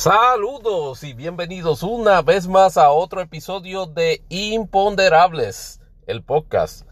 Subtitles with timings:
[0.00, 6.86] Saludos y bienvenidos una vez más a otro episodio de Imponderables, el podcast.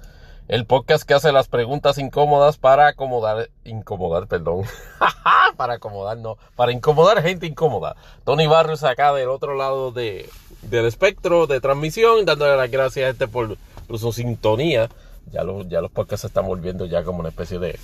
[0.47, 4.65] El podcast que hace las preguntas incómodas para acomodar, incomodar, perdón,
[5.57, 7.97] para acomodar, no, para incomodar gente incómoda.
[8.25, 10.29] Tony Barrios acá del otro lado de,
[10.61, 13.57] del espectro de transmisión, dándole las gracias a este por,
[13.97, 14.91] su sintonía.
[15.33, 17.79] Ya los, ya los podcasts se están volviendo ya como una especie de,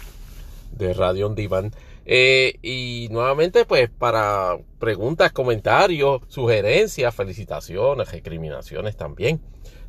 [0.72, 1.72] de radio on.
[2.06, 9.40] Eh, y nuevamente, pues, para preguntas, comentarios, sugerencias, felicitaciones, recriminaciones también.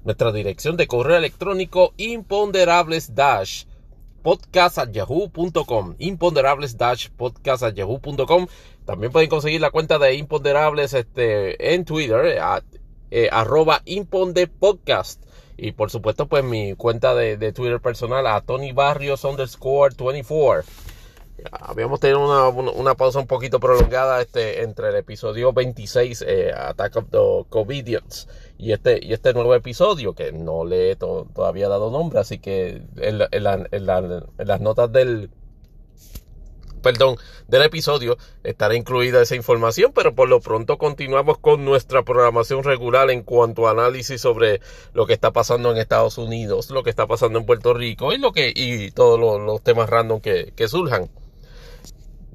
[0.03, 3.65] Nuestra dirección de correo electrónico imponderables dash
[4.21, 4.79] podcast
[5.99, 7.63] imponderables dash podcast
[8.85, 12.39] también pueden conseguir la cuenta de imponderables este, en Twitter
[13.11, 15.23] eh, arroba imponde podcast
[15.57, 20.63] y por supuesto pues mi cuenta de, de Twitter personal a Tony Barrios underscore 24
[21.51, 27.05] habíamos tenido una, pausa un poquito prolongada este, entre el episodio 26, eh, Attack of
[27.11, 28.27] the Covidians,
[28.57, 32.83] y este, y este nuevo episodio, que no le he todavía dado nombre, así que
[32.97, 35.29] en, las notas del,
[36.81, 42.63] perdón, del episodio estará incluida esa información, pero por lo pronto continuamos con nuestra programación
[42.63, 44.61] regular en cuanto a análisis sobre
[44.93, 48.19] lo que está pasando en Estados Unidos, lo que está pasando en Puerto Rico y
[48.19, 51.09] lo que y todos los, temas random que, que surjan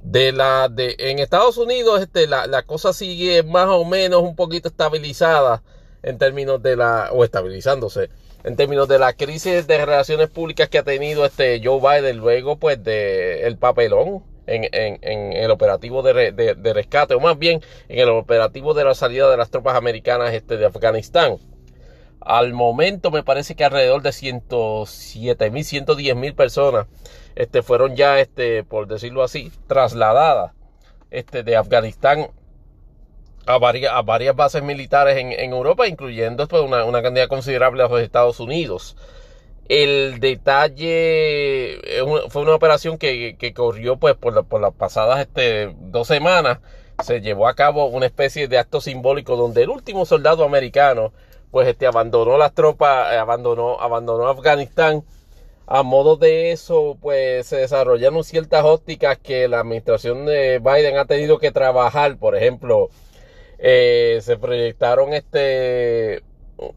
[0.02, 4.34] de la de en Estados Unidos este la, la, cosa sigue más o menos un
[4.34, 5.62] poquito estabilizada
[6.02, 8.08] en términos de la o estabilizándose
[8.42, 12.56] en términos de la crisis de relaciones públicas que ha tenido este Joe Biden luego
[12.56, 17.38] pues de el papelón en, en, en el operativo de, de, de, rescate o más
[17.38, 21.36] bien en el operativo de la salida de las tropas americanas este de Afganistán.
[22.20, 26.86] Al momento me parece que alrededor de 107 mil, 110 mil personas
[27.34, 30.52] este, fueron ya, este, por decirlo así, trasladadas
[31.10, 32.28] este, de Afganistán
[33.46, 37.88] a varias, a varias bases militares en, Europa, incluyendo pues, una, una, cantidad considerable a
[37.88, 38.96] los Estados Unidos.
[39.68, 41.80] El detalle
[42.28, 46.58] fue una operación que, que corrió pues, por, por las pasadas este, dos semanas.
[47.04, 51.12] Se llevó a cabo una especie de acto simbólico donde el último soldado americano
[51.50, 55.04] pues este abandonó las tropas, eh, abandonó, abandonó Afganistán.
[55.72, 61.04] A modo de eso, pues se desarrollaron ciertas ópticas que la administración de Biden ha
[61.04, 62.18] tenido que trabajar.
[62.18, 62.90] Por ejemplo,
[63.58, 66.24] eh, se proyectaron este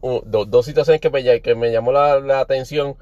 [0.00, 2.96] dos situaciones que me, que me llamó la, atención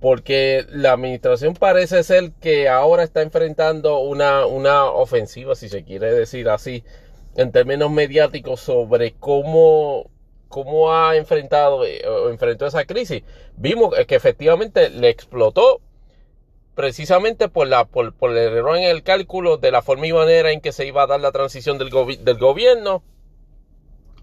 [0.00, 6.14] porque la administración parece ser que ahora está enfrentando una, una ofensiva, si se quiere
[6.14, 6.82] decir así,
[7.36, 10.10] en términos mediáticos sobre cómo
[10.48, 13.22] cómo ha enfrentado eh, o enfrentó esa crisis.
[13.56, 15.80] Vimos que efectivamente le explotó
[16.74, 20.60] precisamente por, la, por, el error en el cálculo de la forma y manera en
[20.60, 21.90] que se iba a dar la transición del,
[22.20, 23.02] del gobierno.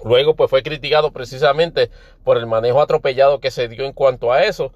[0.05, 1.89] Luego pues fue criticado precisamente
[2.23, 4.71] por el manejo atropellado que se dio en cuanto a eso.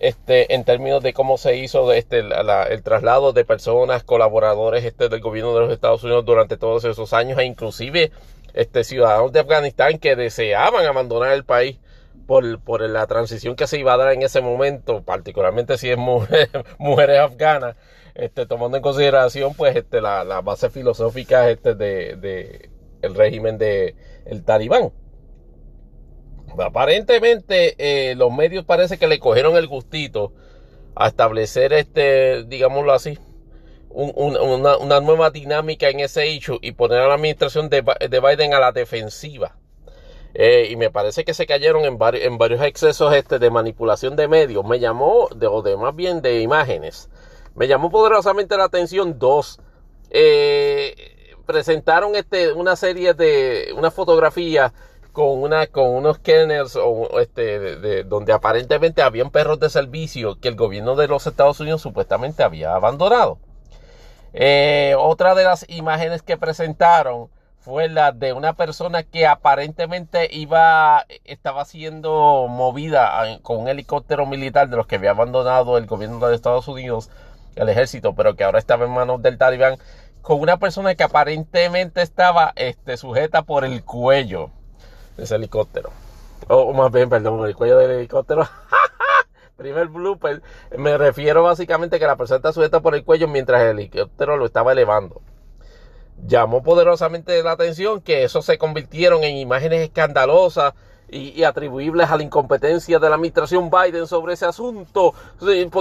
[0.00, 5.20] Este, en términos de cómo se hizo este, el traslado de personas, colaboradores este, del
[5.20, 8.12] gobierno de los Estados Unidos durante todos esos años e inclusive
[8.54, 11.78] este, ciudadanos de Afganistán que deseaban abandonar el país
[12.26, 15.96] por, por la transición que se iba a dar en ese momento, particularmente si es
[15.96, 17.76] mujer, mujeres afganas,
[18.14, 22.70] este, tomando en consideración pues este, la, la base filosófica este, de, de
[23.02, 24.92] el régimen de el talibán.
[26.58, 30.32] Aparentemente eh, los medios parece que le cogieron el gustito
[30.96, 33.18] a establecer este, digámoslo así,
[33.90, 38.72] una, nueva dinámica en ese hecho y poner a la administración de, Biden a la
[38.72, 39.56] defensiva.
[40.34, 44.28] Eh, y me parece que se cayeron en, en varios excesos este, de manipulación de
[44.28, 44.64] medios.
[44.64, 47.08] Me llamó, de, o de más bien de imágenes,
[47.54, 49.58] me llamó poderosamente la atención dos.
[50.10, 50.94] Eh,
[51.46, 54.72] presentaron este, una serie de, una fotografía
[55.12, 56.78] con, una, con unos kennels
[57.18, 62.42] este, donde aparentemente habían perros de servicio que el gobierno de los Estados Unidos supuestamente
[62.42, 63.38] había abandonado.
[64.32, 67.28] Eh, otra de las imágenes que presentaron
[67.60, 74.68] fue la de una persona que aparentemente iba, estaba siendo movida con un helicóptero militar
[74.68, 77.10] de los que había abandonado el gobierno de Estados Unidos,
[77.56, 79.76] el ejército, pero que ahora estaba en manos del talibán,
[80.22, 84.50] con una persona que aparentemente estaba este, sujeta por el cuello
[85.16, 85.90] de ese helicóptero.
[86.48, 88.48] O más bien, perdón, el cuello del helicóptero.
[89.58, 90.40] primer blooper,
[90.78, 94.46] me refiero básicamente que la persona está sujeta por el cuello mientras el helicóptero lo
[94.46, 95.20] estaba elevando.
[96.26, 100.74] Llamó poderosamente la atención que eso se convirtieron en imágenes escandalosas
[101.10, 105.12] y, atribuibles a la incompetencia de la administración Biden sobre ese asunto.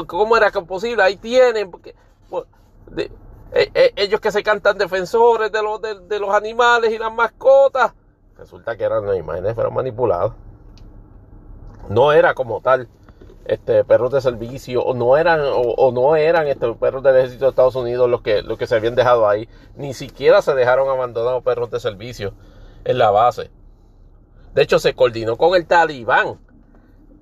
[0.07, 1.03] ¿Cómo era posible?
[1.03, 1.69] Ahí tienen.
[1.69, 1.95] Porque,
[2.95, 3.09] eh,
[3.51, 7.93] eh, ellos que se cantan defensores de los, de, los animales y las mascotas,
[8.37, 10.33] resulta que eran las imágenes, fueron manipuladas.
[11.89, 12.87] No era como tal
[13.47, 17.49] este, perros de servicio, o no eran, o, no eran estos perros del ejército de
[17.49, 19.47] Estados Unidos los que, los que se habían dejado ahí.
[19.75, 22.33] Ni siquiera se dejaron abandonados perros de servicio
[22.83, 23.49] en la base.
[24.53, 26.39] De hecho, se coordinó con el talibán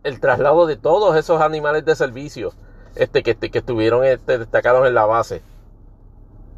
[0.04, 2.54] el traslado de todos esos animales de servicio
[2.96, 5.42] este, que, que estuvieron este, destacados en la base.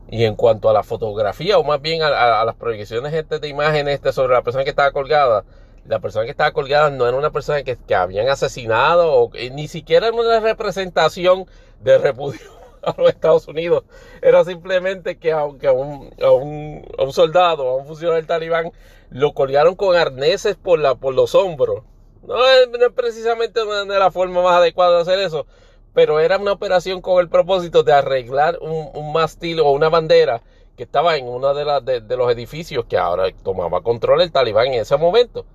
[0.10, 3.96] Y en cuanto a la fotografía, o más bien a, las proyecciones este, de imágenes
[3.96, 5.44] este, sobre la persona que estaba colgada,
[5.88, 10.08] la persona que estaba colgada no era una persona que, habían asesinado, o ni siquiera
[10.08, 11.46] era una representación
[11.82, 12.40] de repudio
[12.84, 13.84] a los Estados Unidos.
[14.22, 18.72] Era simplemente que aunque a un, a un, soldado, a un funcionario del talibán,
[19.10, 21.84] lo colgaron con arneses por, la, por los hombros.
[22.24, 25.46] No es, precisamente una de la forma más adecuada de hacer eso,
[25.94, 30.42] pero era una operación con el propósito de arreglar un, un mástil o una bandera
[30.76, 34.82] que estaba en uno de, de, los edificios que ahora tomaba control el talibán en
[34.82, 35.46] ese momento.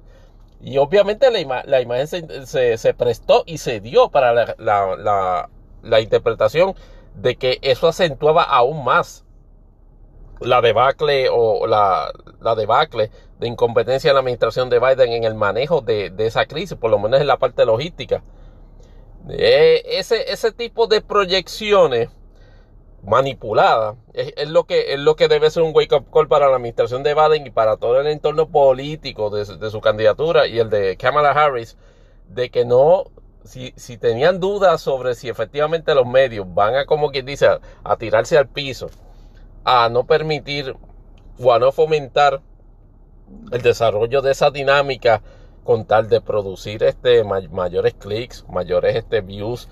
[0.63, 2.07] Y obviamente la, la imagen
[2.47, 5.49] se, se, prestó y se dio para la, la,
[5.83, 6.77] la, interpretación
[7.17, 9.25] de que eso acentuaba aún más
[10.41, 13.11] la debacle o la, la debacle
[13.41, 16.93] de incompetencia de la administración de Biden en el manejo de, de esa crisis, por
[16.93, 18.23] lo menos en la parte logística.
[19.31, 22.09] Eh, ese, ese tipo de proyecciones
[23.03, 27.03] manipuladas es, lo que, es lo que debe ser un wake-up call para la administración
[27.03, 30.97] de Biden y para todo el entorno político de, de su candidatura y el de
[30.97, 31.77] Kamala Harris,
[32.29, 33.07] de que no
[33.45, 37.49] si, si, tenían dudas sobre si efectivamente los medios van a, como quien dice,
[37.83, 38.91] a, tirarse al piso,
[39.65, 40.77] a no permitir
[41.39, 42.41] o a no fomentar
[43.51, 45.23] el desarrollo de esa dinámica
[45.65, 49.69] con tal de producir este mayores clics, mayores este views,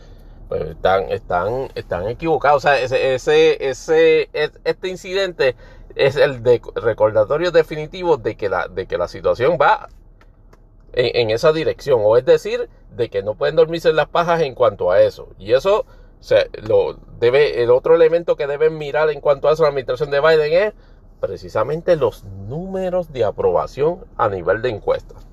[0.55, 2.65] están, están, están equivocados.
[2.65, 5.57] O sea, ese, ese, ese, este incidente
[5.95, 9.89] es el de recordatorio definitivo de que la, de que la situación va
[10.93, 12.01] en, esa dirección.
[12.03, 15.29] O es decir, de que no pueden dormirse en las pajas en cuanto a eso.
[15.39, 15.87] Y eso
[16.21, 20.11] se, lo debe, el otro elemento que deben mirar en cuanto a eso la administración
[20.11, 20.75] de Biden es
[21.21, 25.27] precisamente los números de aprobación a nivel de encuestas.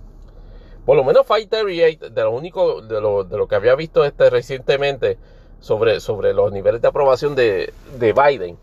[0.88, 4.30] Por lo menos 538, de lo único, de lo, de lo que había visto este
[4.30, 5.18] recientemente
[5.60, 8.57] sobre, sobre los niveles de aprobación de, de Biden,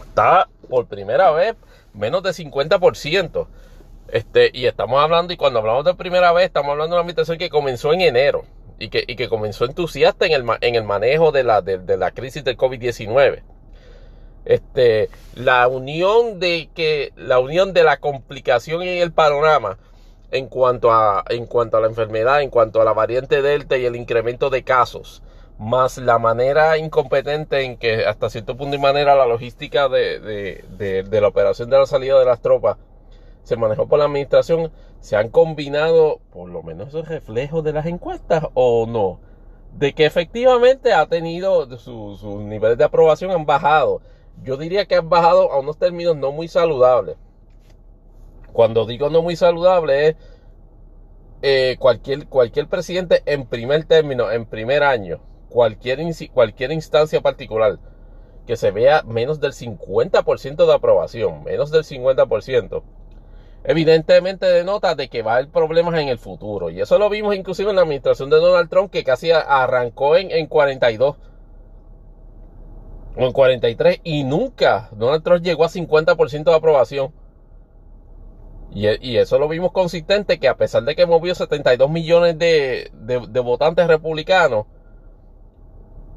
[0.00, 1.56] está por primera vez
[1.92, 3.46] menos de 50%.
[4.08, 7.36] Este, y estamos hablando, y cuando hablamos de primera vez, estamos hablando de una administración
[7.36, 8.46] que comenzó en enero
[8.78, 11.98] y que, y que comenzó entusiasta en el, en el manejo de la, de, de
[11.98, 13.42] la crisis del COVID-19
[14.46, 19.78] este, la unión de que la unión de la complicación en el panorama
[20.34, 23.86] en cuanto a en cuanto a la enfermedad, en cuanto a la variante delta y
[23.86, 25.22] el incremento de casos,
[25.58, 31.02] más la manera incompetente en que hasta cierto punto y manera la logística de, de,
[31.04, 32.76] de la operación de la salida de las tropas
[33.44, 37.86] se manejó por la administración, se han combinado por lo menos esos reflejos de las
[37.86, 39.20] encuestas o no,
[39.72, 44.00] de que efectivamente ha tenido sus niveles de aprobación han bajado
[44.42, 47.16] yo diría que han bajado a unos términos no muy saludables.
[48.54, 50.16] Cuando digo no muy saludable es
[51.42, 55.20] eh, cualquier, cualquier presidente en primer término, en primer año,
[55.50, 55.98] cualquier,
[56.32, 57.80] cualquier instancia particular
[58.46, 62.82] que se vea menos del 50% de aprobación, menos del 50%,
[63.64, 66.70] evidentemente denota de que va a haber problemas en el futuro.
[66.70, 70.30] Y eso lo vimos inclusive en la administración de Donald Trump, que casi arrancó en,
[70.30, 71.16] en 42
[73.16, 77.12] en 43 y nunca Donald Trump llegó a 50% de aprobación.
[78.74, 82.90] Y, eso lo vimos consistente que a pesar de que movió 72 millones de,
[83.44, 84.66] votantes republicanos,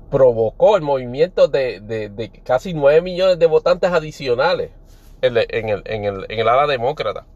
[0.09, 4.71] provocó el movimiento de, casi 9 millones de votantes adicionales
[5.21, 7.27] en, el, en, el, en el ala demócrata.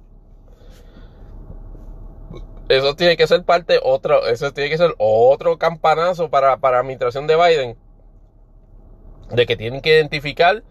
[2.67, 6.81] Eso tiene que ser parte, otro, eso tiene que ser otro campanazo para, para la
[6.81, 7.77] administración de Biden
[9.29, 10.63] de que tienen que identificar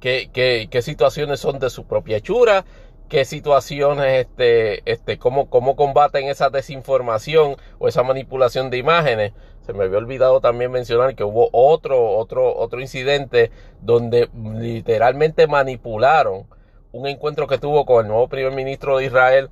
[0.00, 2.64] qué, qué, situaciones son de su propia hechura,
[3.12, 9.34] qué situaciones, este, este, cómo, cómo combaten esa desinformación o esa manipulación de imágenes.
[9.66, 13.50] Se me había olvidado también mencionar que hubo otro, otro, otro incidente
[13.82, 16.46] donde literalmente manipularon
[16.92, 19.50] un encuentro que tuvo con el nuevo primer ministro de Israel,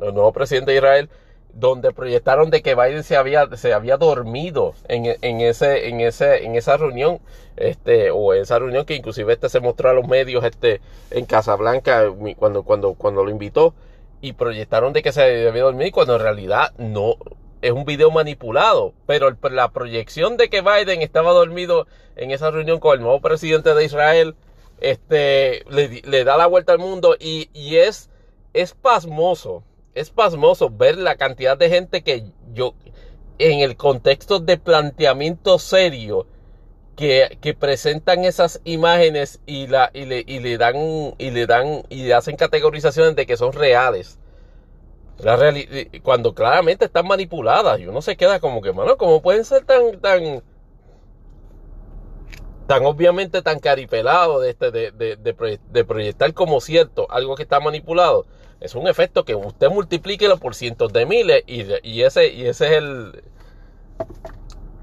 [0.00, 1.10] el nuevo presidente de Israel,
[1.54, 6.44] donde proyectaron de que Biden se había, se había dormido en, en, ese, en, ese,
[6.44, 7.20] en esa reunión,
[7.56, 10.80] este, o esa reunión que inclusive este se mostró a los medios este,
[11.10, 12.04] en Casablanca
[12.36, 13.74] cuando, cuando, cuando lo invitó,
[14.20, 17.16] y proyectaron de que se había dormido cuando en realidad no,
[17.62, 22.80] es un video manipulado, pero la proyección de que Biden estaba dormido en esa reunión
[22.80, 24.34] con el nuevo presidente de Israel,
[24.80, 28.08] este, le, da la vuelta al mundo y, y, es,
[28.54, 29.62] es pasmoso,
[29.94, 32.74] es pasmoso ver la cantidad de gente que yo,
[33.38, 36.26] en el contexto de planteamiento serio,
[36.96, 40.76] que, que, presentan esas imágenes y, la, y, le, y le dan
[41.16, 44.18] y le dan y hacen categorizaciones de que son reales.
[45.18, 45.38] La
[46.02, 50.00] cuando claramente están manipuladas, y uno se queda como que, mano, ¿cómo pueden ser tan,
[50.00, 50.42] tan,
[52.66, 58.26] tan obviamente tan caripelado de, este, de, de, proyectar como cierto algo que está manipulado?
[58.60, 61.62] Es un efecto que usted multiplíquelo por cientos de miles y,
[62.02, 63.22] ese, y ese es el,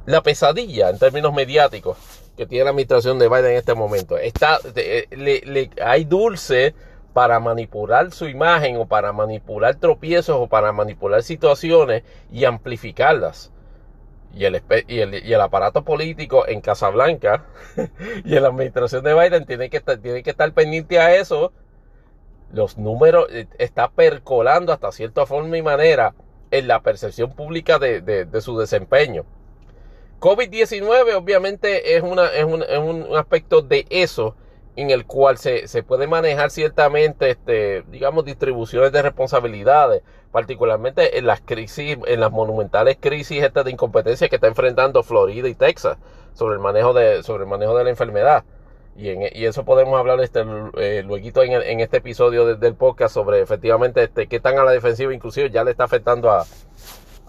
[0.06, 1.98] la pesadilla en términos mediáticos
[2.36, 4.18] que tiene la administración de Biden en este momento.
[4.18, 6.76] Está, le, le, hay dulce
[7.14, 13.52] para manipular su imagen o para manipular tropiezos o para manipular situaciones y amplificarlas.
[14.36, 17.46] Y el, y el, aparato político en Casablanca
[18.24, 21.54] y en la administración de Biden tiene que, tiene que estar pendiente a eso.
[22.52, 26.14] Los números eh, está percolando hasta cierta forma y manera
[26.52, 29.26] en la percepción pública de, de, su desempeño.
[30.20, 34.36] COVID-19 obviamente es, una, es, un, es un aspecto de eso
[34.78, 41.26] en el cual se, se puede manejar ciertamente, este, digamos, distribuciones de responsabilidades, particularmente en
[41.26, 45.98] las crisis, en las monumentales crisis estas de incompetencia que está enfrentando Florida y Texas
[46.34, 48.44] sobre el manejo de, sobre el manejo de la enfermedad.
[48.98, 50.44] Y, en, y eso podemos hablar este,
[50.78, 54.72] eh, luego en, en, este episodio del podcast sobre efectivamente este, qué tan a la
[54.72, 56.46] defensiva inclusive ya le está afectando a,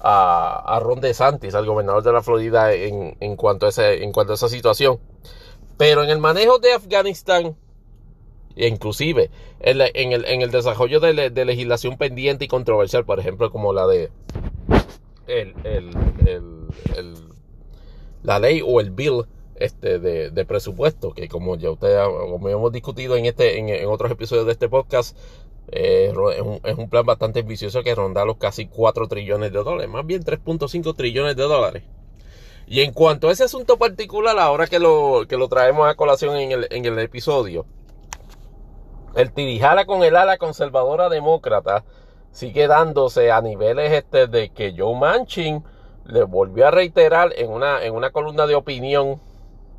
[0.00, 4.12] a, a Ron DeSantis, al gobernador de la Florida, en, en, cuanto a ese, en
[4.12, 4.98] cuanto a esa situación.
[5.76, 7.56] Pero en el manejo de Afganistán,
[8.56, 14.10] inclusive en, el, desarrollo de, legislación pendiente y controversial, por ejemplo, como la de
[18.22, 19.24] la ley o el bill
[19.58, 24.46] este, de, presupuesto, que como ya ustedes como hemos discutido en, este, en, otros episodios
[24.46, 25.16] de este podcast,
[25.70, 29.62] eh, es, un, es, un, plan bastante ambicioso que ronda los casi 4 trillones de
[29.62, 31.84] dólares, más bien 3.5 trillones de dólares.
[32.66, 36.36] Y en cuanto a ese asunto particular, ahora que lo, que lo traemos a colación
[36.36, 37.64] en el, en el episodio,
[39.14, 41.84] el tirijala con el ala conservadora demócrata
[42.30, 45.64] sigue dándose a niveles este de que Joe Manchin
[46.04, 49.20] le volvió a reiterar en una, en una columna de opinión,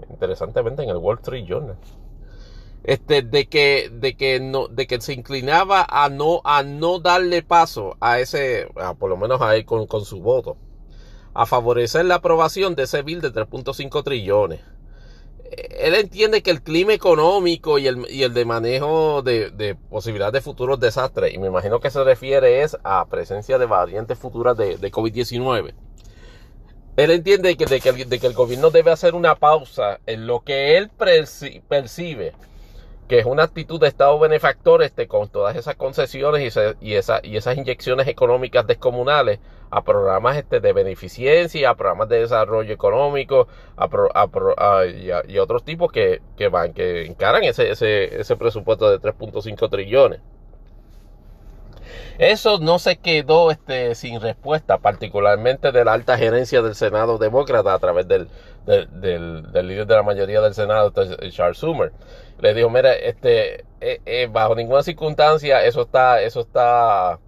[0.10, 1.77] interesantemente en el Wall Street Journal,
[2.84, 7.44] este, de que, de que no, de que se inclinaba a no, a no darle
[7.44, 10.58] paso a ese, por lo menos a él con, con su voto
[11.34, 14.62] a favorecer la aprobación de ese bill de 3.5 trillones.
[15.51, 20.34] Él entiende que el clima económico y el, y el de manejo de, de posibilidades
[20.34, 24.56] de futuros desastres, y me imagino que se refiere es a presencia de variantes futuras
[24.58, 25.74] de, de COVID-19.
[27.00, 30.89] Él entiende que, de que, el, gobierno debe hacer una pausa en lo que él
[30.89, 32.34] percibe
[33.08, 37.38] que es una actitud de Estado benefactor este, con todas esas concesiones y, y, y
[37.38, 39.39] esas inyecciones económicas descomunales
[39.72, 44.86] a programas este, de beneficencia, a programas de desarrollo económico a,
[45.27, 50.20] y, otros tipos que, que, van, que encaran ese, ese, ese presupuesto de 3.5 trillones.
[52.17, 57.74] Eso no se quedó este, sin respuesta, particularmente de la alta gerencia del Senado demócrata
[57.74, 58.27] a través del,
[58.65, 61.91] líder de la mayoría del Senado, este, Charles Schumer.
[62.39, 67.19] Le dijo, mira, este, eh, eh, bajo ninguna circunstancia eso está, eso está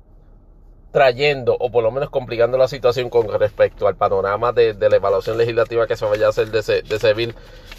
[0.92, 5.38] trayendo o por lo menos complicando la situación con respecto al panorama de, la evaluación
[5.38, 7.34] legislativa que se vaya a hacer de ese, de ese bill.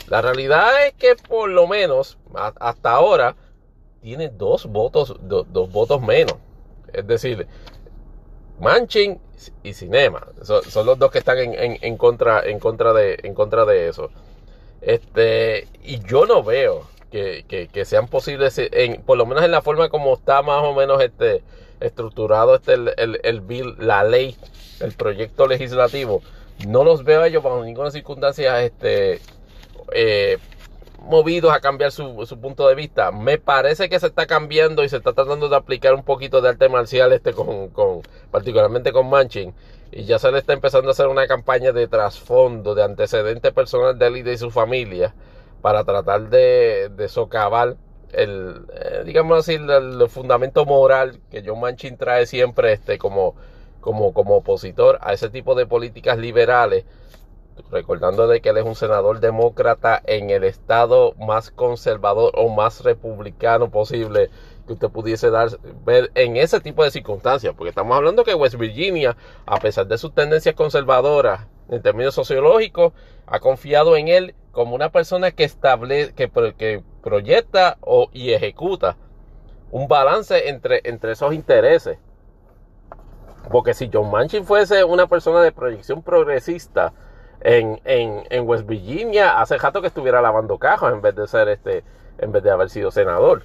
[0.08, 2.18] La realidad es que por lo menos
[2.58, 3.36] hasta ahora
[4.00, 6.34] tiene dos votos, dos votos menos.
[6.92, 7.46] Es decir,
[8.60, 9.18] Manchin
[9.62, 10.26] y Cinema.
[10.42, 14.10] Son, los dos que están en, contra, en, contra de, en contra de eso.
[14.80, 19.88] Este, y yo no veo que, sean posibles, en, por lo menos en la forma
[19.88, 21.42] como está más o menos este,
[21.80, 24.36] estructurado este, el, el, bill, la ley,
[24.80, 26.22] el proyecto legislativo.
[26.66, 29.20] No los veo a ellos bajo ninguna circunstancia este,
[29.92, 30.38] eh,
[31.04, 33.12] movidos a cambiar su, su, punto de vista.
[33.12, 36.50] Me parece que se está cambiando y se está tratando de aplicar un poquito de
[36.50, 39.54] arte marcial este con, con particularmente con Manchin.
[39.90, 43.98] Y ya se le está empezando a hacer una campaña de trasfondo, de antecedente personal
[43.98, 45.14] de él y de su familia,
[45.60, 47.76] para tratar de, de socavar
[48.12, 53.34] el, eh, digamos así, el, fundamento moral que John Manchin trae siempre este como,
[53.80, 56.84] como, como opositor a ese tipo de políticas liberales
[57.70, 62.82] recordando de que él es un senador demócrata en el estado más conservador o más
[62.84, 64.30] republicano posible
[64.66, 65.48] que usted pudiese dar,
[65.84, 69.16] ver en ese tipo de circunstancias, porque estamos hablando que West Virginia,
[69.46, 72.92] a pesar de sus tendencias conservadoras en términos sociológicos,
[73.26, 78.96] ha confiado en él como una persona que establece, que, que proyecta o, y ejecuta
[79.70, 81.98] un balance entre, entre esos intereses.
[83.50, 86.92] Porque si John Manchin fuese una persona de proyección progresista
[87.44, 91.84] en, en, West Virginia, hace rato que estuviera lavando cajas en vez de ser este,
[92.18, 93.42] en vez de haber sido senador.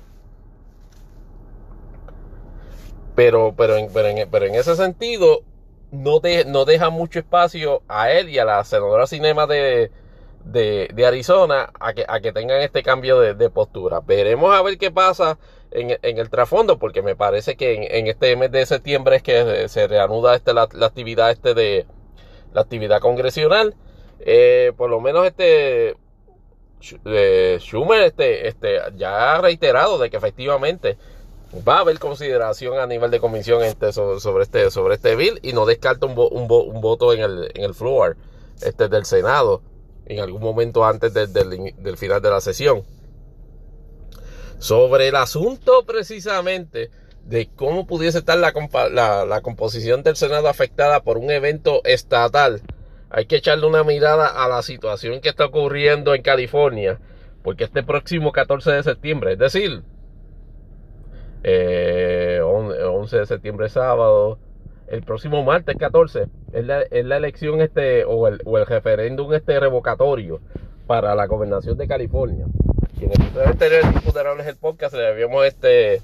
[3.15, 5.41] Pero, pero, en, pero, en, pero en ese sentido,
[5.91, 9.91] no, no deja mucho espacio a él y a la senadora Cinema de,
[10.51, 14.01] de, Arizona a que, a que tengan este cambio de, postura.
[14.01, 15.37] Veremos a ver qué pasa
[15.71, 19.87] en, el trasfondo, porque me parece que en, este mes de septiembre es que se
[19.87, 21.85] reanuda este, la, actividad este de
[22.53, 23.75] la actividad congresional.
[24.19, 25.95] Eh, por lo menos este
[26.79, 30.97] Schumer este, este, ya ha reiterado de que efectivamente
[31.67, 35.53] va a haber consideración a nivel de comisión este, sobre, este, sobre este bill y
[35.53, 38.17] no descarta un, un, voto en el, en el floor
[38.61, 39.61] este, del Senado
[40.05, 42.83] en algún momento antes del final de la sesión.
[44.59, 46.89] Sobre el asunto precisamente
[47.25, 52.61] de cómo pudiese estar la, la, composición del Senado afectada por un evento estatal,
[53.09, 56.99] hay que echarle una mirada a la situación que está ocurriendo en California,
[57.43, 59.83] porque este próximo 14 de septiembre, es decir,
[61.43, 64.39] 11 eh, de septiembre sábado,
[64.87, 70.39] el próximo martes 14 es la, elección este o el, o el, referéndum este revocatorio
[70.87, 72.45] para la gobernación de California.
[73.45, 76.01] Anterior de el podcast le habíamos este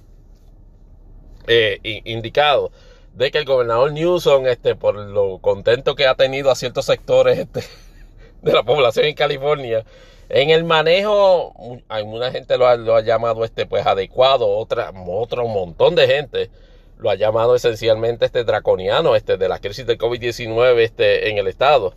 [1.48, 2.72] eh, indicado
[3.14, 7.40] de que el gobernador Newsom, este, por lo contento que ha tenido a ciertos sectores
[7.40, 7.64] este,
[8.42, 9.86] de la población en California,
[10.30, 11.54] en el manejo,
[11.90, 16.50] alguna gente lo ha, llamado este, pues adecuado, otra, otro montón de gente
[16.98, 21.48] lo ha llamado esencialmente este draconiano, este de la crisis del COVID-19 este, en el
[21.48, 21.94] estado.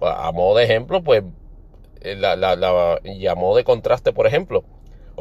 [0.00, 1.22] A modo de ejemplo, pues
[2.00, 4.64] eh, la, llamó de contraste, por ejemplo.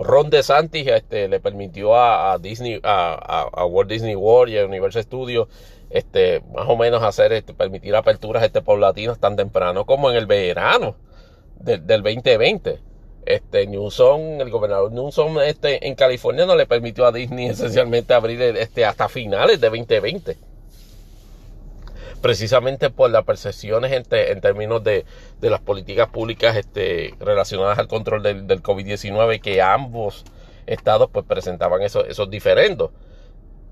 [0.01, 5.47] Ron DeSantis este, le permitió a, Disney, a, Walt Disney World y a Universal Studios
[5.89, 10.25] este, más o menos hacer, este, permitir aperturas este, paulatinas tan temprano como en el
[10.25, 10.95] verano
[11.59, 12.89] del 2020
[13.25, 18.41] este Newsom, el gobernador Newsom este, en California no le permitió a Disney esencialmente abrir
[18.41, 20.38] este, hasta finales de 2020.
[22.21, 25.05] Precisamente por las percepciones en, términos de,
[25.41, 30.25] las políticas públicas este, relacionadas al control del, del COVID-19 que ambos
[30.65, 32.91] estados pues presentaban esos, esos diferendos.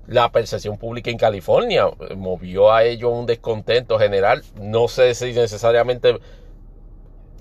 [0.06, 4.42] La percepción pública en California movió a ellos un descontento general.
[4.58, 6.18] No sé si necesariamente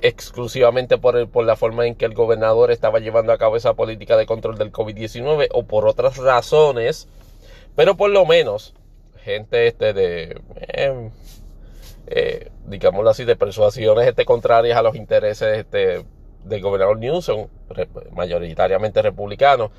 [0.01, 4.15] exclusivamente por, por la forma en que el gobernador estaba llevando a cabo esa política
[4.17, 7.07] de control del COVID-19 o por otras razones,
[7.75, 8.73] pero por lo menos
[9.27, 11.11] gente este de, eh,
[12.07, 16.05] eh, digámoslo así, de persuasiones este, contrarias a los intereses este,
[16.45, 17.47] del gobernador Newsom,
[18.13, 19.69] mayoritariamente republicano,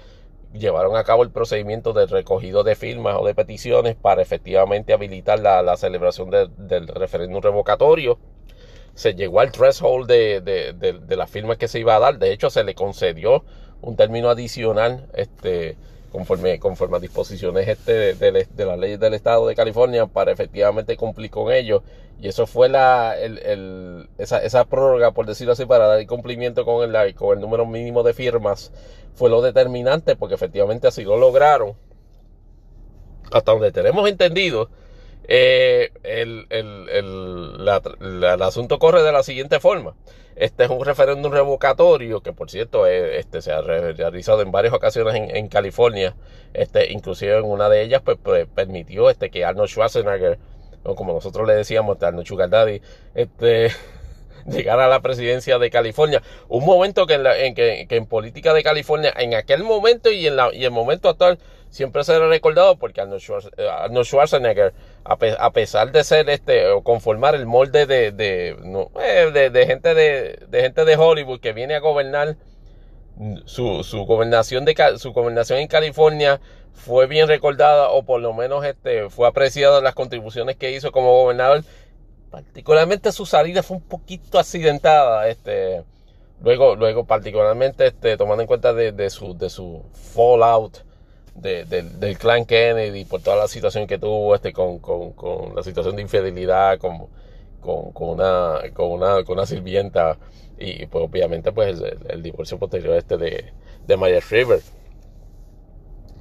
[0.53, 5.39] llevaron a cabo el procedimiento de recogido de firmas o de peticiones para efectivamente habilitar
[5.41, 8.19] la, celebración del referéndum revocatorio
[8.95, 12.19] se llegó al threshold de, de, la firma que se iba a dar.
[12.19, 13.45] De hecho, se le concedió
[13.81, 15.77] un término adicional este,
[16.11, 20.97] conforme, conforme a disposiciones este de, de las leyes del Estado de California para efectivamente
[20.97, 21.83] cumplir con ello.
[22.21, 26.83] Y eso fue la, el, esa, esa prórroga, por decirlo así, para dar cumplimiento con
[26.83, 28.73] el, con el número mínimo de firmas,
[29.15, 31.75] fue lo determinante porque efectivamente así lo lograron.
[33.31, 34.71] Hasta donde tenemos entendido,
[35.31, 39.95] eh, el, el, el, asunto corre de la siguiente forma.
[40.37, 44.73] Este es un referéndum revocatorio que, por cierto, eh, este, se ha realizado en varias
[44.73, 46.17] ocasiones en, California.
[46.55, 50.39] Este, inclusive en una de ellas, pues, pues permitió este, que Arnold Schwarzenegger,
[50.83, 52.81] como nosotros le decíamos, este, Arnold Sugar Daddy,
[53.15, 53.71] este,
[54.47, 56.23] llegara a la presidencia de California.
[56.49, 60.37] Un momento que en, en que, en política de California, en aquel momento y en,
[60.37, 61.39] la, y el momento actual,
[61.69, 63.23] siempre será recordado porque Arnold,
[63.59, 64.73] eh, Schwarzenegger,
[65.09, 68.51] a, pesar de ser este o conformar el molde de, de,
[69.03, 72.37] eh, de, gente de, de, gente de Hollywood que viene a gobernar
[73.47, 76.41] su, su gobernación de su gobernación en California
[76.75, 81.23] fue bien recordada o por lo menos este fue apreciada las contribuciones que hizo como
[81.23, 81.65] gobernador.
[82.31, 85.85] Particularmente su salida fue un poquito accidentada este
[86.43, 89.83] luego luego particularmente este tomando en cuenta de, de su de su
[90.15, 90.85] fallout
[91.41, 96.03] del clan Kennedy por toda la situación que tuvo este con, con, la situación de
[96.03, 97.07] infidelidad con,
[97.61, 100.17] con, una, con, una, con una sirvienta
[100.59, 103.53] y pues obviamente pues el, divorcio posterior este de,
[103.87, 104.61] de Maya Shriver.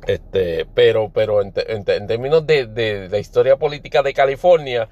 [0.05, 4.87] Este, pero, pero en, términos de, de, la historia política de California,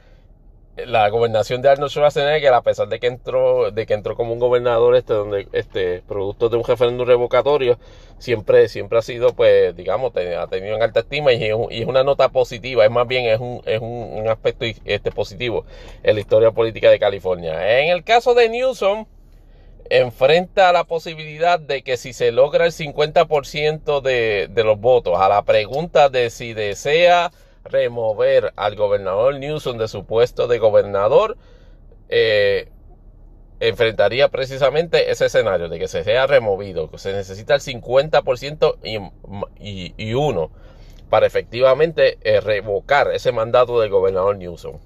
[0.78, 4.40] la gobernación de Arnold Schwarzenegger, a pesar de que entró, de que entró como un
[4.40, 7.80] gobernador, este, donde, este, producto de un referéndum revocatorio,
[8.18, 12.30] siempre, siempre ha sido, pues, digamos, ha tenido en alta estima y es, una nota
[12.30, 15.66] positiva, es más bien es un, es un, aspecto este, positivo
[16.04, 17.80] en la historia política de California.
[17.80, 19.06] En el caso de Newsom,
[19.90, 25.30] enfrenta la posibilidad de que si se logra el 50% de, de los votos a
[25.30, 27.32] la pregunta de si desea
[27.66, 31.38] remover al gobernador Newsom de su puesto de gobernador,
[32.10, 32.70] eh,
[33.60, 38.78] enfrentaría precisamente ese escenario de que se sea removido, se necesita el 50%
[39.60, 40.52] y, y, uno
[41.10, 44.78] para efectivamente eh, revocar ese mandato del gobernador Newsom.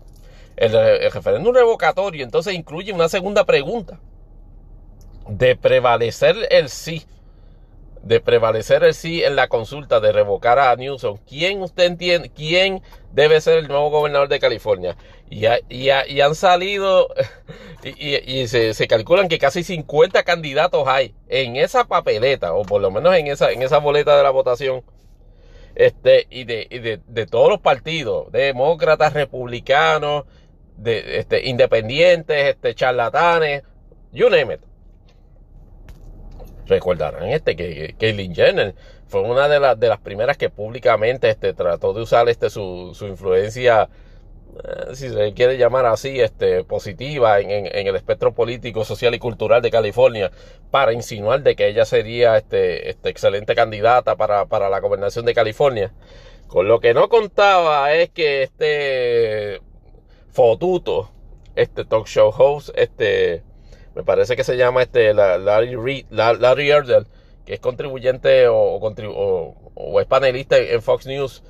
[0.55, 3.99] El, el referéndum revocatorio entonces incluye una segunda pregunta.
[5.27, 7.05] De prevalecer el sí
[8.03, 12.81] de prevalecer el sí en la consulta de revocar a Newsom, ¿quién usted entiende, quién
[13.11, 14.95] debe ser el nuevo gobernador de California?
[15.29, 15.89] Y, y,
[16.21, 17.09] han salido,
[17.83, 23.15] y, se, calculan que casi 50 candidatos hay en esa papeleta, o por lo menos
[23.15, 24.83] en esa, en esa boleta de la votación,
[25.75, 30.25] este, y de, de, todos los partidos, demócratas, republicanos,
[30.77, 33.63] de, este, independientes, este, charlatanes,
[34.11, 34.68] you name it
[36.69, 38.75] recordarán este que Caitlyn Jenner
[39.07, 42.91] fue una de, las de las primeras que públicamente este, trató de usar este, su,
[42.93, 43.89] su influencia,
[44.63, 49.19] eh, si se quiere llamar así, este, positiva en, en, el espectro político, social y
[49.19, 50.31] cultural de California
[50.69, 55.33] para insinuar de que ella sería este, este excelente candidata para, para la gobernación de
[55.33, 55.91] California.
[56.47, 59.61] Con lo que no contaba es que este
[60.31, 61.11] fotuto,
[61.55, 63.43] este talk show host, este
[63.99, 67.05] me parece que se llama este Larry, Reed, Larry Erdel,
[67.45, 71.43] que es contribuyente o, o, es panelista en Fox News,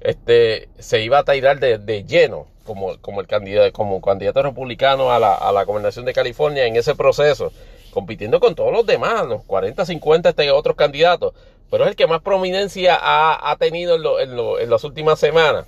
[0.00, 5.18] este, se iba a tirar de, lleno como, como, el candidato, como candidato republicano a
[5.18, 7.52] la, a la gobernación de California en ese proceso,
[7.90, 11.34] compitiendo con todos los demás, los 40, 50 este, otros candidatos,
[11.70, 15.66] pero es el que más prominencia ha, tenido en, en las últimas semanas.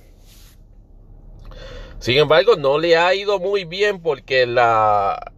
[1.99, 5.31] Sin embargo, no le ha ido muy bien porque la,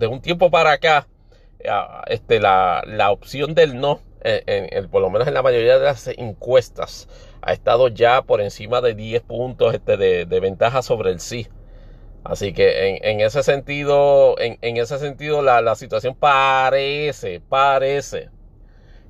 [0.00, 1.06] de un tiempo para acá,
[2.06, 7.08] este, la, opción del no, en, por lo menos en la mayoría de las encuestas,
[7.42, 11.46] ha estado ya por encima de 10 puntos este, de, ventaja sobre el sí.
[12.24, 18.30] Así que en, ese sentido, en, ese sentido la, situación parece, parece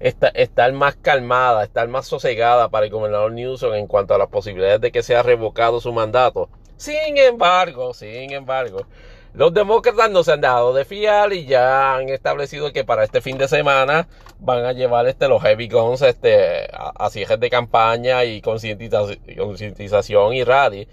[0.00, 4.80] estar más calmada, estar más sosegada para el gobernador Newsom en cuanto a las posibilidades
[4.80, 6.48] de que sea revocado su mandato.
[6.76, 8.86] Sin embargo, sin embargo,
[9.32, 13.20] los demócratas no se han dado de fiar y ya han establecido que para este
[13.20, 14.08] fin de semana
[14.40, 20.42] van a llevar este, los heavy guns este, a, cierres de campaña y concientización y
[20.42, 20.88] rally,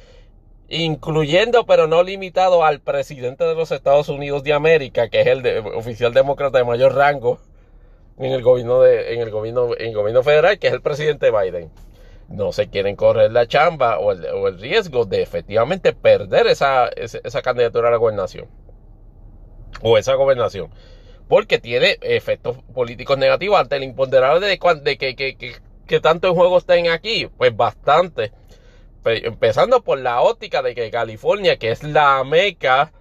[0.70, 5.66] incluyendo pero no limitado al presidente de los Estados Unidos de América, que es el
[5.76, 7.40] oficial demócrata de mayor rango
[8.20, 11.32] en el gobierno de, en el gobierno, en el gobierno federal, que es el presidente
[11.32, 11.72] Biden
[12.30, 17.88] no se quieren correr la chamba o el, riesgo de efectivamente perder esa, esa, candidatura
[17.88, 18.48] a la gobernación.
[19.82, 20.70] O esa gobernación.
[21.28, 26.36] Porque tiene efectos políticos negativos ante el imponderable de, de que, que, que, tanto en
[26.36, 27.30] juego estén aquí.
[27.38, 28.32] Pues bastante.
[29.06, 32.92] Empezando por la óptica de que California, que es la meca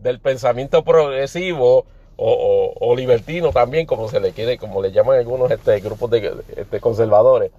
[0.00, 5.50] del pensamiento progresivo o, o, libertino también, como se le quiere, como le llaman algunos
[5.50, 7.50] este, grupos de este, conservadores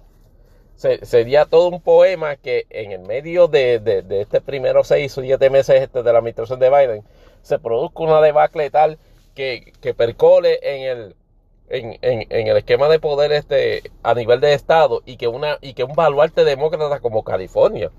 [0.78, 5.50] sería todo un poema que en el medio de, de, este primero seis o siete
[5.50, 7.04] meses este de la administración de Biden
[7.42, 8.98] se produzca una debacle tal
[9.34, 11.16] que, que percole en el,
[11.68, 15.58] en, en, en, el esquema de poder este, a nivel de Estado y que, una,
[15.60, 17.90] y que un baluarte demócrata como California.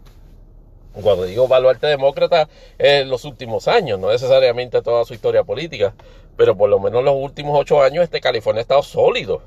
[1.01, 5.93] Cuando digo baluarte demócrata, en los últimos años, no necesariamente toda su historia política,
[6.35, 9.41] pero por lo menos los últimos ocho años este California ha estado sólido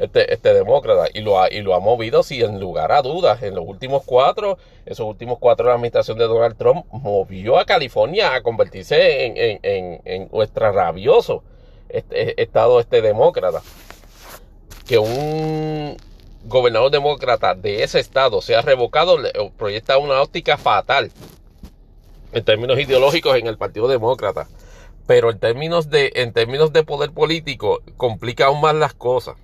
[0.00, 3.42] este, este demócrata y lo, ha, y lo ha movido sin lugar a dudas.
[3.42, 8.34] En los últimos cuatro, esos últimos cuatro la administración de Donald Trump, movió a California
[8.34, 11.44] a convertirse en, en, en, en nuestra rabioso
[11.88, 13.62] este, estado este demócrata.
[14.88, 15.96] Que un
[16.46, 19.18] gobernador demócrata de ese estado sea revocado
[19.58, 21.12] proyecta una óptica fatal
[22.32, 24.48] en términos ideológicos en el Partido Demócrata.
[25.06, 29.36] Pero en términos de, en términos de poder político, complica aún más las cosas.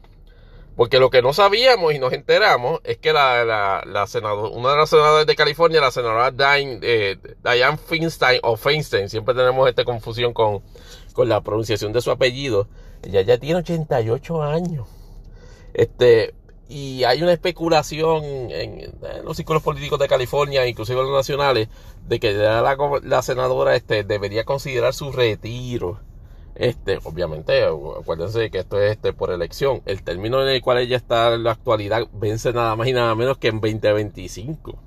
[0.77, 4.77] Porque lo que no sabíamos y nos enteramos es que la, la, la una de
[4.77, 9.85] las senadoras de California, la senadora Diane, eh, Diane Feinstein o Feinstein, siempre tenemos esta
[9.85, 10.63] confusión con,
[11.15, 12.69] con la pronunciación de su apellido.
[13.03, 14.87] Ella ya tiene 88 años.
[15.73, 16.35] Este,
[16.69, 18.93] y hay una especulación en,
[19.25, 21.69] los círculos políticos de California, inclusive los nacionales,
[22.07, 26.01] de que la, la senadora este, debería considerar su retiro.
[26.57, 29.83] Este, obviamente, acuérdense que esto es este, por elección.
[29.85, 33.15] El término en el cual ella está en la actualidad vence nada más y nada
[33.15, 34.79] menos que en 2025.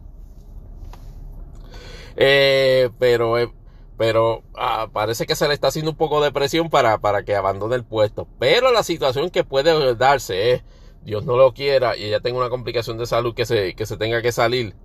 [2.18, 3.52] Eh, pero eh,
[3.98, 7.36] pero ah, parece que se le está haciendo un poco de presión para, para que
[7.36, 8.28] abandone el puesto.
[8.40, 10.64] Pero la situación que puede darse es
[11.04, 13.98] Dios no lo quiera y ella tenga una complicación de salud que se, que se
[13.98, 14.76] tenga que salir,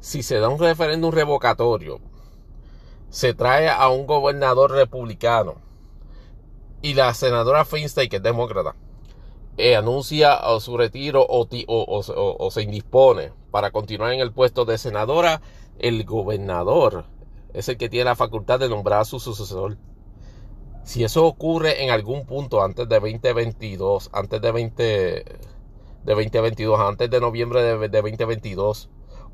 [0.00, 2.00] si se da un referéndum revocatorio,
[3.10, 5.67] se trae a un gobernador republicano
[6.82, 8.74] y la senadora Feinstein, que es demócrata,
[9.56, 15.40] eh, anuncia su retiro o, se indispone para continuar en el puesto de senadora,
[15.78, 17.04] el gobernador
[17.54, 19.76] es el que tiene la facultad de nombrar a su sucesor.
[20.84, 27.10] Si eso ocurre en algún punto antes de 2022, antes de 20 de 2022, antes
[27.10, 28.88] de noviembre de, 2022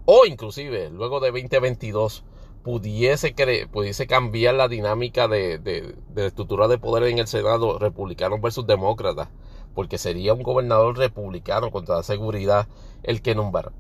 [0.07, 2.25] o inclusive luego de 2022
[2.65, 3.35] pudiese,
[3.71, 8.67] pudiese cambiar la dinámica de, de, de, estructura de poder en el Senado republicano versus
[8.67, 9.31] demócrata,
[9.75, 12.67] porque sería un gobernador republicano con toda seguridad
[13.05, 13.71] el que nombra.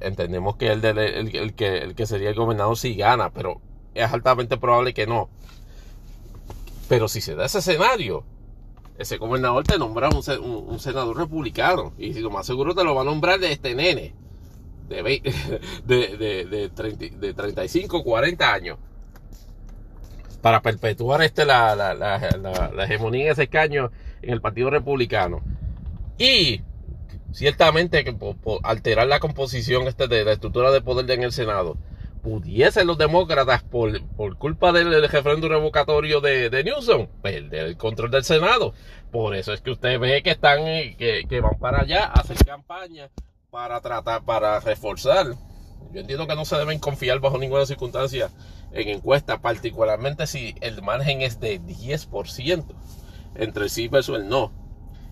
[0.00, 3.60] Entendemos que el, el, que, el que sería el gobernador sí gana, pero
[3.94, 5.30] es altamente probable que no.
[6.88, 8.24] Pero si se da ese escenario,
[8.98, 11.92] ese gobernador te nombra un, senador republicano.
[11.98, 14.12] Y lo más seguro te lo va a nombrar de este nene.
[14.88, 16.68] De, de,
[17.18, 18.78] de, 35, 40 años.
[20.42, 25.40] Para perpetuar este, la, la, la, hegemonía en ese escaño en el Partido Republicano.
[26.18, 26.60] Y
[27.32, 28.14] ciertamente que
[28.62, 31.78] alterar la composición este de la estructura de poder en el Senado
[32.22, 38.10] pudiesen los demócratas, por, por culpa del, referéndum revocatorio de, de, Newsom, perder el control
[38.10, 38.72] del Senado.
[39.12, 40.64] Por eso es que usted ve que están,
[40.96, 43.10] que, que van para allá a hacer campaña
[43.54, 45.28] para tratar, para reforzar.
[45.92, 48.28] Yo entiendo que no se deben confiar bajo ninguna circunstancia
[48.72, 52.64] en encuestas, particularmente si el margen es de 10%
[53.36, 54.50] entre sí versus el no.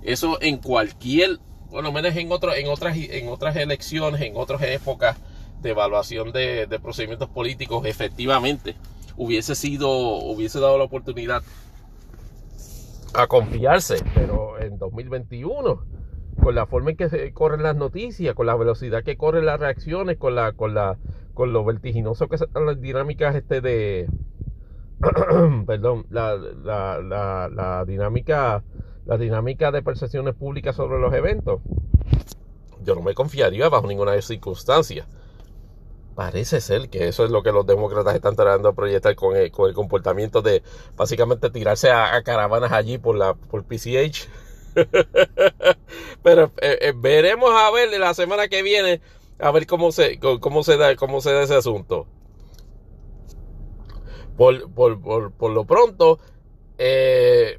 [0.03, 1.39] Eso en cualquier,
[1.71, 5.19] bueno, menos en, otro, en, otras, en otras elecciones, en otras épocas,
[5.61, 8.75] de evaluación de, procedimientos políticos efectivamente
[9.17, 11.45] hubiese sido, hubiese dado la oportunidad
[13.15, 16.02] a confiarse, pero en 2021,
[16.43, 19.61] con la forma en que se corren las noticias, con la velocidad que corren las
[19.61, 20.99] reacciones, con la, con la,
[21.35, 24.09] con lo vertiginoso que son las dinámicas este de,
[25.67, 28.63] perdón, la, la, la, la dinámica,
[29.07, 31.61] la dinámica de percepciones públicas sobre los eventos,
[32.85, 35.07] yo no me confiaría bajo ninguna circunstancia.
[36.15, 39.51] Parece ser que eso es lo que los demócratas están tratando de proyectar con el,
[39.51, 40.63] con el comportamiento de
[40.95, 44.29] básicamente tirarse a, caravanas allí por la por PCH.
[46.23, 49.01] Pero eh, eh, veremos a ver la semana que viene
[49.39, 52.07] a ver cómo se cómo se da cómo se da ese asunto.
[54.37, 56.19] Por, por, por, por lo pronto,
[56.79, 57.59] eh,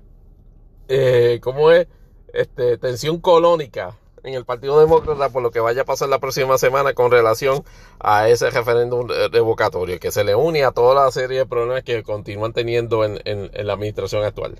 [1.41, 1.87] ¿cómo es?
[2.33, 6.57] Este, tensión colónica en el Partido Demócrata por lo que vaya a pasar la próxima
[6.57, 7.63] semana con relación
[7.99, 12.01] a ese referéndum revocatorio, que se le une a toda la serie de problemas que
[12.03, 13.19] continúan teniendo en,
[13.53, 14.57] la administración actual.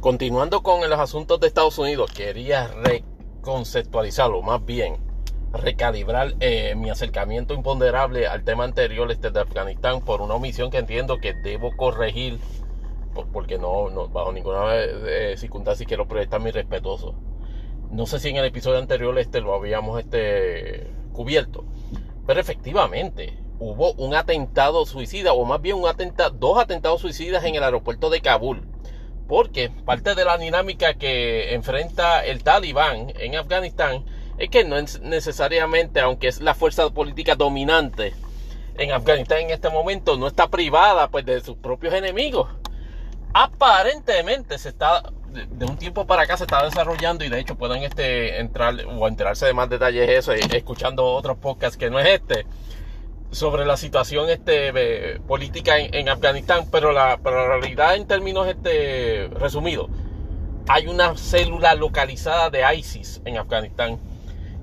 [0.00, 4.96] Continuando con los asuntos de Estados Unidos, quería reconceptualizarlo, más bien
[5.52, 10.78] recalibrar eh, mi acercamiento imponderable al tema anterior este de Afganistán por una omisión que
[10.78, 12.38] entiendo que debo corregir
[13.32, 17.14] porque no, bajo ninguna eh, circunstancia quiero proyectar mi respetuoso
[17.90, 21.64] no sé si en el episodio anterior este lo habíamos este, cubierto.
[22.26, 25.76] Pero efectivamente, hubo un atentado suicida, o más bien
[26.34, 28.62] dos atentados suicidas en el aeropuerto de Kabul.
[29.28, 34.04] Porque parte de la dinámica que enfrenta el talibán en Afganistán
[34.38, 38.14] es que no es necesariamente, aunque es la fuerza política dominante
[38.76, 42.48] en Afganistán en este momento, no está privada pues, de sus propios enemigos.
[43.34, 47.82] Aparentemente se está de, un tiempo para acá se está desarrollando y de hecho pueden
[47.82, 52.06] este, entrar o enterarse de más detalles eso eh, escuchando otros podcasts que no es
[52.06, 52.46] este
[53.30, 59.88] sobre la situación este, política en, Afganistán, pero la, realidad en términos este, resumidos,
[60.66, 63.98] hay una célula localizada de ISIS en Afganistán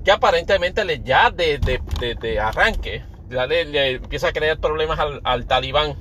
[0.06, 5.96] que aparentemente ya de, de, arranque le, empieza a crear problemas al, al talibán.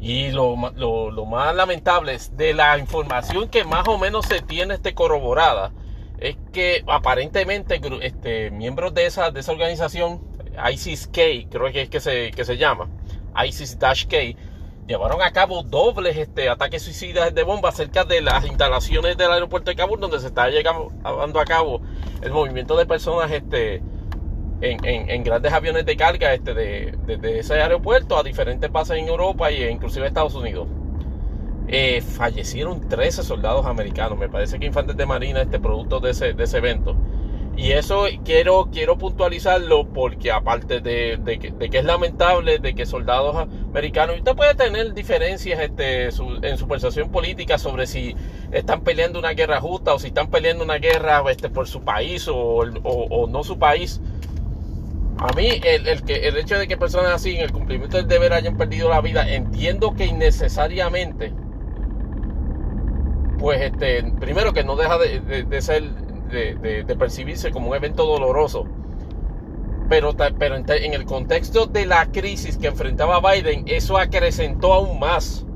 [0.00, 4.74] Y lo, lo, más lamentable es de la información que más o menos se tiene
[4.74, 5.72] este corroborada,
[6.18, 10.20] es que aparentemente este, miembros de esa, de esa organización,
[10.72, 12.88] ISIS-K, creo que es que se, que se llama,
[13.46, 14.36] ISIS-K,
[14.86, 19.70] llevaron a cabo dobles este, ataques suicidas de bomba cerca de las instalaciones del aeropuerto
[19.70, 21.82] de Kabul, donde se está llevando a cabo
[22.22, 23.82] el movimiento de personas este,
[24.62, 29.70] en, grandes aviones de carga este, de, ese aeropuerto a diferentes bases en Europa e
[29.70, 30.68] inclusive Estados Unidos.
[31.68, 36.32] Eh, fallecieron 13 soldados americanos, me parece que infantes de marina, este producto de ese,
[36.32, 36.96] de ese evento.
[37.58, 44.18] Y eso quiero, quiero puntualizarlo porque aparte de, que, es lamentable de que soldados americanos,
[44.18, 48.14] usted puede tener diferencias este, en su percepción política sobre si
[48.52, 52.28] están peleando una guerra justa o si están peleando una guerra este, por su país
[52.32, 52.64] o,
[53.28, 54.00] no su país.
[55.18, 58.34] A mí el, que, el hecho de que personas así en el cumplimiento del deber
[58.34, 61.32] hayan perdido la vida, entiendo que innecesariamente,
[63.36, 68.66] pues este, primero que no deja de ser de, percibirse como un evento doloroso.
[69.88, 75.46] Pero, pero en, el contexto de la crisis que enfrentaba Biden, eso acrecentó aún más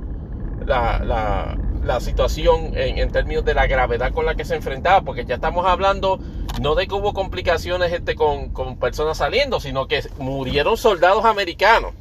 [0.64, 1.58] la,
[2.00, 6.18] situación en, términos de la gravedad con la que se enfrentaba, porque ya estamos hablando
[6.60, 11.92] no de que hubo complicaciones este, con, personas saliendo, sino que murieron soldados americanos.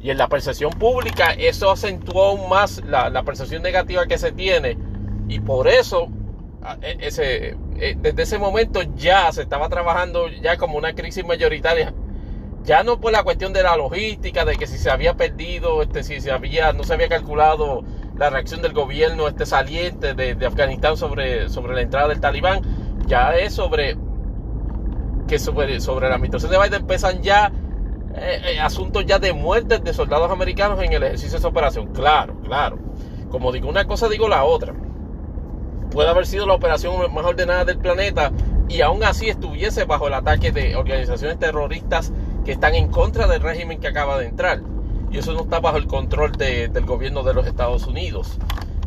[0.00, 4.32] Y en la percepción pública eso acentuó aún más la, la percepción negativa que se
[4.32, 4.76] tiene.
[5.28, 6.08] Y por eso
[6.82, 11.92] e, ese, eh, desde ese momento ya se estaba trabajando ya como una crisis mayoritaria.
[12.64, 16.02] Ya no por la cuestión de la logística, de que si se había perdido, este,
[16.02, 17.82] si se había, no se había calculado
[18.16, 22.62] la reacción del gobierno este saliente de, Afganistán sobre, sobre la entrada del talibán,
[23.06, 23.98] ya es sobre
[25.28, 27.52] que sobre, sobre la administración de Biden empiezan ya
[28.14, 31.92] eh, eh, asuntos ya de muertes de soldados americanos en el ejercicio de esa operación.
[31.92, 32.78] Claro, claro.
[33.30, 34.74] Como digo una cosa, digo la otra
[35.94, 38.32] puede haber sido la operación más ordenada del planeta
[38.68, 42.12] y aún así estuviese bajo el ataque de organizaciones terroristas
[42.44, 44.60] que están en contra del régimen que acaba de entrar.
[45.12, 48.38] Y eso no está bajo el control del gobierno de los Estados Unidos.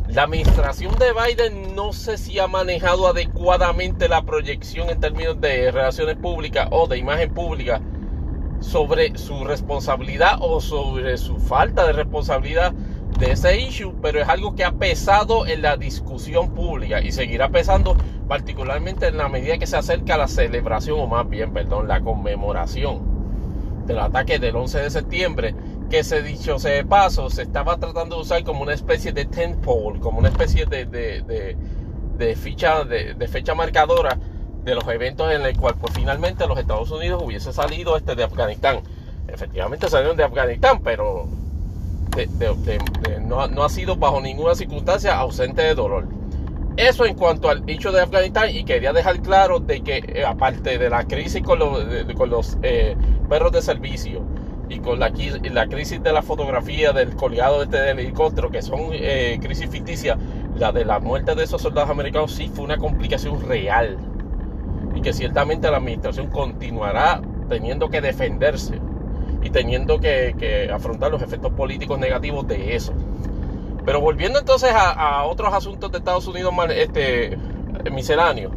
[0.08, 5.70] La administración de Biden no sé si ha manejado adecuadamente la proyección en términos de
[5.70, 7.80] relaciones públicas o de imagen pública
[8.60, 12.74] sobre su responsabilidad o sobre su falta de responsabilidad
[13.18, 17.48] de ese issue, pero es algo que ha pesado en la discusión pública y seguirá
[17.48, 17.96] pesando
[18.28, 23.18] particularmente en la medida que se acerca la celebración, o más bien, perdón, la conmemoración
[23.86, 25.54] del ataque del 11 de septiembre,
[25.90, 29.24] que se dicho sea de paso, se estaba tratando de usar como una especie de
[29.24, 34.18] tentpole, como una especie de, de, ficha, de, fecha marcadora
[34.62, 38.24] de los eventos en el cual pues finalmente los Estados Unidos hubiese salido este de
[38.24, 38.80] Afganistán.
[39.26, 41.26] Efectivamente salieron de Afganistán, pero
[43.26, 46.06] no, ha sido bajo ninguna circunstancia ausente de dolor.
[46.76, 50.78] Eso en cuanto al hecho de Afganistán y quería dejar claro de que eh, aparte
[50.78, 52.96] de la crisis con los, eh,
[53.28, 54.22] perros de servicio
[54.68, 59.68] y con la, crisis de la fotografía del colgado este helicóptero, que son eh, crisis
[59.68, 60.18] ficticias,
[60.56, 63.98] la de la muerte de esos soldados americanos sí fue una complicación real
[64.94, 68.80] y que ciertamente la administración continuará teniendo que defenderse
[69.42, 72.92] y teniendo que, afrontar los efectos políticos negativos de eso.
[73.84, 77.38] Pero volviendo entonces a, otros asuntos de Estados Unidos este,
[77.90, 78.52] misceláneos.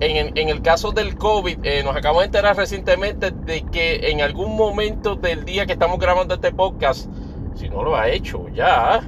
[0.00, 4.20] En, en, el caso del COVID, eh, nos acabamos de enterar recientemente de que en
[4.20, 7.08] algún momento del día que estamos grabando este podcast,
[7.54, 9.02] si no lo ha hecho ya,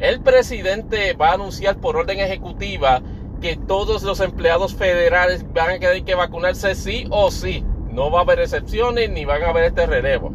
[0.00, 3.02] el presidente va a anunciar por orden ejecutiva
[3.42, 7.64] que todos los empleados federales van a tener que vacunarse sí o sí.
[7.90, 10.32] No va a haber excepciones ni van a haber este relevo.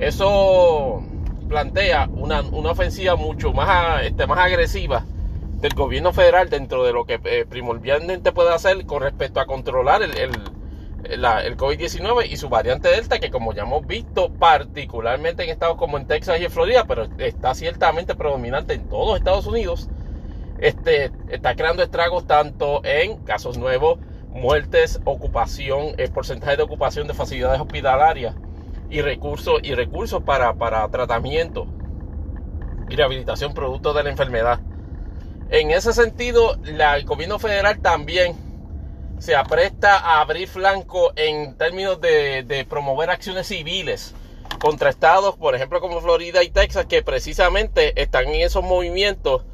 [0.00, 1.02] Eso
[1.46, 5.04] plantea una, ofensiva mucho más, este, más agresiva
[5.56, 10.02] del gobierno federal dentro de lo que eh, primordialmente puede hacer con respecto a controlar
[10.02, 15.76] el, el, COVID-19 y su variante Delta, que como ya hemos visto, particularmente en estados
[15.76, 19.90] como en Texas y en Florida, pero está ciertamente predominante en todos Estados Unidos,
[20.60, 23.98] este, está creando estragos tanto en casos nuevos,
[24.30, 28.34] muertes, ocupación, el eh, porcentaje de ocupación de facilidades hospitalarias
[28.90, 31.66] y recursos, y recursos para, para tratamiento
[32.88, 34.60] y rehabilitación producto de la enfermedad.
[35.50, 38.36] En ese sentido, la, el gobierno federal también
[39.18, 44.14] se apresta a abrir flanco en términos de, de, promover acciones civiles
[44.60, 49.44] contra estados, por ejemplo, como Florida y Texas, que precisamente están en esos movimientos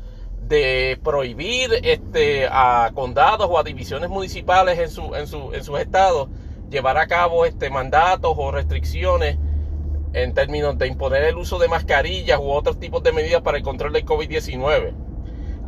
[0.42, 5.78] de prohibir este, a condados o a divisiones municipales en, su, en, su, en sus
[5.80, 6.28] estados
[6.70, 9.38] llevar a cabo este, mandatos o restricciones
[10.12, 13.62] en términos de imponer el uso de mascarillas u otros tipos de medidas para el
[13.62, 14.94] control del COVID-19.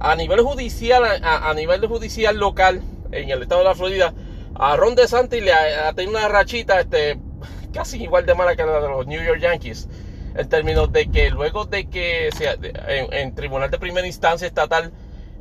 [0.01, 4.15] A nivel judicial, a, nivel judicial local, en el estado de la Florida,
[4.55, 7.19] a Ron DeSantis le ha, tenido una rachita este,
[7.73, 9.89] casi igual de mala que la de los New York Yankees.
[10.35, 14.93] En términos de que luego de que sea, en, tribunal de primera instancia estatal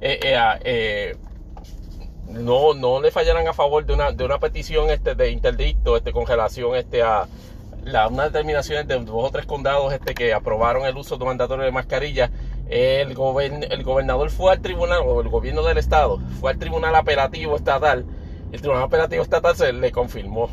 [0.01, 1.16] eh, eh, eh,
[2.30, 6.12] no, no le fallaran a favor de una, de una petición este, de interdicto, este,
[6.12, 7.28] congelación este, a
[7.84, 11.66] la, unas determinaciones de dos o tres condados este, que aprobaron el uso de mandatorio
[11.66, 12.32] de mascarilla,
[12.70, 13.16] el,
[13.70, 18.06] el gobernador fue al tribunal, o el gobierno del estado, fue al tribunal apelativo estatal,
[18.52, 20.50] el tribunal apelativo estatal se le confirmó.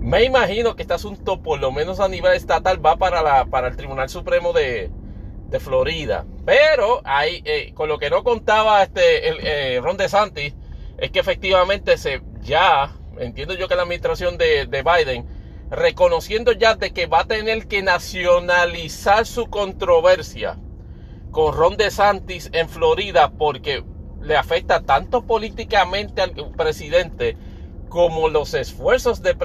[0.00, 3.66] Me imagino que este asunto, por lo menos a nivel estatal, va para, la, para
[3.68, 4.90] el Tribunal Supremo de,
[5.48, 6.24] de Florida.
[6.44, 10.54] Pero ahí, eh, con lo que no contaba este el, eh, Ron DeSantis,
[10.98, 15.26] es que efectivamente se ya, entiendo yo que la administración de, de Biden,
[15.70, 20.58] reconociendo ya de que va a tener que nacionalizar su controversia
[21.30, 23.84] con Ron DeSantis en Florida porque
[24.20, 27.36] le afecta tanto políticamente al presidente
[27.88, 29.36] como los esfuerzos del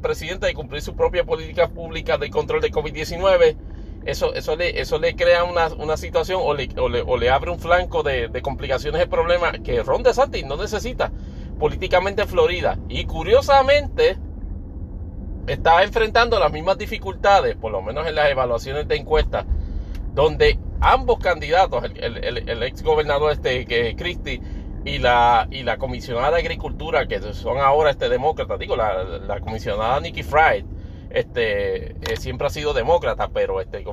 [0.00, 3.56] presidente de cumplir su propia política pública de control de COVID-19,
[4.04, 8.02] eso, eso, le, eso le crea una, situación o le, o, le, abre un flanco
[8.02, 11.12] de, complicaciones de problema que Ron DeSantis no necesita
[11.58, 12.78] políticamente en Florida.
[12.88, 14.16] Y curiosamente,
[15.46, 19.44] está enfrentando las mismas dificultades, por lo menos en las evaluaciones de encuesta,
[20.14, 24.40] donde ambos candidatos, el, ex gobernador este, que Christie
[24.84, 30.00] y la, y la comisionada de Agricultura, que son ahora este, demócratas, digo, la, comisionada
[30.00, 30.64] Nikki Fried,
[31.14, 33.84] este, eh, siempre ha sido demócrata, pero, este,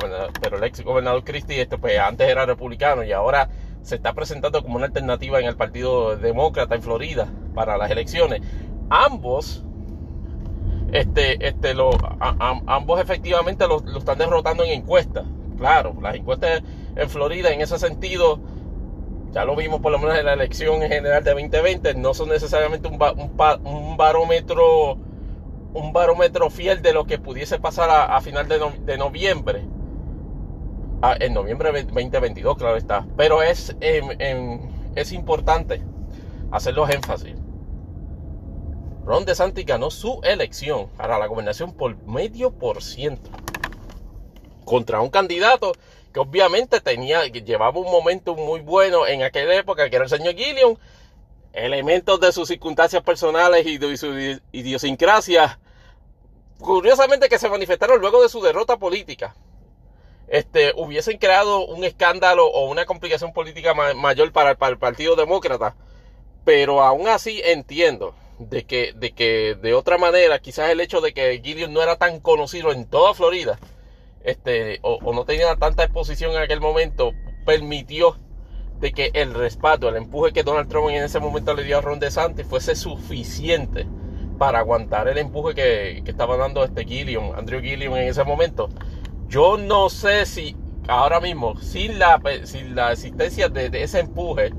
[0.42, 3.50] pero el ex gobernador Christie este, pues, antes era republicano y ahora
[3.82, 8.42] se está presentando como una alternativa en el Partido Demócrata en Florida para las elecciones.
[8.90, 9.64] Ambos,
[10.92, 15.26] este, este, lo, ambos efectivamente lo, lo están derrotando en encuestas.
[15.58, 16.64] Claro, las encuestas
[16.96, 18.40] en Florida en ese sentido
[19.32, 22.30] ya lo vimos por lo menos en la elección en general de 2020, no son
[22.30, 22.98] necesariamente un,
[23.98, 24.98] barómetro
[25.74, 29.64] un barómetro fiel de lo que pudiese pasar a, final de, noviembre.
[31.02, 33.06] Ah, en noviembre 2022, claro está.
[33.16, 35.82] Pero es, es importante
[36.52, 37.36] hacer los énfasis.
[39.06, 43.30] Ron DeSantis ganó su elección para la gobernación por medio por ciento
[44.66, 45.72] contra un candidato
[46.14, 50.36] que obviamente tenía, llevaba un momento muy bueno en aquella época, que era el señor
[50.36, 50.76] Gilliam,
[51.54, 54.14] elementos de sus circunstancias personales y de su
[54.52, 55.60] idiosincrasia,
[56.60, 59.36] curiosamente que se manifestaron luego de su derrota política,
[60.28, 65.76] este, hubiesen creado un escándalo o una complicación política mayor para, el Partido Demócrata,
[66.46, 71.14] pero aún así entiendo de que, de que de otra manera, quizás el hecho de
[71.14, 73.60] que Gilliam no era tan conocido en toda Florida,
[74.24, 77.12] este, o, no tenía tanta exposición en aquel momento,
[77.46, 78.18] permitió
[78.80, 81.82] de que el respaldo, el empuje que Donald Trump en ese momento le dio a
[81.82, 83.86] Ron DeSantis fuese suficiente
[84.38, 88.70] para aguantar el empuje que, estaba dando este Gilliam, Andrew Gilliam en ese momento.
[89.28, 90.56] Yo no sé si
[90.88, 94.52] ahora mismo, sin la, sin la existencia de, ese empuje,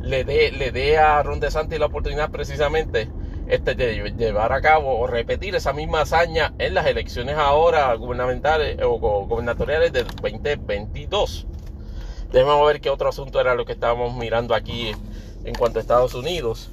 [0.00, 3.10] le dé le dé a Ron DeSantis la oportunidad precisamente
[3.48, 8.78] este, de llevar a cabo o repetir esa misma hazaña en las elecciones ahora gubernamentales
[8.82, 11.47] o gubernatoriales del 2022.
[12.32, 14.92] Déjame ver qué otro asunto era lo que estábamos mirando aquí
[15.44, 16.70] en cuanto a Estados Unidos.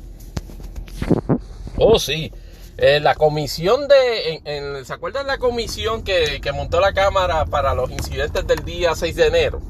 [1.78, 2.32] Oh, sí.
[2.78, 4.84] Eh, la comisión de...
[4.84, 9.16] ¿Se acuerdan la comisión que, que montó la Cámara para los incidentes del día 6
[9.16, 9.62] de enero?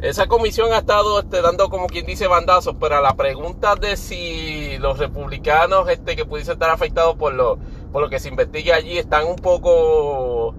[0.00, 3.96] Esa comisión ha estado este, dando como quien dice bandazos, pero a la pregunta de
[3.96, 7.58] si los republicanos este, que pudiesen estar afectados por lo,
[7.92, 10.54] por lo que se investiga allí están un poco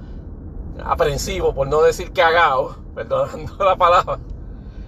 [0.83, 4.19] aprensivos, por no decir cagados, perdonando la palabra,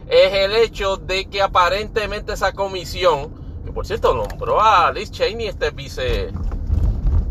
[0.08, 3.34] es el hecho de que aparentemente esa comisión,
[3.66, 6.32] que por cierto nombró a Liz Cheney este vice,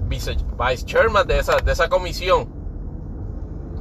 [0.06, 2.48] vice vice chairman de esa, de esa comisión,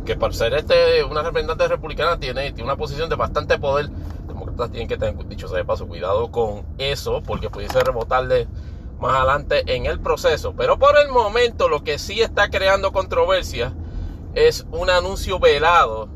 [0.06, 3.90] que por ser este una representante republicana tiene, tiene una posición de bastante poder.
[3.90, 8.48] Demócratas tienen que tener, dicho sea de paso, cuidado con eso, porque pudiese rebotarle
[9.00, 10.54] más adelante en el proceso.
[10.56, 13.74] Pero por el momento lo que sí está creando controversia
[14.34, 16.10] es un anuncio velado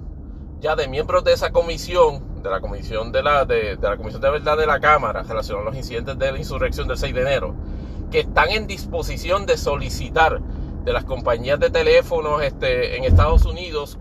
[0.59, 4.21] ya de miembros de esa comisión, de la comisión de la, de, de la comisión
[4.21, 7.21] de verdad de la Cámara relacionados a los incidentes de la insurrección del 6 de
[7.21, 7.55] enero,
[8.11, 10.41] que están en disposición de solicitar
[10.83, 13.97] de las compañías de teléfonos este, en Estados Unidos,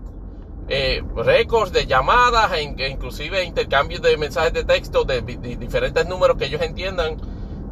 [0.67, 6.37] eh, récords de llamadas e, e, inclusive intercambios de mensajes de texto de, diferentes números
[6.37, 7.17] que ellos entiendan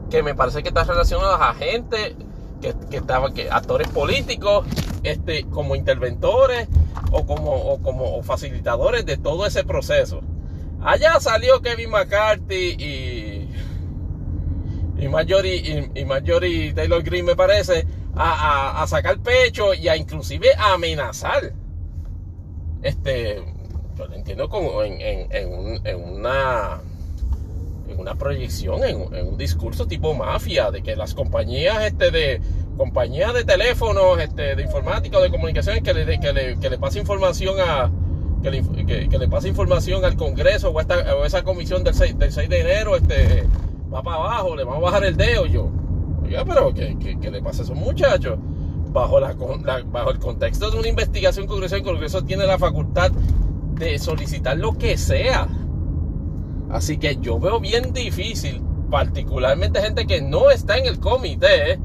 [0.09, 2.15] que me parece que están relacionados a gente
[2.61, 4.65] que, que estaban, que actores políticos,
[5.03, 6.67] este, como interventores
[7.11, 10.21] o como, o como facilitadores de todo ese proceso.
[10.83, 13.49] Allá salió Kevin McCarthy y
[15.01, 20.73] y Marjorie, y, y Taylor Green me parece, a, sacar pecho y a inclusive a
[20.73, 21.53] amenazar.
[22.83, 23.43] Este,
[23.97, 25.27] yo lo entiendo como en,
[25.95, 26.81] una
[27.87, 32.41] en una proyección, en, un discurso tipo mafia, de que las compañías este, de
[32.77, 36.99] compañías de teléfonos, este, de informática de comunicaciones que le, que le, que le pase
[36.99, 37.91] información a
[38.41, 42.17] que le, que, le pase información al Congreso o, esta, o esa comisión del 6,
[42.17, 43.47] del 6 de enero, este
[43.93, 45.69] va para abajo, le vamos a bajar el dedo yo.
[46.23, 48.37] Oiga, pero ¿qué, le pasa a esos muchachos?
[48.91, 49.33] Bajo, la,
[49.85, 54.77] bajo el contexto de una investigación congresual, el Congreso tiene la facultad de solicitar lo
[54.77, 55.47] que sea.
[56.69, 61.79] Así que yo veo bien difícil, particularmente gente que no está en el comité,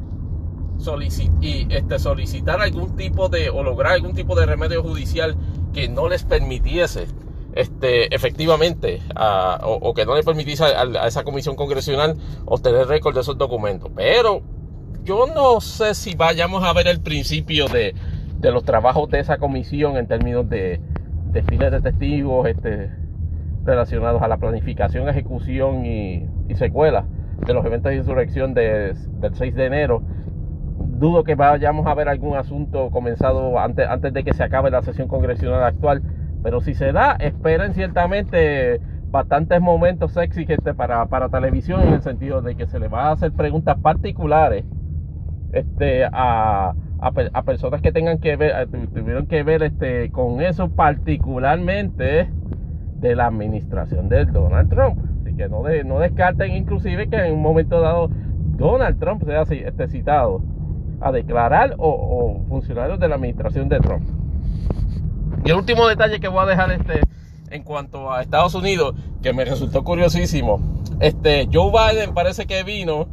[1.41, 5.37] y este, solicitar algún tipo de, o lograr algún tipo de remedio judicial
[5.77, 7.07] que no les permitiese
[7.55, 9.03] este, efectivamente,
[9.63, 12.17] o, que no le permitiese a, esa comisión congresional
[12.47, 13.91] obtener récord de esos documentos.
[13.95, 14.41] Pero
[15.05, 17.95] yo no sé si vayamos a ver el principio de,
[18.41, 20.81] los trabajos de esa comisión en términos de,
[21.33, 22.91] de fines de testigos este,
[23.65, 27.05] relacionados a la planificación, ejecución y, secuela
[27.45, 28.97] de los eventos de insurrección del
[29.35, 30.03] 6 de enero.
[30.99, 34.83] Dudo que vayamos a ver algún asunto comenzado antes, antes de que se acabe la
[34.83, 36.03] sesión congresional actual
[36.47, 38.81] pero si se da, esperen ciertamente
[39.11, 43.09] bastantes momentos sexy este, para, para televisión en el sentido de que se le va
[43.09, 44.65] a hacer preguntas particulares
[45.51, 50.69] este, a, a, personas que tengan que ver, eh, tuvieron que ver este, con eso
[50.69, 52.31] particularmente
[53.01, 55.01] de la administración de Donald Trump.
[55.23, 58.09] Así que no, de, no descarten inclusive que en un momento dado
[58.57, 60.45] Donald Trump sea este, citado
[61.01, 64.09] a declarar o, funcionarios de la administración de Trump.
[65.45, 67.01] Y el último detalle que voy a dejar este
[67.51, 70.83] en cuanto a Estados Unidos, que me resultó curiosísimo.
[71.01, 73.07] Este, Joe Biden parece que vino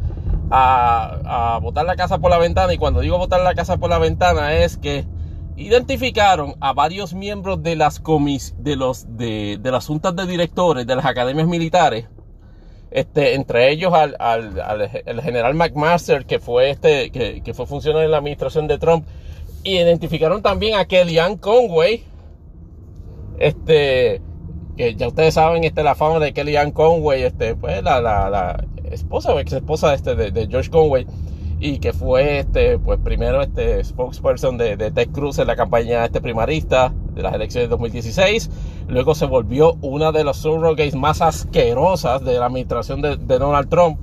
[0.49, 2.73] a, botar la casa por la ventana.
[2.73, 5.05] Y cuando digo botar la casa por la ventana es que
[5.55, 10.95] identificaron a varios miembros de las comis, de los de, las juntas de directores de
[10.95, 12.07] las academias militares.
[12.93, 14.15] Este, entre ellos al,
[15.07, 19.07] el general McMaster, que fue este, que, que fue funcionario en la administración de Trump.
[19.63, 22.03] Identificaron también a Kellyanne Conway,
[23.39, 24.21] este,
[24.77, 28.63] que ya ustedes saben, este, la fama de Kellyanne Conway, este, pues la, la, la
[28.91, 31.07] esposa o ex esposa este, de, George Conway,
[31.63, 36.03] y que fue, este, pues primero, este, spokesperson de, de Ted Cruz en la campaña
[36.03, 38.49] este primarista de las elecciones de 2016.
[38.89, 43.97] Luego se volvió una de las surrogates más asquerosas de la administración de, Donald Trump.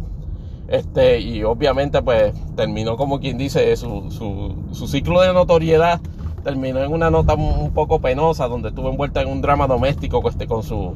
[0.69, 6.01] Este, y obviamente, pues terminó como quien dice su, su, su ciclo de notoriedad
[6.43, 10.47] terminó en una nota un poco penosa donde estuvo envuelta en un drama doméstico este,
[10.47, 10.95] con, su,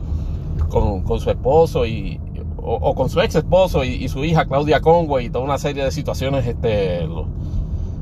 [0.70, 2.18] con, su esposo y,
[2.66, 5.90] o, con su ex esposo y, su hija Claudia Conway y toda una serie de
[5.90, 7.06] situaciones este,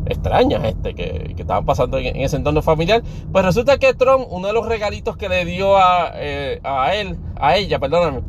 [0.06, 3.02] extrañas este, que, estaban pasando en, ese entorno familiar.
[3.32, 7.18] Pues resulta que Trump, uno de los regalitos que le dio a, eh, a él,
[7.36, 8.22] a ella, perdóname,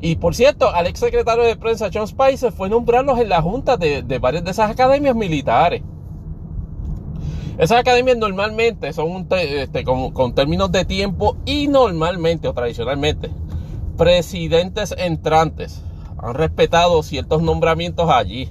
[0.00, 3.76] y por cierto, al ex secretario de prensa John Spicer fue nombrarlos en la junta
[3.76, 5.82] de, de varias de esas academias militares.
[7.58, 13.30] Esas academias normalmente son este, con, términos de tiempo y normalmente o tradicionalmente
[13.96, 15.82] presidentes entrantes
[16.18, 18.50] han respetado ciertos nombramientos allí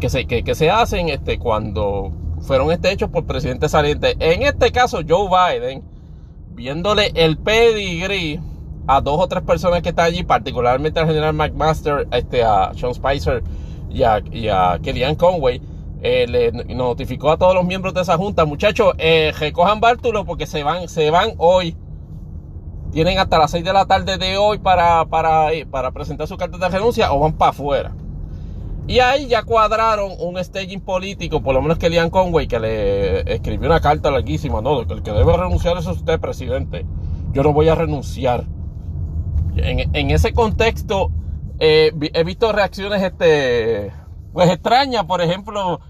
[0.00, 2.12] que se, que, se hacen este, cuando
[2.42, 4.16] fueron este, hechos por presidentes salientes.
[4.18, 5.82] En este caso, Joe Biden,
[6.54, 8.40] viéndole el pedigree
[8.86, 12.94] a dos o tres personas que están allí, particularmente al general McMaster, este, a Sean
[12.94, 13.42] Spicer
[13.90, 15.60] y a, a Kellyanne Conway,
[16.02, 20.46] eh, le notificó a todos los miembros de esa junta, muchachos, eh, recojan bártulo porque
[20.46, 21.76] se van, se van hoy.
[22.92, 26.58] Tienen hasta las 6 de la tarde de hoy para, para, para presentar su carta
[26.58, 27.92] de renuncia o van para afuera.
[28.88, 33.34] Y ahí ya cuadraron un staging político, por lo menos que Lian Conway, que le
[33.34, 36.84] escribió una carta larguísima, no, que el que debe renunciar es usted, presidente.
[37.32, 38.44] Yo no voy a renunciar.
[39.54, 41.12] En, ese contexto,
[41.60, 43.92] eh, he visto reacciones este,
[44.32, 45.80] pues extrañas, por ejemplo,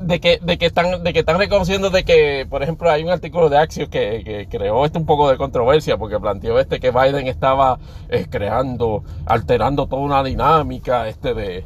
[0.00, 3.10] de que, de que están, de que están reconociendo de que, por ejemplo, hay un
[3.10, 7.26] artículo de Axios que, creó este un poco de controversia porque planteó este que Biden
[7.26, 7.78] estaba
[8.08, 11.64] eh, creando, alterando toda una dinámica este de,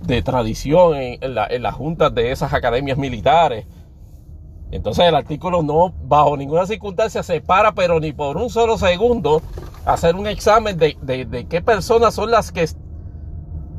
[0.00, 3.66] de tradición en, en las juntas de esas academias militares.
[4.70, 9.42] Entonces el artículo no, bajo ninguna circunstancia, se para, pero ni por un solo segundo,
[9.84, 12.68] hacer un examen de, de qué personas son las que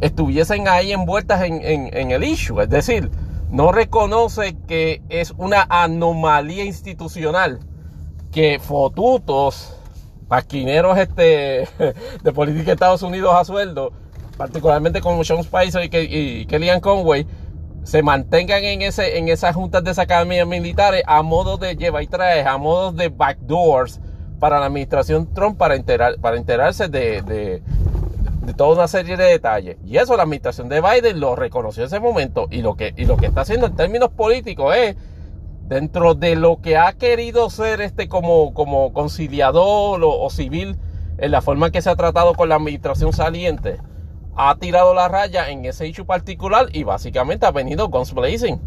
[0.01, 2.59] estuviesen ahí envueltas en, en el issue.
[2.59, 3.09] Es decir,
[3.51, 7.59] no reconoce que es una anomalía institucional
[8.31, 9.75] que fotutos,
[10.27, 11.67] paquineros este,
[12.23, 13.91] de política de Estados Unidos a sueldo,
[14.37, 17.27] particularmente con Sean Spicer y, Kellyanne Conway,
[17.83, 22.07] se mantengan en, ese, en esas juntas de academias militares a modo de lleva y
[22.07, 23.99] trae, a modo de backdoors
[24.39, 27.61] para la administración Trump para, enterar, para enterarse de,
[28.55, 29.77] toda una serie de detalles.
[29.85, 33.05] Y eso la administración de Biden lo reconoció en ese momento y lo que, y
[33.05, 34.95] lo que está haciendo en términos políticos es
[35.67, 40.75] dentro de lo que ha querido ser este como, como conciliador o, civil
[41.17, 43.77] en la forma que se ha tratado con la administración saliente,
[44.35, 48.59] ha tirado la raya en ese hecho particular y básicamente ha venido guns blazing.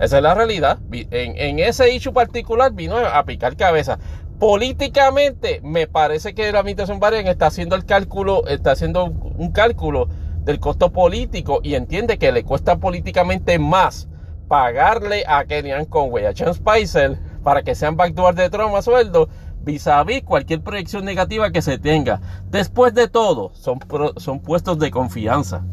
[0.00, 0.78] Esa es la realidad.
[0.90, 3.98] En, en ese hecho particular vino a picar cabeza.
[4.40, 10.08] Políticamente, me parece que la administración Biden está haciendo el cálculo, está haciendo un cálculo
[10.44, 14.08] del costo político y entiende que le cuesta políticamente más
[14.48, 19.28] pagarle a Kenyan Conway, a Chance Spicer, para que sean backdoor de Trump a sueldo,
[19.60, 22.22] vis a vis cualquier proyección negativa que se tenga.
[22.48, 23.78] Después de todo, son,
[24.16, 25.66] son puestos de confianza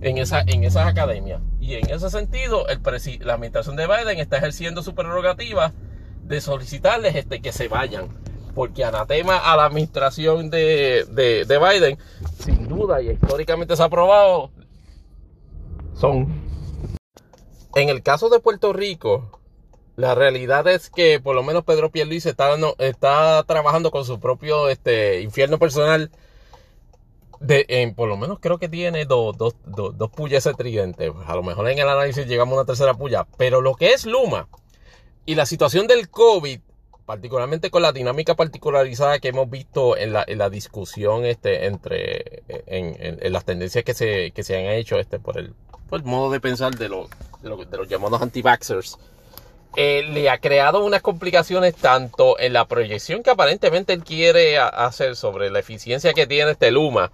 [0.00, 1.40] en, esa, en esas academias.
[1.60, 2.80] Y en ese sentido, el
[3.26, 5.72] la administración de Biden está ejerciendo su prerrogativa
[6.24, 8.08] de solicitarles este, que se vayan.
[8.54, 11.98] Porque anatema a la administración de, de, de Biden,
[12.38, 14.52] sin duda y históricamente se ha probado,
[15.94, 16.44] son
[17.74, 19.40] en el caso de Puerto Rico,
[19.96, 24.68] la realidad es que por lo menos Pedro Pierluisi está, está trabajando con su propio
[24.68, 26.10] este, infierno personal.
[27.40, 31.12] De, en, por lo menos creo que tiene dos, dos, dos, pullas ese tridente.
[31.26, 33.26] A lo mejor en el análisis llegamos a una tercera puya.
[33.36, 34.48] Pero lo que es Luma
[35.26, 36.60] y la situación del COVID,
[37.06, 42.42] particularmente con la dinámica particularizada que hemos visto en la, en la discusión este, entre
[42.66, 45.54] en, en, las tendencias que se, que se han hecho este, por, el,
[46.04, 47.08] modo de pensar de los
[47.42, 48.98] de, los llamados anti-vaxxers,
[49.76, 55.16] eh, le ha creado unas complicaciones tanto en la proyección que aparentemente él quiere hacer
[55.16, 57.10] sobre la eficiencia que tiene este Luma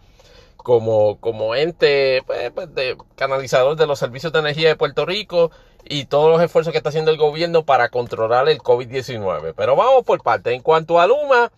[0.63, 5.51] como, como ente pues, pues, de canalizador de los servicios de energía de Puerto Rico
[5.85, 9.55] y todos los esfuerzos que está haciendo el gobierno para controlar el COVID-19.
[9.57, 10.53] Pero vamos por parte.
[10.53, 11.51] En cuanto a Luma,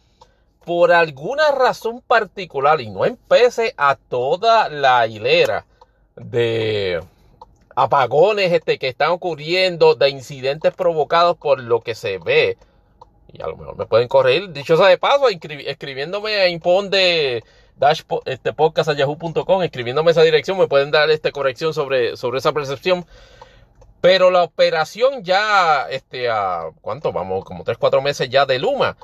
[0.64, 5.66] por alguna razón particular, y no empece a toda la hilera
[6.14, 7.00] de,
[7.74, 12.56] apagones este, que están ocurriendo, de incidentes provocados por lo que se ve.
[13.32, 17.42] Y a lo mejor me pueden correr, dicho sea de paso, escribiéndome a impon de
[18.24, 18.90] este podcast
[19.62, 23.04] escribiéndome esa dirección, me pueden dar esta corrección sobre, sobre esa percepción.
[24.00, 27.12] Pero la operación ya, este, a, ¿cuánto?
[27.12, 28.96] Vamos, como 3, 4 meses ya de Luma,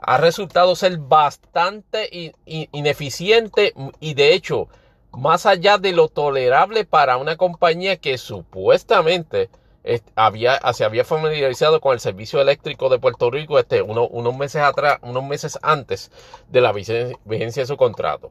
[0.00, 4.68] ha resultado ser bastante ineficiente y de hecho,
[5.12, 9.48] más allá de lo tolerable para una compañía que supuestamente
[10.14, 14.98] había, se había familiarizado con el servicio eléctrico de Puerto Rico este, unos meses atrás,
[15.02, 16.10] unos meses antes
[16.48, 18.30] de la vigencia de su contrato.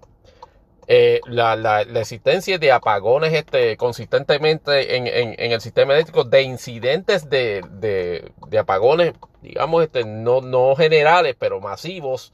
[0.87, 5.07] Eh, la, existencia de apagones este, consistentemente en,
[5.51, 12.33] el sistema eléctrico, de incidentes de, apagones, digamos, este, no, no generales, pero masivos,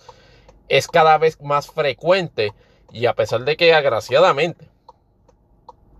[0.68, 2.54] es cada vez más frecuente
[2.92, 4.68] y a pesar de que agraciadamente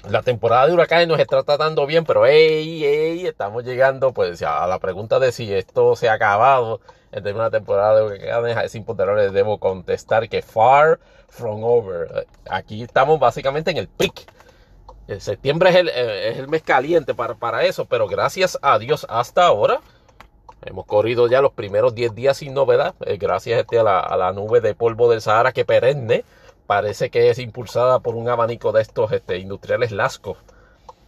[0.08, 4.80] la temporada de huracanes nos está tratando bien, pero hey, estamos llegando pues a la
[4.80, 6.80] pregunta de si esto se ha acabado
[7.12, 12.28] en una temporada de huracanes, es imponderable, debo contestar que far from over.
[12.50, 14.32] Aquí estamos básicamente en el pic.
[15.20, 19.08] Septiembre es el, eh, es el mes caliente para, para eso, pero gracias a Dios
[19.10, 19.82] hasta ahora
[20.66, 24.18] hemos corrido ya los primeros 10 días sin novedad, eh, gracias este, a, la, a
[24.18, 26.24] la nube de polvo del Sahara que perenne
[26.70, 30.38] parece que es impulsada por un abanico de estos este, industriales lascos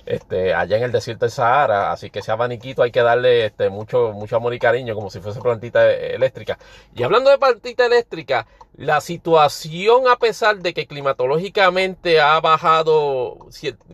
[0.07, 1.91] este, allá en el desierto del Sahara.
[1.91, 5.19] Así que ese abaniquito hay que darle este, mucho, mucho amor y cariño, como si
[5.19, 6.57] fuese plantita eléctrica.
[6.95, 13.37] Y hablando de plantita eléctrica, la situación, a pesar de que climatológicamente ha bajado,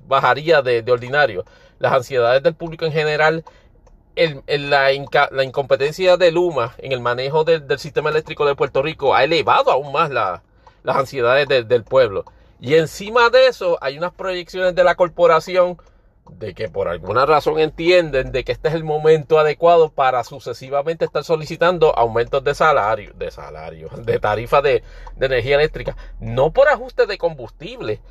[0.07, 1.43] bajaría de, ordinario,
[1.79, 3.43] las ansiedades del público en general.
[4.15, 9.69] la, incompetencia de Luma en el manejo del sistema eléctrico de Puerto Rico ha elevado
[9.69, 10.43] aún más la,
[10.87, 12.23] las ansiedades del pueblo.
[12.59, 15.77] Y encima de eso hay unas proyecciones de la corporación
[16.31, 21.05] de que por alguna razón entienden de que este es el momento adecuado para sucesivamente
[21.05, 24.81] estar solicitando aumentos de salario, de salario, de tarifa de,
[25.19, 28.01] energía eléctrica, no por ajuste de combustible.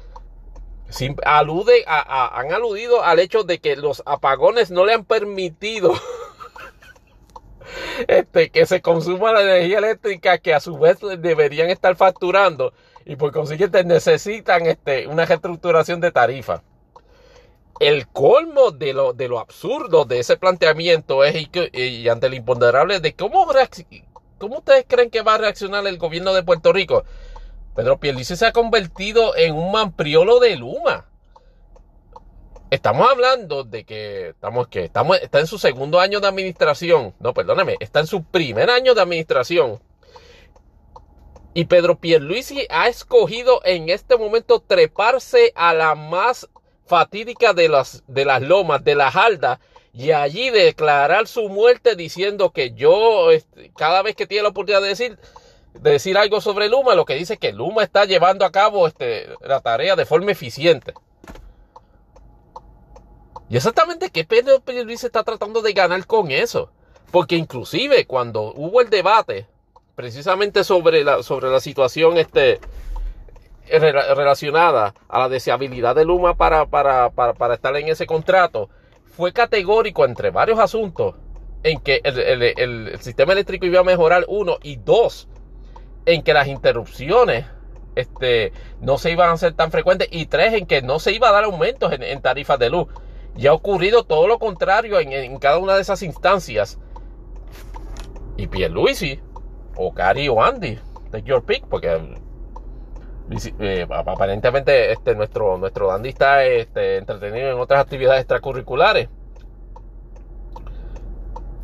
[1.25, 5.95] alude han aludido al hecho de que los apagones no le han permitido
[8.07, 12.73] este, que se consuma la energía eléctrica que a su vez deberían estar facturando
[13.05, 16.63] y por consiguiente necesitan este, una reestructuración de tarifa.
[17.79, 23.01] El colmo de lo, de lo absurdo de ese planteamiento es y, ante el imponderable
[23.01, 23.47] de cómo,
[24.39, 27.05] cómo ustedes creen que va a reaccionar el gobierno de Puerto Rico.
[27.75, 31.05] Pedro Pierluisi se ha convertido en un mampriolo de Luma.
[32.69, 37.15] Estamos hablando de que estamos que estamos está en su segundo año de administración.
[37.21, 39.81] No, perdóneme, está en su primer año de administración.
[41.55, 46.49] Y Pedro Pierluisi ha escogido en este momento treparse a la más
[46.87, 49.61] fatídica de las, de las lomas, de la halda,
[49.93, 54.83] y allí declarar su muerte diciendo que yo, este, cada vez que tiene la oportunidad
[54.83, 55.19] de decir,
[55.73, 59.29] decir algo sobre Luma, lo que dice es que Luma está llevando a cabo este,
[59.41, 60.93] la tarea de forma eficiente.
[63.49, 66.71] Y exactamente qué Pedro Luis está tratando de ganar con eso.
[67.11, 69.47] Porque inclusive cuando hubo el debate
[69.95, 72.61] precisamente sobre la, sobre la situación este,
[73.69, 78.69] relacionada a la deseabilidad de Luma para, para, para, estar en ese contrato,
[79.17, 81.15] fue categórico entre varios asuntos
[81.63, 85.29] en que el, el sistema eléctrico iba a mejorar, uno, y dos,
[86.05, 87.47] en que las interrupciones
[87.97, 91.29] este, no se iban a ser tan frecuentes y tres, en que no se iba
[91.29, 92.87] a dar aumentos en, tarifas de luz.
[93.37, 96.79] Ya ha ocurrido todo lo contrario en, cada una de esas instancias.
[98.37, 99.21] Y Pierluisi,
[99.77, 100.79] o Cari o Andy,
[101.11, 102.01] take your pick, porque
[103.61, 109.09] eh, aparentemente este, nuestro, nuestro Andy está este, entretenido en otras actividades extracurriculares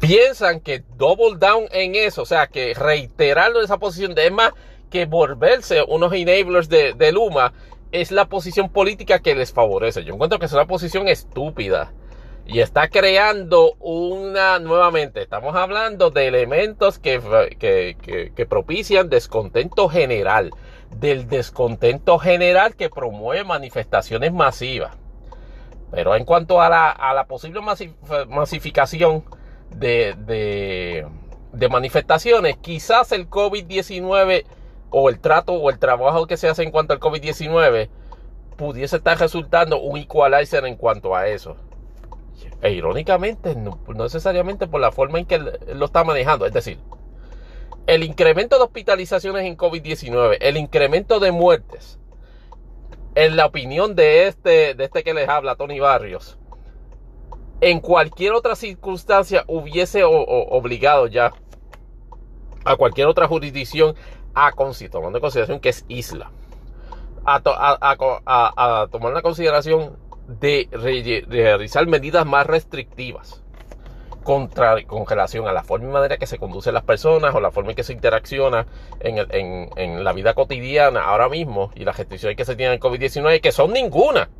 [0.02, 4.52] piensan que double down en eso, o sea, que reiterarlo en esa posición de más
[4.90, 7.52] que volverse unos enablers de, Luma,
[7.92, 10.04] es la posición política que les favorece.
[10.04, 11.92] Yo encuentro que es una posición estúpida.
[12.44, 17.20] Y está creando una, nuevamente, estamos hablando de elementos que,
[17.60, 20.50] que, que, propician descontento general.
[20.90, 24.96] Del descontento general que promueve manifestaciones masivas.
[25.92, 27.60] Pero en cuanto a la, a la posible
[28.28, 29.24] masificación,
[29.76, 31.06] de,
[31.70, 34.44] manifestaciones, quizás el COVID-19
[34.92, 37.88] o el trato o el trabajo que se hace en cuanto al COVID-19
[38.56, 41.56] pudiese estar resultando un equalizer en cuanto a eso.
[42.60, 46.46] E irónicamente, no, necesariamente por la forma en que lo está manejando.
[46.46, 46.78] Es decir,
[47.86, 51.98] el incremento de hospitalizaciones en COVID-19, el incremento de muertes,
[53.14, 56.38] en la opinión de este, de este que les habla, Tony Barrios,
[57.60, 61.32] en cualquier otra circunstancia hubiese obligado ya
[62.64, 63.94] a cualquier otra jurisdicción
[64.34, 64.52] a
[64.90, 66.30] tomando en consideración que es isla,
[67.24, 69.96] a, tomar la consideración
[70.40, 70.68] de,
[71.26, 73.42] realizar medidas más restrictivas
[74.22, 77.50] contra, con relación a la forma y manera que se conducen las personas o la
[77.50, 78.66] forma en que se interacciona
[79.00, 83.52] en, la vida cotidiana ahora mismo y las restricciones que se tienen en COVID-19, que
[83.52, 84.30] son ninguna.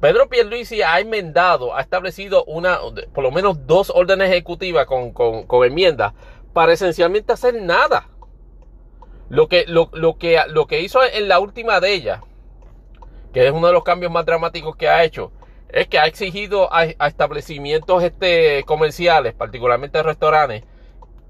[0.00, 2.80] Pedro Pierluisi ha enmendado, ha establecido una,
[3.14, 6.12] por lo menos dos órdenes ejecutivas con, con, enmiendas
[6.52, 8.08] para esencialmente hacer nada.
[9.32, 12.20] Lo que, lo, que, lo que hizo en la última de ellas,
[13.32, 15.32] que es uno de los cambios más dramáticos que ha hecho,
[15.70, 20.64] es que ha exigido a, establecimientos este, comerciales, particularmente restaurantes,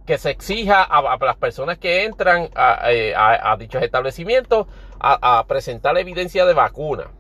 [0.05, 3.15] que se exija a, las personas que entran a, eh,
[3.61, 4.67] dichos establecimientos
[4.99, 7.13] a presentar evidencia de vacuna.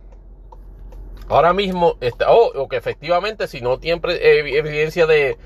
[1.29, 5.39] Ahora mismo, está, o que efectivamente, si no tiene evidencia de,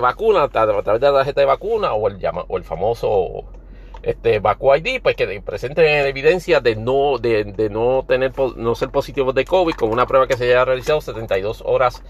[0.00, 3.44] vacuna, a través de la tarjeta de vacuna o el, o el famoso
[4.04, 9.34] este, Vacu ID, pues que presenten evidencia de no, de, no, tener, no ser positivos
[9.34, 12.02] de COVID con una prueba que se haya realizado 72 horas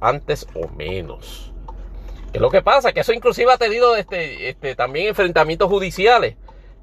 [0.00, 1.52] antes o menos.
[2.32, 2.92] ¿Qué es lo que pasa?
[2.92, 6.36] Que eso inclusive ha tenido este, este, también enfrentamientos judiciales.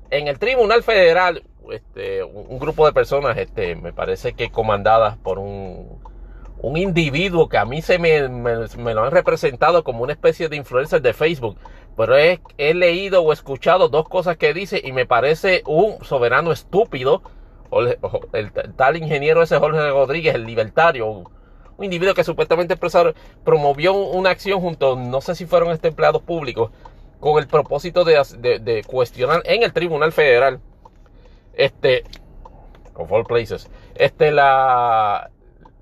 [0.10, 5.39] En el Tribunal Federal este, un, grupo de personas, este, me parece que comandadas por
[5.39, 5.99] un,
[6.60, 10.56] un individuo que a mí se me, me, lo han representado como una especie de
[10.56, 11.58] influencer de Facebook.
[11.98, 16.52] Pero he, he, leído o escuchado dos cosas que dice y me parece un soberano
[16.52, 17.22] estúpido.
[18.34, 21.30] El, tal ingeniero ese Jorge Rodríguez, el libertario, un,
[21.80, 22.78] individuo que supuestamente
[23.43, 26.72] promovió una acción junto, no sé si fueron este empleados públicos,
[27.20, 30.62] con el propósito de, de, de cuestionar en el Tribunal Federal
[31.54, 32.04] este,
[32.96, 35.32] of all places, este, la,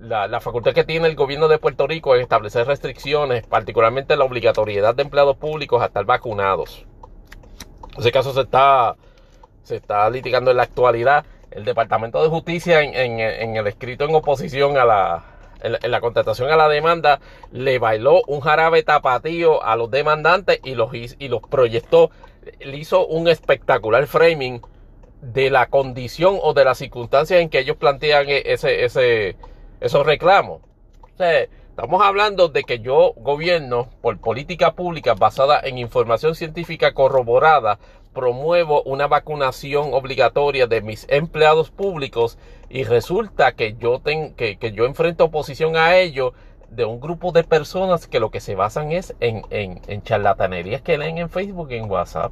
[0.03, 4.93] la, facultad que tiene el gobierno de Puerto Rico es establecer restricciones, particularmente la obligatoriedad
[4.95, 6.85] de empleados públicos a estar vacunados.
[7.93, 8.95] En ese caso se está,
[9.63, 11.25] se está litigando en la actualidad.
[11.51, 15.23] El Departamento de Justicia en, el escrito en oposición a la,
[15.61, 17.19] en, la contratación a la demanda
[17.51, 22.11] le bailó un jarabe tapatío a los demandantes y los, y los proyectó.
[22.59, 24.61] Le hizo un espectacular framing
[25.21, 29.37] de la condición o de las circunstancias en que ellos plantean e-, ese, ese,
[29.83, 30.61] esos reclamos.
[31.19, 37.79] estamos hablando de que yo, gobierno, por política pública basada en información científica corroborada,
[38.13, 42.37] promuevo una vacunación obligatoria de mis empleados públicos
[42.69, 46.33] y resulta que yo, que, que yo enfrento oposición a ello
[46.69, 50.81] de un grupo de personas que lo que se basan es en, en, en charlatanerías
[50.81, 52.31] que leen en Facebook y en WhatsApp.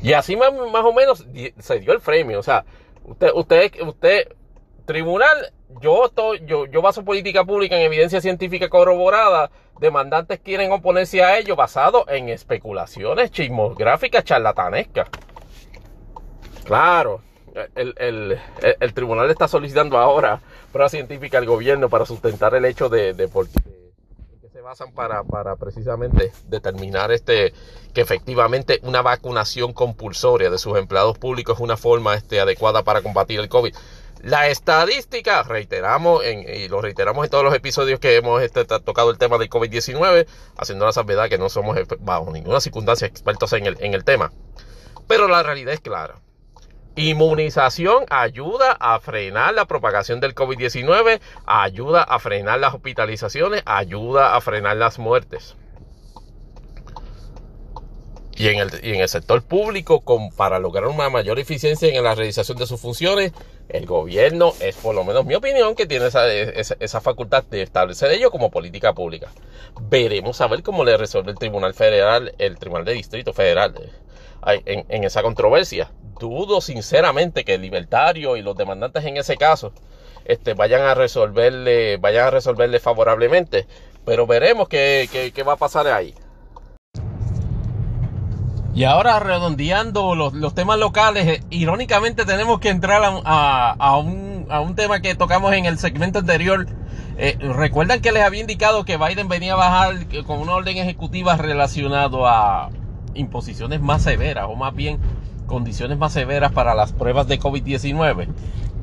[0.00, 1.26] Y así más, más o menos
[1.58, 2.38] se dio el premio.
[2.38, 2.64] O sea,
[3.04, 4.35] usted, usted, usted,
[4.86, 9.50] tribunal, yo estoy, yo, yo baso política pública en evidencia científica corroborada.
[9.80, 15.08] Demandantes quieren oponerse a ello basado en especulaciones chismográficas charlatanescas.
[16.64, 17.20] Claro,
[17.74, 18.38] el, el,
[18.80, 20.40] el, tribunal está solicitando ahora
[20.72, 23.60] prueba científica al gobierno para sustentar el hecho de, de por qué
[24.52, 27.52] se basan para, para, precisamente determinar este
[27.94, 33.02] que efectivamente una vacunación compulsoria de sus empleados públicos es una forma este, adecuada para
[33.02, 33.74] combatir el COVID.
[34.22, 39.18] La estadística, reiteramos, y lo reiteramos en todos los episodios que hemos este, tocado el
[39.18, 44.04] tema del COVID-19, haciendo la salvedad que no somos bajo ninguna circunstancia expertos en el
[44.04, 44.32] tema.
[45.06, 46.16] Pero la realidad es clara.
[46.98, 54.40] Inmunización ayuda a frenar la propagación del COVID-19, ayuda a frenar las hospitalizaciones, ayuda a
[54.40, 55.56] frenar las muertes.
[58.36, 60.02] Y en el, y en el sector público,
[60.36, 63.32] para lograr una mayor eficiencia en la realización de sus funciones,
[63.68, 68.10] el gobierno es, por lo menos mi opinión, que tiene esa, esa, facultad de establecer
[68.10, 69.32] ello como política pública.
[69.88, 73.74] Veremos a ver cómo le resuelve el Tribunal Federal, el Tribunal de Distrito Federal,
[74.46, 79.36] eh, en, en esa controversia dudo sinceramente que el libertario y los demandantes en ese
[79.36, 79.72] caso
[80.24, 83.66] este, vayan a resolverle, vayan a resolverle favorablemente.
[84.04, 86.14] Pero veremos qué, qué, qué va a pasar ahí.
[88.76, 94.44] Y ahora redondeando los, los, temas locales, eh, irónicamente tenemos que entrar a, a, un,
[94.50, 96.66] a, un, tema que tocamos en el segmento anterior.
[97.16, 99.94] Eh, Recuerdan que les había indicado que Biden venía a bajar
[100.26, 102.68] con una orden ejecutiva relacionado a
[103.14, 104.98] imposiciones más severas, o más bien
[105.46, 108.28] condiciones más severas para las pruebas de COVID-19.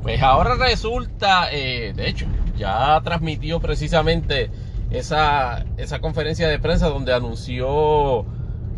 [0.01, 2.25] Pues ahora resulta, eh, de hecho,
[2.57, 4.49] ya transmitió precisamente
[4.89, 8.25] esa, esa conferencia de prensa donde anunció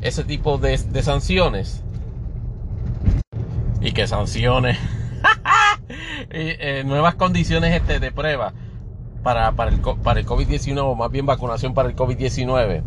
[0.08, 1.84] ese tipo de, de sanciones.
[3.82, 4.78] Y que sanciones.
[6.30, 8.53] eh, nuevas condiciones este, de prueba
[9.24, 12.84] para, para el, para el COVID-19, o más bien vacunación para el COVID-19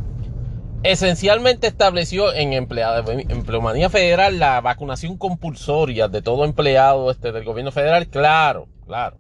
[0.83, 8.07] esencialmente estableció en empleomanía federal la vacunación compulsoria de todo empleado este, del gobierno federal,
[8.09, 9.17] claro, claro.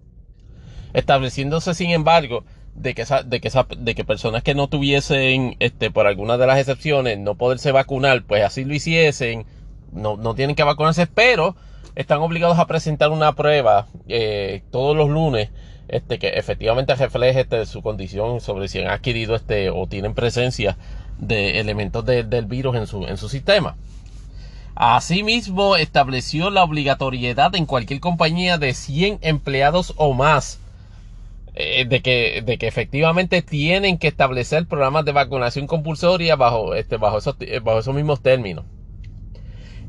[0.93, 2.45] Estableciéndose, sin embargo,
[2.79, 6.59] de que, de que, de que personas que no tuviesen, este, por alguna de las
[6.59, 9.47] excepciones, no poderse vacunar, pues así lo hiciesen,
[9.93, 11.57] no, no tienen que vacunarse, pero
[11.95, 15.51] están obligados a presentar una prueba eh, todos los lunes
[15.89, 20.77] este, que efectivamente refleje este, su condición sobre si han adquirido este, o tienen presencia
[21.19, 23.77] de elementos del virus en su, en su sistema.
[24.77, 30.61] Asimismo, estableció la obligatoriedad en cualquier compañía de 100 empleados o más
[31.61, 36.99] eh, de, que, de que efectivamente tienen que establecer programas de vacunación compulsoria bajo, este,
[36.99, 37.35] bajo, esos,
[37.65, 38.65] bajo esos mismos términos.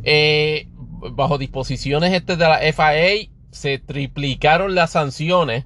[0.02, 0.68] Eh,
[1.12, 5.66] bajo disposiciones este de la FAA se triplicaron las sanciones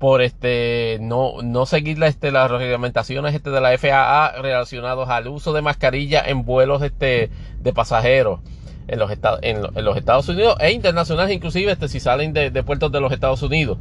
[0.00, 5.52] por este no, no seguir este, las reglamentaciones este, de la FAA relacionados al uso
[5.52, 8.40] de mascarilla en vuelos este, de pasajeros
[8.88, 12.90] en los, estados, en, los Estados Unidos e internacionales inclusive este, si salen de puertos
[12.90, 13.78] de los Estados Unidos.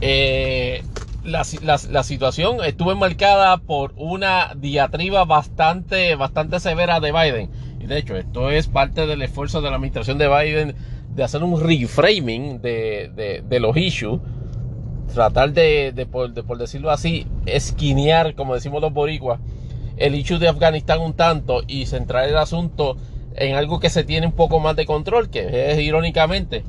[0.00, 0.82] Eh,
[1.24, 1.44] la,
[2.04, 7.50] situación estuvo enmarcada por una diatriba bastante, bastante severa de Biden.
[7.80, 10.74] Y de hecho, esto es parte del esfuerzo de la administración de Biden
[11.14, 14.20] de hacer un reframing de, de, los issues
[15.12, 19.40] tratar de, de, por, por, decirlo así, esquinear, como decimos los boricuas,
[19.96, 22.96] el issue de Afganistán un tanto y centrar el asunto
[23.34, 26.62] en algo que se tiene un poco más de control, que es irónicamente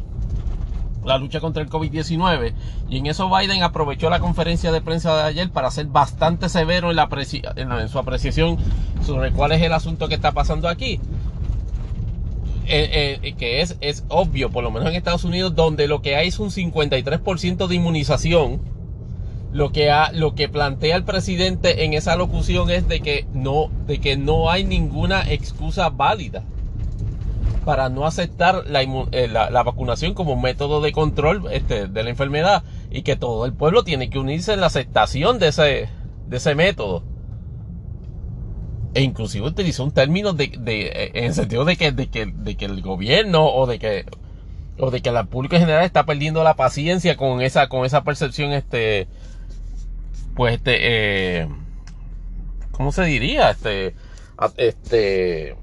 [1.10, 2.54] la lucha contra el COVID-19.
[2.90, 6.92] Y en eso Biden aprovechó la conferencia de prensa de ayer para ser bastante severo
[6.92, 7.10] en, la
[7.56, 8.58] en, su apreciación
[9.06, 11.00] sobre cuál es el asunto que está pasando aquí.
[12.72, 16.16] Eh, eh, que es, es obvio, por lo menos en Estados Unidos, donde lo que
[16.16, 18.62] hay es un 53% de inmunización.
[19.52, 23.72] Lo que, ha, lo que plantea el presidente en esa locución es de que no,
[23.88, 26.44] de que no hay ninguna excusa válida
[27.60, 32.10] para no aceptar la, eh, la, la, vacunación como método de control este, de la
[32.10, 35.90] enfermedad y que todo el pueblo tiene que unirse en la aceptación de ese,
[36.28, 37.04] de ese método.
[38.94, 42.58] E inclusive utilizó un término de, de, en el sentido de que, de que, de
[42.58, 44.06] que el gobierno o de que
[44.80, 48.04] o de que la público en general está perdiendo la paciencia con esa con esa
[48.04, 49.08] percepción este
[50.36, 50.78] pues este
[51.42, 51.50] eh,
[52.72, 53.94] cómo se diría este
[54.56, 55.58] este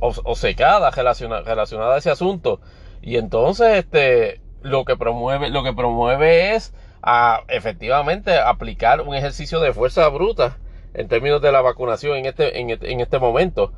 [0.00, 2.60] obcecada relacionada, relacionada a ese asunto.
[3.02, 9.60] Y entonces, este, lo que promueve, lo que promueve es a efectivamente aplicar un ejercicio
[9.60, 10.58] de fuerza bruta
[10.94, 13.72] en términos de la vacunación en este, en este, en este momento.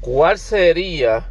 [0.00, 1.28] ¿Cuál sería,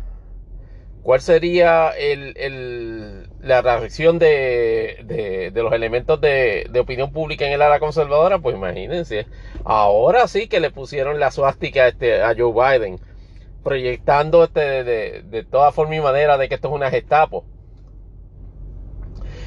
[1.04, 8.40] cuál sería el, la reacción de, los elementos de, opinión pública en el área conservadora?
[8.40, 9.28] Pues imagínense,
[9.64, 13.00] ahora sí que le pusieron la suástica este, a Joe Biden,
[13.64, 17.46] proyectando este, de, de toda forma y manera de que esto es una gestapo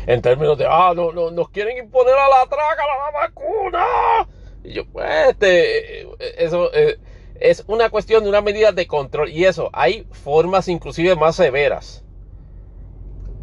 [0.07, 3.87] en términos de, ah, no, no, nos quieren imponer a la traga la vacuna.
[4.62, 6.07] Y yo, pues, este,
[6.43, 6.99] eso eh,
[7.41, 9.31] es una cuestión de una medida de control.
[9.31, 12.05] Y eso, hay formas inclusive más severas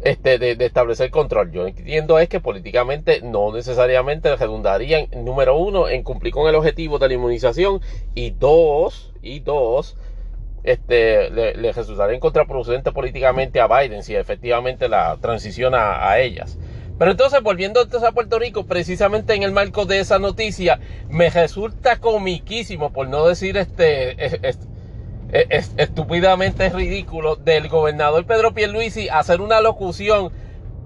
[0.02, 1.50] este, de, establecer control.
[1.50, 6.98] Yo entiendo es que políticamente no necesariamente redundarían, número uno, en cumplir con el objetivo
[6.98, 7.80] de la inmunización.
[8.14, 9.96] Y dos, y dos,
[10.64, 16.58] este, le, resultaría contraproducente políticamente a Biden si efectivamente la transiciona a, ellas.
[16.98, 21.30] Pero entonces, volviendo entonces a Puerto Rico, precisamente en el marco de esa noticia, me
[21.30, 24.16] resulta comiquísimo, por no decir este,
[25.78, 30.30] estúpidamente ridículo, del gobernador Pedro Pierluisi hacer una locución,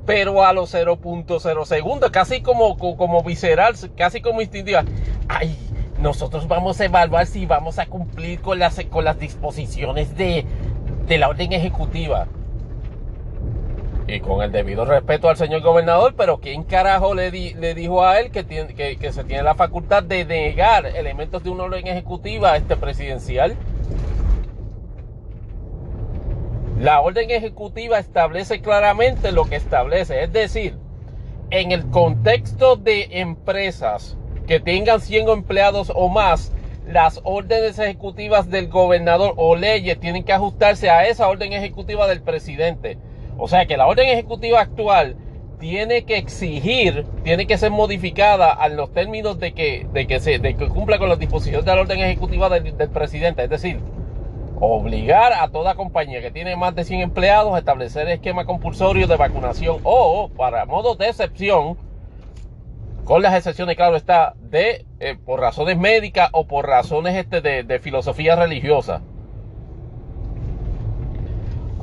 [0.06, 4.84] pero a los 0.0 segundos, casi como, como visceral, casi como instintiva.
[5.28, 5.58] Ay,
[6.00, 10.44] nosotros vamos a evaluar si vamos a cumplir con las, con las disposiciones de,
[11.08, 12.26] la orden ejecutiva.
[14.08, 18.20] Y con el debido respeto al señor gobernador, pero ¿quién carajo le, le dijo a
[18.20, 22.56] él que, tiene, que, se tiene la facultad de negar elementos de una orden ejecutiva
[22.56, 23.56] este presidencial?
[26.78, 30.76] La orden ejecutiva establece claramente lo que establece, es decir,
[31.50, 34.16] en el contexto de empresas
[34.46, 36.52] que tengan 100 empleados o más,
[36.86, 42.22] las órdenes ejecutivas del gobernador o leyes tienen que ajustarse a esa orden ejecutiva del
[42.22, 42.98] presidente.
[43.38, 45.16] O sea que la orden ejecutiva actual
[45.58, 50.38] tiene que exigir, tiene que ser modificada a los términos de que, de que, se,
[50.38, 53.44] de que cumpla con las disposiciones de la orden ejecutiva del, del presidente.
[53.44, 53.80] Es decir,
[54.60, 59.16] obligar a toda compañía que tiene más de 100 empleados a establecer esquema compulsorio de
[59.16, 61.76] vacunación o, para modo de excepción,
[63.06, 67.78] con las excepciones, claro está, de eh, por razones médicas o por razones este, de,
[67.78, 69.00] filosofía religiosa.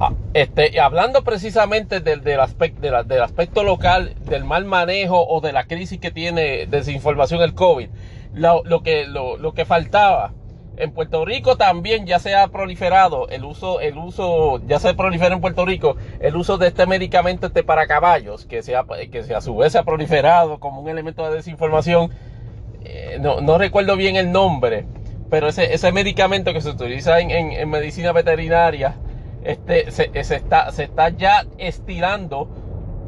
[0.01, 5.53] Ah, este, hablando precisamente del, del, aspecto, del aspecto local, del mal manejo o de
[5.53, 7.88] la crisis que tiene desinformación el COVID,
[8.34, 10.34] lo, que, lo que faltaba
[10.78, 15.36] en Puerto Rico también ya se ha proliferado el uso, el uso, ya se prolifera
[15.36, 18.74] en Puerto Rico el uso de este medicamento este para caballos, que, se
[19.11, 22.11] que a su vez se ha proliferado como un elemento de desinformación.
[22.86, 24.86] Eh, no, recuerdo bien el nombre,
[25.30, 28.95] pero ese, ese medicamento que se utiliza en, medicina veterinaria,
[29.43, 32.49] este, se, está, se está ya estirando,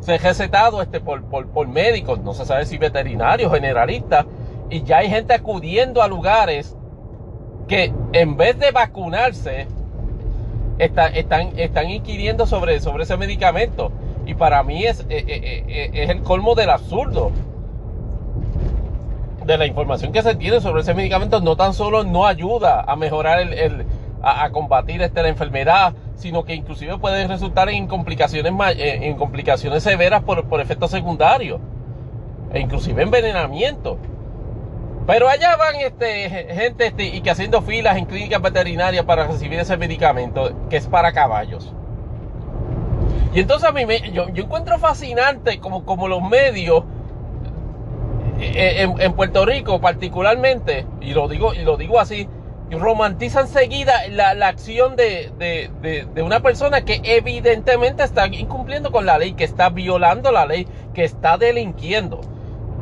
[0.01, 4.25] se ha recetado este por, por, por médicos, no se sabe si veterinarios, generalistas,
[4.69, 6.77] y ya hay gente acudiendo a lugares
[7.67, 9.67] que en vez de vacunarse,
[10.77, 13.91] están, están inquiriendo sobre, sobre ese medicamento.
[14.25, 17.31] Y para mí es, eh, eh, eh, es, el colmo del absurdo.
[19.45, 22.95] De la información que se tiene sobre ese medicamento no tan solo no ayuda a
[22.95, 23.85] mejorar el,
[24.23, 30.23] a, combatir este, la enfermedad, sino que inclusive puede resultar en complicaciones, en complicaciones severas
[30.23, 31.61] por, por efectos secundarios.
[32.53, 33.99] E inclusive envenenamiento.
[35.07, 39.59] Pero allá van este, gente este, y que haciendo filas en clínicas veterinarias para recibir
[39.59, 41.73] ese medicamento que es para caballos.
[43.33, 46.85] Y entonces a mí me, yo, encuentro fascinante como, como los medios
[48.39, 52.27] eh, en, Puerto Rico particularmente, y lo digo, y lo digo así,
[52.71, 59.33] romantizan seguida la, acción de, de, una persona que evidentemente está incumpliendo con la ley,
[59.33, 62.21] que está violando la ley, que está delinquiendo.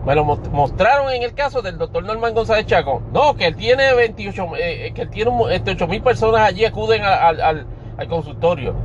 [0.06, 3.02] Me lo mostraron en el caso del doctor Norman González Chaco.
[3.14, 6.66] No, que él tiene 28, eh, eh, que él tiene 8 este, mil personas allí
[6.66, 7.66] acuden al,
[8.10, 8.76] consultorio.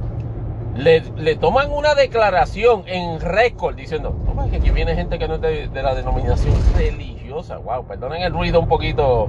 [0.76, 1.00] Le,
[1.36, 5.82] toman una declaración en récord diciendo, no, que aquí viene gente que no es de,
[5.82, 7.58] la denominación religiosa.
[7.58, 9.28] Wow, perdonen el ruido un poquito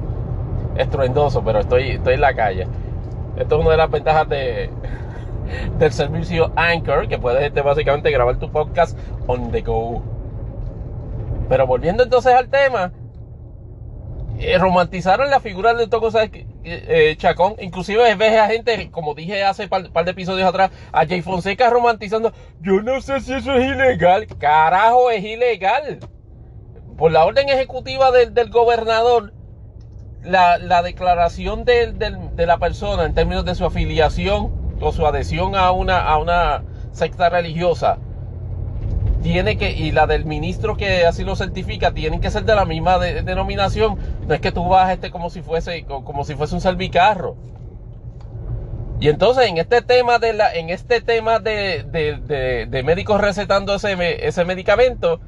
[0.78, 2.68] estruendoso, pero estoy, estoy en la calle.
[3.36, 4.70] Esto es una de las ventajas de,
[5.80, 10.19] del servicio Anchor, que puedes este, básicamente grabar tu podcast on the go.
[11.50, 12.94] Pero volviendo entonces al tema,
[14.40, 16.12] eh, romantizaron la figura de Toco
[16.64, 17.56] eh, Chacón.
[17.60, 21.70] Inclusive ves a gente, como dije hace un par, de episodios atrás, a Jay Fonseca
[21.72, 22.32] romantizando.
[22.62, 24.28] Yo no sé si eso es ilegal.
[24.38, 26.00] Carajo, es ilegal.
[26.98, 29.34] Por la orden ejecutiva del, gobernador,
[30.22, 31.96] la, declaración de,
[32.38, 37.98] la persona en términos de su afiliación o su adhesión a una secta religiosa
[39.22, 42.66] tiene que, y la del ministro que así lo certifica, tienen que ser de la
[42.66, 43.98] misma denominación.
[44.28, 47.36] No es que tú vas este como si fuese, como si fuese un salvicarro.
[49.00, 53.76] Y entonces en este tema de la, en este tema de, de, de, médicos recetando
[53.76, 55.22] ese, ese medicamento,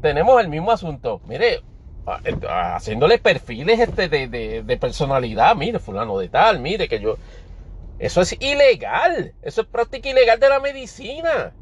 [0.00, 1.20] tenemos el mismo asunto.
[1.26, 1.62] Mire,
[2.48, 4.28] haciéndole perfiles este de,
[4.62, 7.16] de, personalidad, mire, fulano de tal, mire que yo.
[7.98, 9.34] Eso es ilegal.
[9.42, 11.52] Eso es práctica ilegal de la medicina.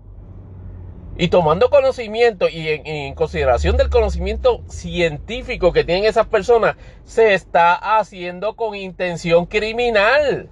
[1.16, 7.74] Y tomando conocimiento y en, consideración del conocimiento científico que tienen esas personas, se está
[7.98, 10.48] haciendo con intención criminal.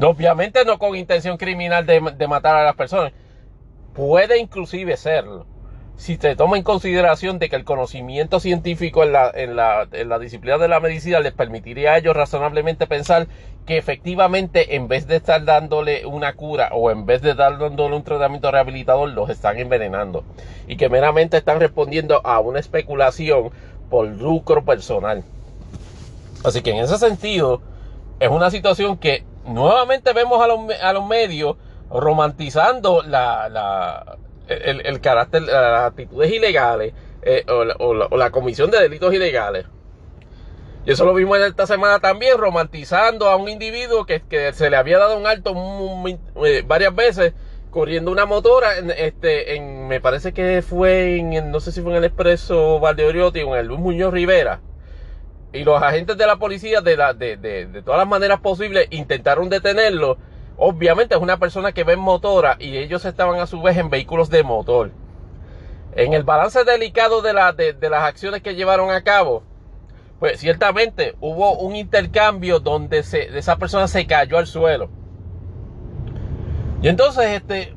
[0.00, 3.12] Obviamente no con intención criminal de, matar a las personas.
[3.94, 5.46] Puede inclusive serlo.
[5.98, 10.08] Si se toma en consideración de que el conocimiento científico en la, en la, en
[10.08, 13.26] la disciplina de la medicina les permitiría a ellos razonablemente pensar
[13.66, 17.96] que efectivamente en vez de estar dándole una cura o en vez de dar dándole
[17.96, 20.22] un tratamiento rehabilitador, los están envenenando.
[20.68, 23.50] Y que meramente están respondiendo a una especulación
[23.90, 25.24] por lucro personal.
[26.44, 27.60] Así que en ese sentido,
[28.20, 31.56] es una situación que nuevamente vemos a los, a los medios
[31.90, 34.16] romantizando la, la
[34.48, 39.66] el, carácter, las actitudes ilegales eh, o, la, comisión de delitos ilegales.
[40.86, 44.22] Y eso lo vimos en esta semana también, romantizando a un individuo que,
[44.52, 45.54] se le había dado un alto
[46.46, 47.34] eh, varias veces
[47.70, 51.90] corriendo una motora, en, este, en, me parece que fue en, no sé si fue
[51.92, 54.60] en el Expreso Valdeoriotti o en el Luis Muñoz Rivera.
[55.52, 60.18] Y los agentes de la policía, de, la, de todas las maneras posibles, intentaron detenerlo
[60.58, 63.90] Obviamente es una persona que ve en motora y ellos estaban a su vez en
[63.90, 64.90] vehículos de motor.
[65.94, 69.44] En el balance delicado de, la, de, las acciones que llevaron a cabo,
[70.18, 74.90] pues ciertamente hubo un intercambio donde se, esa persona se cayó al suelo.
[76.82, 77.74] Y entonces este,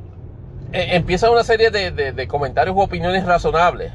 [0.71, 3.91] e, empieza una serie de, comentarios u opiniones razonables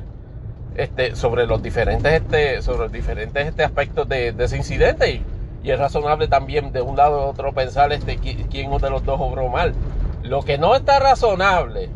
[0.76, 5.22] este, sobre los diferentes, este, sobre los diferentes este, aspectos de, ese incidente.
[5.66, 9.20] Y es razonable también de un lado a otro pensar este, quién de los dos
[9.20, 9.74] obró mal.
[10.22, 11.90] Lo que no está razonable,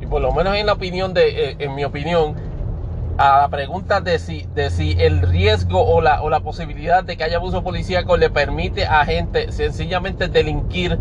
[0.00, 2.36] y por lo menos en la opinión de, eh, en mi opinión,
[3.18, 7.16] a la pregunta de si, de si el riesgo o la, o la posibilidad de
[7.16, 10.96] que haya abuso policíaco le permite a gente sencillamente delinquir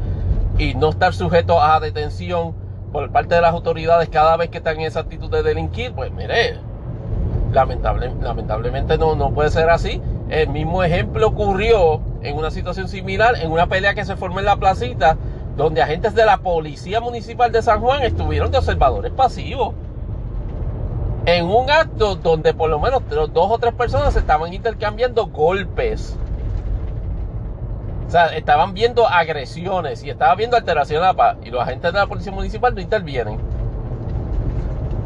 [0.58, 2.56] y no estar sujeto a detención
[2.92, 6.12] por parte de las autoridades cada vez que están en esa actitud de delinquir, pues
[6.12, 6.58] mire,
[7.52, 10.02] lamentable, lamentablemente no, no puede ser así.
[10.34, 14.46] El mismo ejemplo ocurrió en una situación similar, en una pelea que se formó en
[14.46, 15.16] la placita,
[15.56, 19.76] donde agentes de la Policía Municipal de San Juan estuvieron de observadores pasivos.
[21.28, 26.18] En un acto donde por lo menos dos o tres personas estaban intercambiando golpes.
[28.08, 31.38] O sea, estaban viendo agresiones y estaban viendo alteraciones a la paz.
[31.44, 33.38] Y los agentes de la Policía Municipal no intervienen.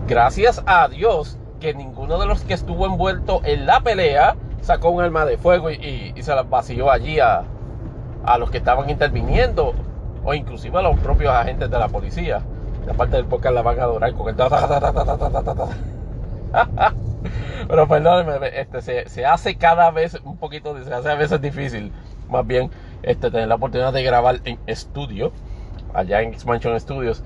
[0.08, 4.38] Gracias a Dios que ninguno de los que estuvo envuelto en la pelea
[4.68, 7.46] sacó un arma de fuego y, se la vació allí a,
[8.38, 9.74] los que estaban interviniendo
[10.26, 12.42] o inclusive a los propios agentes de la policía.
[12.86, 14.36] La parte del podcast la van a adorar con el...
[17.68, 21.92] Pero perdónenme, este, se, hace cada vez un poquito, se hace a veces difícil,
[22.30, 22.70] más bien,
[23.04, 25.32] este, tener la oportunidad de grabar en estudio,
[25.94, 27.24] allá en Expansion Studios.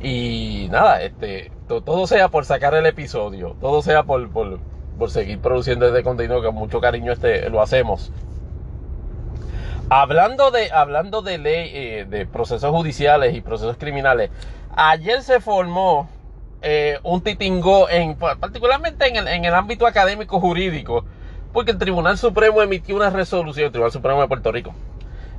[0.00, 4.58] Y nada, este, todo sea por sacar el episodio, todo sea por, por,
[4.98, 8.12] por seguir produciendo este contenido que con mucho cariño este, lo hacemos.
[9.90, 14.30] Hablando de, hablando de ley, eh, de procesos judiciales y procesos criminales,
[14.74, 16.08] ayer se formó
[16.62, 21.04] eh, un titingo, en, particularmente en el, en el ámbito académico jurídico,
[21.52, 24.74] porque el Tribunal Supremo emitió una resolución, el Tribunal Supremo de Puerto Rico,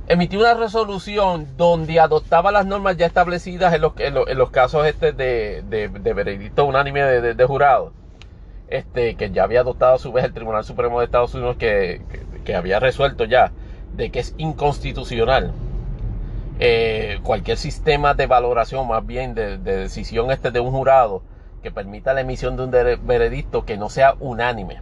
[0.06, 5.12] emitió una resolución donde adoptaba las normas ya establecidas en los, en los, casos este
[5.12, 7.92] de, de, de veredicto unánime de, de jurado
[8.68, 12.00] este, que ya había adoptado a su vez el Tribunal Supremo de Estados Unidos que,
[12.54, 13.50] había resuelto ya
[13.96, 15.52] de que es inconstitucional
[16.60, 21.22] eh, cualquier sistema de valoración, más bien de, decisión este de un jurado
[21.62, 22.70] que permita la emisión de un
[23.06, 24.80] veredicto que no sea unánime.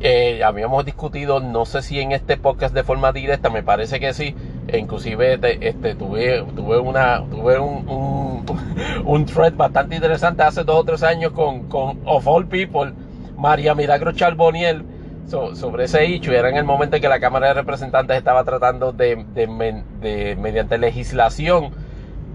[0.00, 4.12] Eh, habíamos discutido, no sé si en este podcast de forma directa, me parece que
[4.12, 4.34] sí,
[4.68, 8.44] e inclusive este, tuve, tuve, una, tuve un,
[9.04, 12.92] un, thread bastante interesante hace dos o tres años con, con Of All People,
[13.36, 14.84] María Milagro Charboniel,
[15.26, 16.32] sobre ese hecho.
[16.32, 20.78] Era en el momento en que la Cámara de Representantes estaba tratando de, de, mediante
[20.78, 21.70] legislación,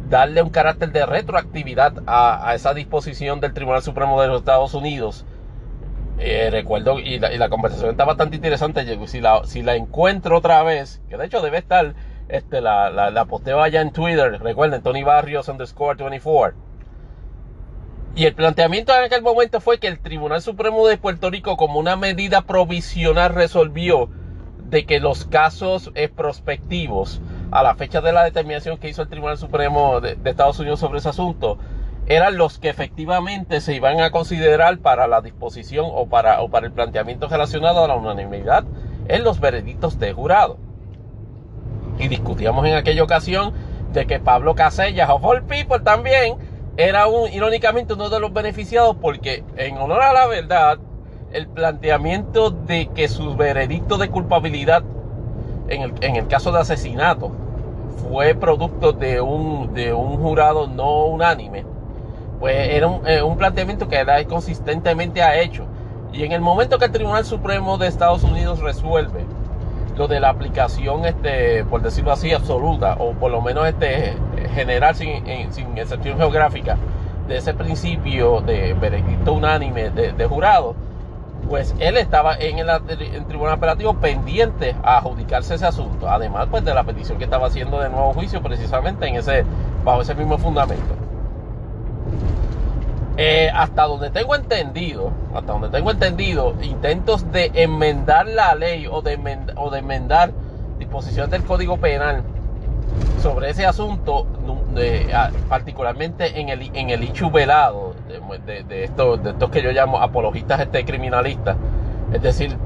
[0.10, 4.74] darle un carácter de retroactividad a, a, esa disposición del Tribunal Supremo de los Estados
[4.74, 5.26] Unidos.
[6.18, 8.86] Eh, recuerdo, y la, y la, conversación está bastante interesante.
[9.08, 11.96] Si la, si la encuentro otra vez, que de hecho debe estar
[12.30, 14.40] este, la, la, posteo allá en Twitter.
[14.42, 16.58] Recuerden, Tony Barrios underscore 24.
[18.14, 21.80] Y el planteamiento en aquel momento fue que el Tribunal Supremo de Puerto Rico, como
[21.80, 24.10] una medida provisional, resolvió
[24.72, 27.22] de que los casos eh, prospectivos
[27.52, 31.00] a la fecha de la determinación que hizo el Tribunal Supremo de, Estados Unidos sobre
[31.00, 31.58] ese asunto
[32.08, 36.66] eran los que efectivamente se iban a considerar para la disposición o para, o para
[36.66, 38.66] el planteamiento relacionado a la unanimidad
[39.08, 40.58] en los veredictos de jurado.
[42.00, 43.54] Y discutíamos en aquella ocasión
[43.94, 46.36] de que Pablo Casellas, of all people también,
[46.78, 50.80] era un, irónicamente uno de los beneficiados porque en honor a la verdad,
[51.34, 54.84] el planteamiento de que su veredicto de culpabilidad
[55.68, 57.32] en el, en el caso de asesinato
[58.02, 61.66] fue producto de un, de un jurado no unánime,
[62.40, 65.66] pues era un, eh, un planteamiento que él consistentemente ha hecho.
[66.12, 69.26] Y en el momento que el Tribunal Supremo de Estados Unidos resuelve
[69.96, 74.14] lo de la aplicación, este, por decirlo así, absoluta, o por lo menos este,
[74.54, 76.78] general sin, sin excepción geográfica,
[77.28, 80.76] de ese principio de veredicto unánime de, jurado,
[81.50, 82.68] pues él estaba en el,
[83.28, 87.80] tribunal apelativo pendiente a adjudicarse ese asunto, además pues de la petición que estaba haciendo
[87.80, 89.46] de nuevo juicio precisamente en ese,
[89.84, 90.96] bajo ese mismo fundamento.
[93.18, 99.02] Eh, hasta donde tengo entendido, hasta donde tengo entendido, intentos de enmendar la ley o
[99.02, 99.20] de,
[99.58, 100.32] o de enmendar
[100.80, 102.24] disposiciones del Código Penal
[103.22, 104.26] sobre ese asunto,
[105.50, 107.94] particularmente en el, en el hecho velado
[108.46, 111.58] de, estos, de estos que yo llamo apologistas este, criminalistas,
[112.14, 112.58] es decir,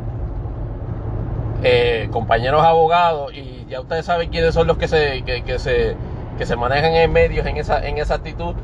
[1.63, 5.95] eh, compañeros abogados, y ya ustedes saben quiénes son los que se, que, se,
[6.37, 8.55] que se manejan en medios en esa, en esa actitud,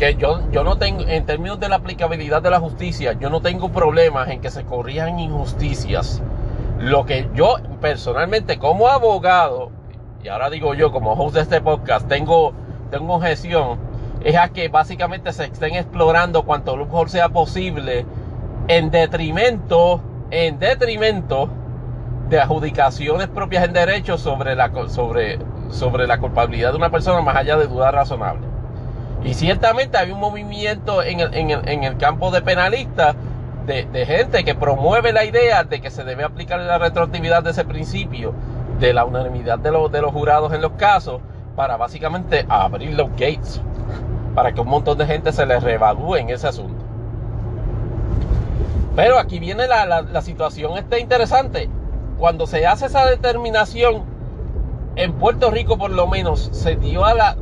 [0.00, 3.42] que yo, yo no tengo, en términos de la aplicabilidad de la justicia, yo no
[3.42, 6.22] tengo problemas en que se corrijan injusticias.
[6.78, 9.70] Lo que yo personalmente como abogado
[10.24, 12.54] y ahora digo yo como host de este podcast, tengo,
[12.90, 13.78] tengo objeción,
[14.24, 18.06] es a que básicamente se estén explorando cuanto mejor sea posible
[18.68, 20.00] en detrimento,
[20.30, 21.50] en detrimento
[22.30, 25.38] de adjudicaciones propias en derecho sobre la, sobre,
[25.70, 28.49] sobre la culpabilidad de una persona más allá de duda razonable.
[29.24, 33.16] Y ciertamente hay un movimiento en el, en el, en el campo de penalistas
[33.66, 37.64] de, gente que promueve la idea de que se debe aplicar la retroactividad de ese
[37.64, 38.34] principio
[38.80, 41.20] de la unanimidad de los, de los jurados en los casos
[41.54, 43.60] para básicamente abrir los gates
[44.34, 46.84] para que un montón de gente se les reevalúe en ese asunto.
[48.96, 51.68] Pero aquí viene la, la, situación este interesante.
[52.18, 54.02] Cuando se hace esa determinación,
[54.96, 57.36] en Puerto Rico por lo menos se dio a la.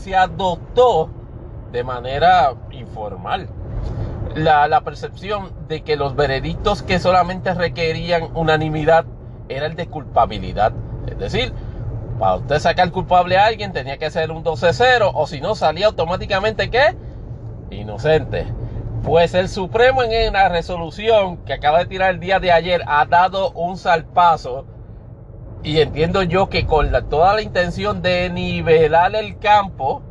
[0.00, 1.10] Se adoptó
[1.72, 3.48] de manera informal
[4.34, 9.04] la, percepción de que los veredictos que solamente requerían unanimidad
[9.48, 10.72] era el de culpabilidad.
[11.06, 11.52] Es decir,
[12.18, 15.86] para usted sacar culpable a alguien tenía que ser un 12-0 o si no salía
[15.86, 16.96] automáticamente ¿qué?
[17.70, 18.46] Inocente.
[19.02, 23.04] Pues el Supremo en la resolución que acaba de tirar el día de ayer ha
[23.06, 24.66] dado un salpazo
[25.62, 30.02] y entiendo yo que con toda la intención de nivelar el campo,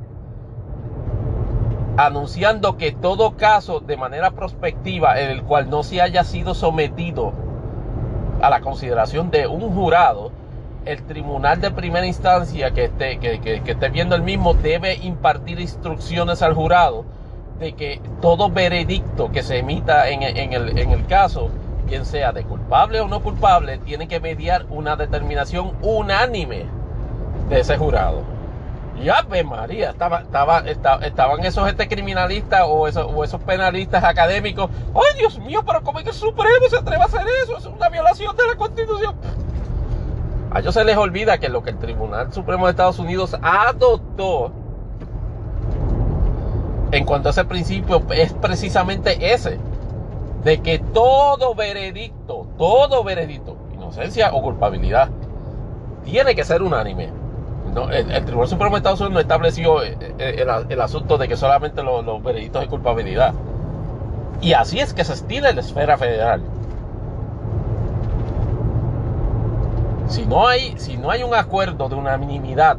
[1.97, 7.33] anunciando que todo caso de manera prospectiva en el cual no se haya sido sometido
[8.41, 10.31] a la consideración de un jurado,
[10.85, 16.41] el tribunal de primera instancia que esté, que, esté viendo el mismo debe impartir instrucciones
[16.41, 17.05] al jurado
[17.59, 21.49] de que todo veredicto que se emita en, el, en el caso,
[21.89, 26.65] bien sea de culpable o no culpable, tiene que mediar una determinación unánime
[27.49, 28.21] de ese jurado.
[29.03, 34.69] Ya, ve María, estaba, estaba, estaban esos este criminalistas o esos penalistas académicos.
[34.93, 35.63] ¡Ay, Dios mío!
[35.65, 37.57] Pero ¿cómo es que el Supremo se atreve a hacer eso?
[37.57, 39.15] Es una violación de la Constitución.
[40.51, 44.51] A ellos se les olvida que lo que el Tribunal Supremo de Estados Unidos adoptó
[46.91, 49.59] en cuanto a ese principio es precisamente ese.
[50.43, 55.09] De que todo veredicto, todo veredicto, inocencia o culpabilidad,
[56.03, 57.09] tiene que ser unánime
[57.91, 61.83] el, Tribunal Supremo de Estados Unidos no estableció eh, eh, el, asunto de que solamente
[61.83, 63.33] los, veredictos de culpabilidad.
[64.41, 66.41] Y así es que se estila en la esfera federal.
[70.07, 72.77] Si no hay, si no hay un acuerdo de unanimidad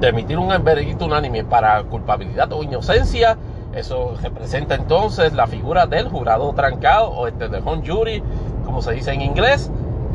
[0.00, 3.36] de emitir un veredicto unánime para culpabilidad o inocencia,
[3.76, 8.22] eso representa entonces la figura del jurado trancado o este de home jury,
[8.64, 9.70] como se dice en inglés,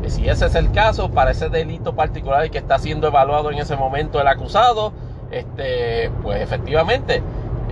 [0.07, 3.75] si ese es el caso, para ese delito particular que está siendo evaluado en ese
[3.75, 4.91] momento el acusado,
[5.29, 7.21] este, pues efectivamente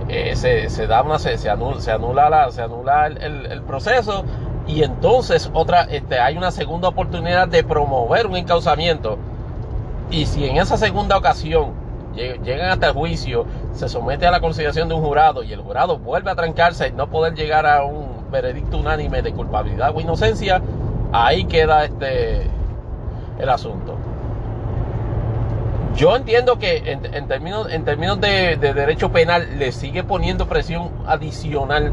[0.08, 4.24] eh, se, da una, se, anula, se anula, se anula el, proceso
[4.66, 9.18] y entonces otra, este, hay una segunda oportunidad de promover un encauzamiento
[10.10, 11.72] Y si en esa segunda ocasión
[12.14, 15.98] llegan hasta el juicio, se somete a la consideración de un jurado y el jurado
[15.98, 20.60] vuelve a trancarse y no poder llegar a un veredicto unánime de culpabilidad o inocencia,
[21.12, 22.46] ahí queda este
[23.38, 23.96] el asunto.
[25.96, 31.92] Yo entiendo que en, términos, en términos de, derecho penal le sigue poniendo presión adicional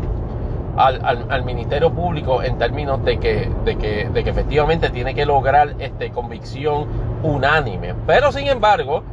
[0.77, 5.73] al, Ministerio Público en términos de que, de que, de que efectivamente tiene que lograr
[5.79, 6.85] este, convicción
[7.23, 7.95] unánime.
[8.05, 9.03] Pero sin embargo,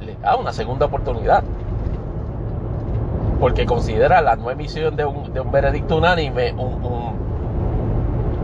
[0.00, 1.44] le da una segunda oportunidad.
[3.42, 7.16] Porque considera la no emisión de un, de un veredicto unánime un,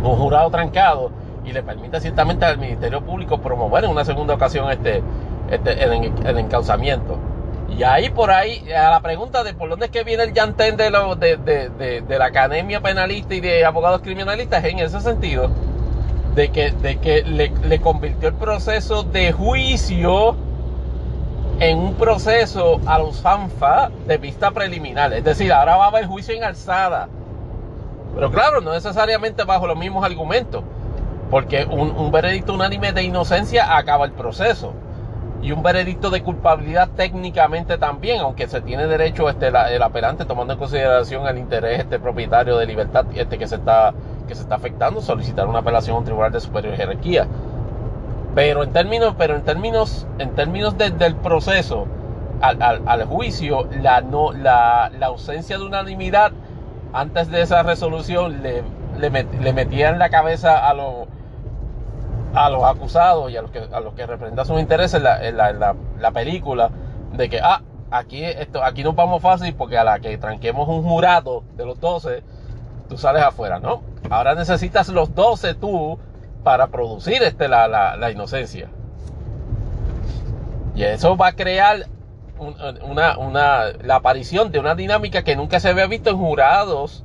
[0.02, 1.12] un, jurado trancado
[1.44, 5.00] y le permite ciertamente al Ministerio Público promover en una segunda ocasión este,
[5.52, 7.16] este el, el encauzamiento.
[7.68, 10.76] Y ahí por ahí, a la pregunta de por dónde es que viene el llantén
[10.76, 15.48] de, lo, de, de, de, la Academia Penalista y de Abogados Criminalistas, en ese sentido,
[16.34, 20.47] de que, de que le, le convirtió el proceso de juicio
[21.60, 25.12] en un proceso a los FANFA de vista preliminar.
[25.12, 27.08] Es decir, ahora va a haber juicio en alzada.
[28.14, 30.62] Pero claro, no necesariamente bajo los mismos argumentos.
[31.30, 34.72] Porque un, veredicto unánime de inocencia acaba el proceso.
[35.42, 40.54] Y un veredicto de culpabilidad técnicamente también, aunque se tiene derecho este, el apelante tomando
[40.54, 43.94] en consideración el interés este propietario de libertad este, que, se está,
[44.26, 47.28] que se está afectando, solicitar una apelación a un tribunal de superior jerarquía.
[48.34, 51.86] Pero en términos, pero en términos, en términos del proceso
[52.40, 56.32] al, juicio, la, no, la, ausencia de unanimidad
[56.92, 58.62] antes de esa resolución le,
[58.98, 61.08] le, metía en la cabeza a, los
[62.34, 65.74] a los acusados y a los que, a los que representan sus intereses en la,
[65.98, 66.70] la, película
[67.12, 70.82] de que, ah, aquí, esto, aquí nos vamos fácil porque a la que tranquemos un
[70.82, 72.22] jurado de los 12,
[72.88, 73.82] tú sales afuera, ¿no?
[74.10, 75.98] Ahora necesitas los 12 tú
[76.42, 78.68] para producir este, la, la, inocencia.
[80.74, 81.86] Y eso va a crear
[82.38, 87.04] una, una, la aparición de una dinámica que nunca se había visto en jurados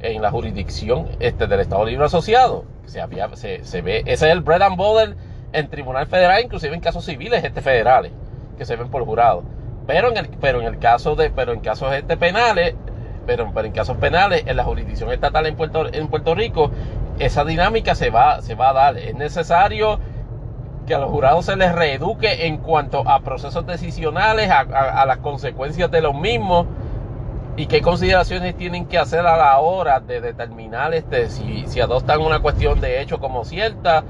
[0.00, 2.64] en la jurisdicción este, del Estado Libre Asociado.
[2.86, 5.16] Se, había, se, se, ve, ese es el bread and butter
[5.52, 8.12] en tribunal federal, inclusive en casos civiles este, federales,
[8.58, 9.44] que se ven por jurado.
[9.86, 12.74] Pero en el, pero en el caso de, pero en casos este, penales,
[13.26, 16.70] pero, pero en casos penales, en la jurisdicción estatal en Puerto, en Puerto Rico,
[17.24, 18.98] esa dinámica se va, se va a dar.
[18.98, 19.98] Es necesario
[20.86, 25.90] que a los jurados se les reeduque en cuanto a procesos decisionales, a, las consecuencias
[25.90, 26.66] de los mismos
[27.56, 32.20] y qué consideraciones tienen que hacer a la hora de determinar este, si, si adoptan
[32.20, 34.02] una cuestión de hecho como cierta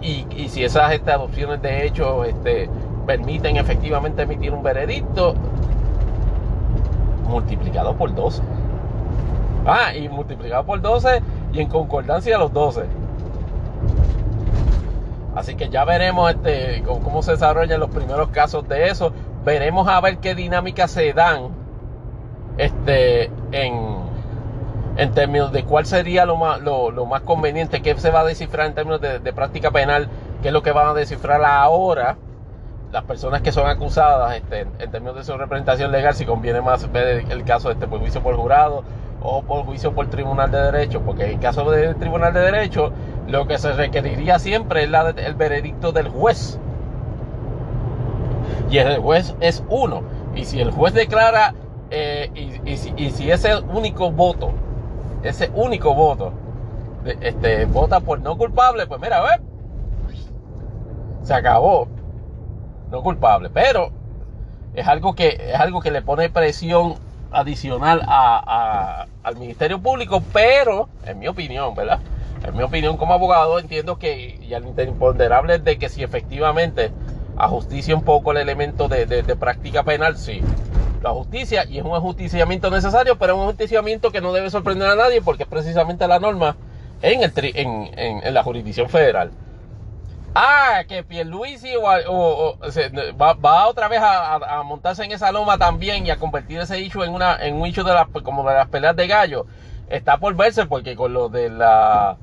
[0.00, 2.70] y, y si esas este, adopciones de hecho este,
[3.06, 5.34] permiten efectivamente emitir un veredicto
[7.28, 8.42] multiplicado por 12.
[9.66, 11.22] Ah, y multiplicado por 12
[11.54, 12.84] y en concordancia los 12.
[15.34, 19.12] Así que ya veremos este, cómo se desarrollan los primeros casos de eso.
[19.44, 21.48] Veremos a ver qué dinámicas se dan
[22.56, 24.04] este, en,
[24.96, 28.66] en términos de cuál sería lo más, lo, más conveniente, qué se va a descifrar
[28.66, 30.08] en términos de, práctica penal,
[30.42, 32.16] qué es lo que van a descifrar ahora
[32.92, 36.90] las personas que son acusadas este, en términos de su representación legal, si conviene más
[36.92, 38.84] ver el, caso de este juicio por jurado
[39.24, 42.92] o por juicio por tribunal de derecho, porque en caso de tribunal de derecho
[43.26, 46.60] lo que se requeriría siempre es la el veredicto del juez.
[48.70, 50.02] Y el juez es uno.
[50.34, 51.54] Y si el juez declara,
[51.90, 52.30] eh,
[52.66, 54.52] y, si, ese único voto,
[55.22, 56.32] ese único voto,
[57.20, 59.40] este, vota por no culpable, pues mira, a ver,
[61.22, 61.88] se acabó.
[62.90, 63.48] No culpable.
[63.48, 63.90] Pero
[64.74, 66.96] es algo que, es algo que le pone presión
[67.34, 72.00] adicional a, al Ministerio Público, pero en mi opinión, ¿verdad?
[72.46, 76.90] En mi opinión como abogado entiendo que, y al imponderable de que si efectivamente
[77.36, 80.40] ajusticia un poco el elemento de, de, práctica penal, sí,
[81.02, 84.88] la justicia y es un ajusticiamiento necesario, pero es un ajusticiamiento que no debe sorprender
[84.88, 86.56] a nadie porque es precisamente la norma
[87.02, 89.30] en, el en, en, en la jurisdicción federal.
[90.36, 92.58] Ah, que Pierluisi o, o,
[93.20, 97.12] va, otra vez a, montarse en esa loma también y a convertir ese issue en,
[97.12, 99.46] una, en un issue de las, como de las peleas de gallo.
[99.88, 102.16] Está por verse porque con lo de la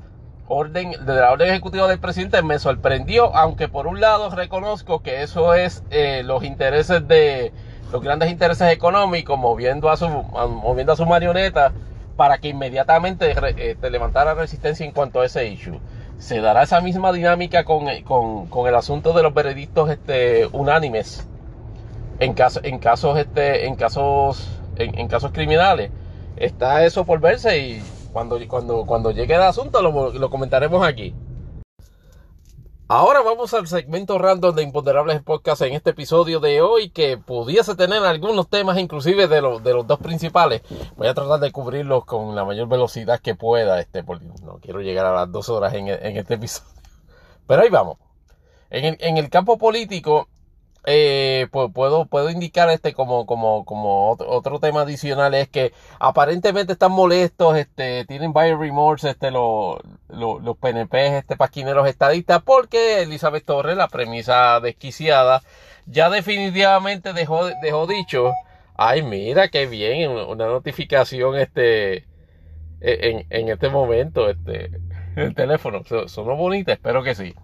[0.46, 5.22] orden, de la orden ejecutiva del presidente me sorprendió, aunque por un lado reconozco que
[5.22, 7.50] eso es eh, los intereses de,
[7.92, 11.72] los grandes intereses económicos moviendo a su, moviendo a su marioneta
[12.16, 15.80] para que inmediatamente eh, levantara resistencia en cuanto a ese issue
[16.22, 21.26] se dará esa misma dinámica con, el asunto de los veredictos este, unánimes
[22.20, 25.90] en, caso, en casos este, en casos en, casos criminales.
[26.36, 27.82] Está eso por verse y
[28.12, 31.12] cuando, cuando, cuando llegue el asunto lo, comentaremos aquí
[32.94, 37.74] Ahora vamos al segmento random de Imponderables Podcast en este episodio de hoy que pudiese
[37.74, 40.60] tener algunos temas inclusive de, de los dos principales.
[40.96, 44.82] Voy a tratar de cubrirlos con la mayor velocidad que pueda, este, porque no quiero
[44.82, 46.68] llegar a las dos horas en, en este episodio.
[47.46, 47.96] Pero ahí vamos.
[48.68, 50.28] En el, en el campo político,
[50.84, 56.92] eh, puedo, puedo indicar este como, como, como otro, tema adicional es que aparentemente están
[56.92, 59.78] molestos, este, tienen buyer remorse, este, los,
[60.08, 65.42] los, PNP, este, pasquineros estadistas, porque Elizabeth Torres, la premisa desquiciada,
[65.86, 68.32] ya definitivamente dejó, dejó dicho,
[68.74, 72.04] ay, mira qué bien, una notificación, este, e,
[72.80, 74.70] en, en este momento, este,
[75.16, 77.34] el teléfono, sonó bonita, espero que sí.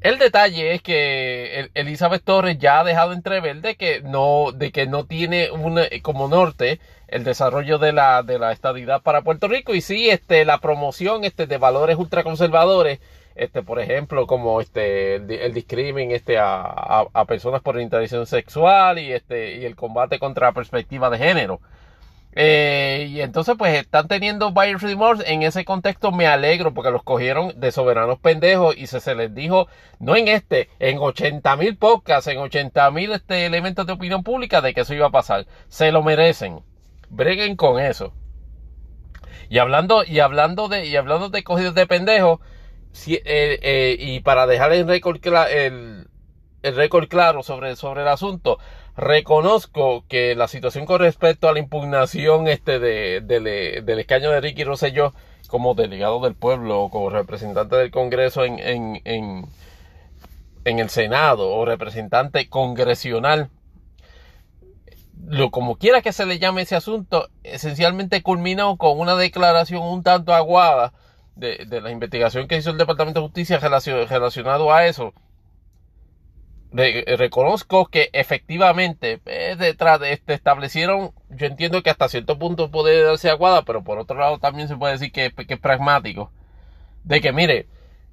[0.00, 4.86] El detalle es que Elizabeth Torres ya ha dejado entrever de que no, de que
[4.86, 9.74] no tiene una, como norte el desarrollo de la, de la estadidad para Puerto Rico
[9.74, 13.00] y sí este, la promoción este, de valores ultraconservadores,
[13.34, 18.98] este, por ejemplo, como este, el, el discrimen este, a, a, personas por orientación sexual
[18.98, 21.60] y, este, y el combate contra la perspectiva de género.
[22.32, 25.32] Eh, y entonces pues están teniendo buyer's remorse.
[25.32, 29.34] En ese contexto me alegro porque los cogieron de soberanos pendejos y se, se les
[29.34, 34.22] dijo, no en este, en 80 mil podcasts, en 80 mil este, elementos de opinión
[34.22, 35.46] pública de que eso iba a pasar.
[35.68, 36.60] Se lo merecen.
[37.08, 38.12] Breguen con eso.
[39.48, 42.38] Y hablando, y hablando de, y hablando de cogidos de pendejos,
[43.06, 43.22] eh,
[43.62, 45.18] eh, y para dejar el récord,
[45.50, 46.08] el,
[46.62, 48.58] el claro sobre, sobre el asunto,
[48.96, 54.64] reconozco que la situación con respecto a la impugnación este de, del escaño de Ricky
[54.64, 55.12] Rosselló
[55.48, 59.46] como delegado del pueblo o como representante del Congreso en, en, en,
[60.64, 63.50] en el Senado o representante congresional,
[65.26, 70.02] lo como quiera que se le llame ese asunto, esencialmente culminó con una declaración un
[70.02, 70.92] tanto aguada
[71.34, 75.12] de, de la investigación que hizo el Departamento de Justicia relacionado a eso
[76.72, 83.02] reconozco que efectivamente eh, detrás de este establecieron, yo entiendo que hasta cierto punto puede
[83.02, 86.30] darse aguada, pero por otro lado también se puede decir que, es pragmático.
[87.04, 87.66] De que mire,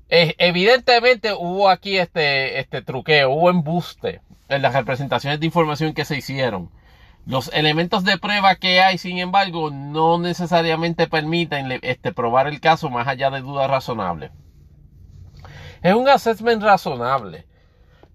[0.09, 6.17] evidentemente hubo aquí este, este truqueo, hubo embuste en las representaciones de información que se
[6.17, 6.71] hicieron.
[7.25, 12.89] Los elementos de prueba que hay, sin embargo, no necesariamente permiten este, probar el caso
[12.89, 14.31] más allá de dudas razonables.
[15.81, 17.45] Es un assessment razonable.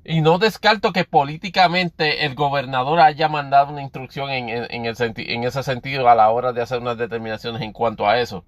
[0.04, 5.62] Y no descarto que políticamente el gobernador haya mandado una instrucción en, en, en ese
[5.62, 8.44] sentido a la hora de hacer unas determinaciones en cuanto a eso.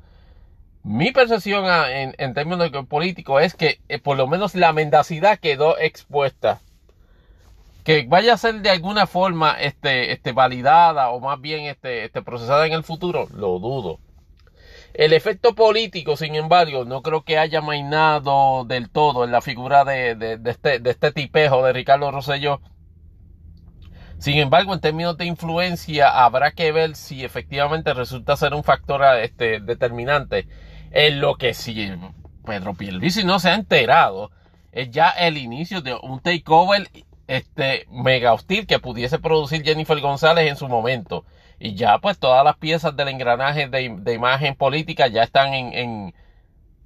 [0.82, 5.78] Mi percepción en, en términos políticos es que eh, por lo menos la mendacidad quedó
[5.78, 6.60] expuesta.
[7.84, 12.22] Que vaya a ser de alguna forma este, este, validada o más bien este, este,
[12.22, 13.98] procesada en el futuro, lo dudo.
[14.94, 19.84] El efecto político, sin embargo, no creo que haya mainado del todo en la figura
[19.84, 22.60] de, este, de este tipejo de Ricardo Rosselló.
[24.18, 29.02] Sin embargo, en términos de influencia, habrá que ver si efectivamente resulta ser un factor
[29.20, 30.46] este, determinante.
[30.92, 31.90] En lo que si
[32.46, 34.30] Pedro Pierluisi no se ha enterado,
[34.70, 36.88] es ya el inicio de un takeover
[37.26, 41.24] este, mega hostil que pudiese producir Jennifer González en su momento
[41.58, 46.14] y ya pues todas las piezas del engranaje de, imagen política ya están en,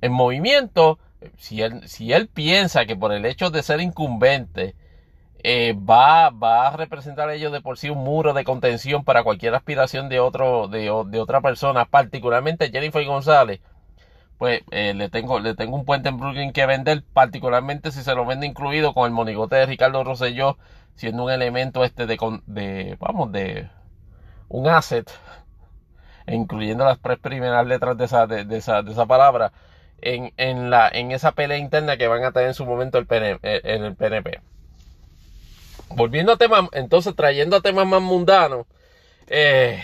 [0.00, 0.98] en, movimiento.
[1.36, 4.76] Si él, si él piensa que por el hecho de ser incumbente
[5.42, 9.54] eh, va, va a representar ello de por sí un muro de contención para cualquier
[9.54, 13.60] aspiración de, otro, de, de otra persona, particularmente Jennifer González,
[14.38, 18.14] pues eh, le, tengo, le tengo un puente en Brooklyn que vender, particularmente si se
[18.14, 20.58] lo vende incluido con el monigote de Ricardo Rosselló,
[20.94, 22.16] siendo un elemento este de,
[22.46, 23.68] de vamos, de,
[24.48, 25.10] un asset,
[26.26, 29.52] incluyendo las tres primeras letras de esa, de, esa, de esa palabra,
[30.00, 33.06] en, en, la, en esa pelea interna que van a tener en su momento el
[33.10, 34.40] eh, en el PNP.
[35.90, 38.66] Volviendo a temas, entonces trayendo a temas más mundanos,
[39.26, 39.82] eh,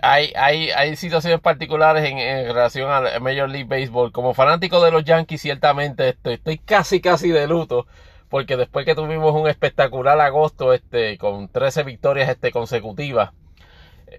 [0.00, 2.16] hay, hay, hay situaciones particulares en,
[2.54, 4.12] relación a Major League Baseball.
[4.12, 7.86] Como fanático de los Yankees, ciertamente estoy, estoy casi, casi de luto
[8.32, 13.32] porque después que tuvimos un espectacular agosto este, con 13 victorias este, consecutivas,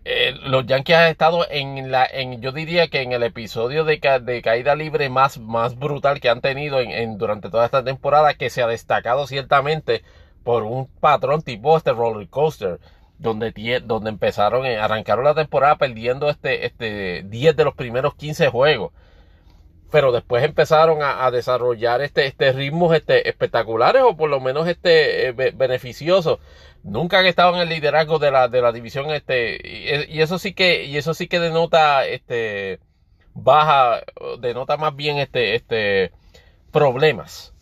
[0.06, 4.00] eh, los Yankees han estado en la, en, yo diría que en el episodio de,
[4.22, 8.52] de caída libre más, más brutal que han tenido en, durante toda esta temporada, que
[8.52, 10.04] se ha destacado ciertamente
[10.44, 12.80] por un patrón tipo este roller coaster,
[13.18, 18.50] donde, donde empezaron, eh, arrancaron la temporada perdiendo este, este 10 de los primeros 15
[18.50, 18.92] juegos
[19.94, 25.28] pero después empezaron a, desarrollar este, este ritmos este, espectaculares o por lo menos este
[25.28, 26.40] eh, beneficiosos.
[26.82, 29.60] Nunca han estado en el liderazgo de la, de la división este
[30.10, 32.80] y, eso sí que y eso sí que denota este
[33.36, 34.02] baja
[34.40, 36.12] denota más bien este este
[36.72, 37.54] problemas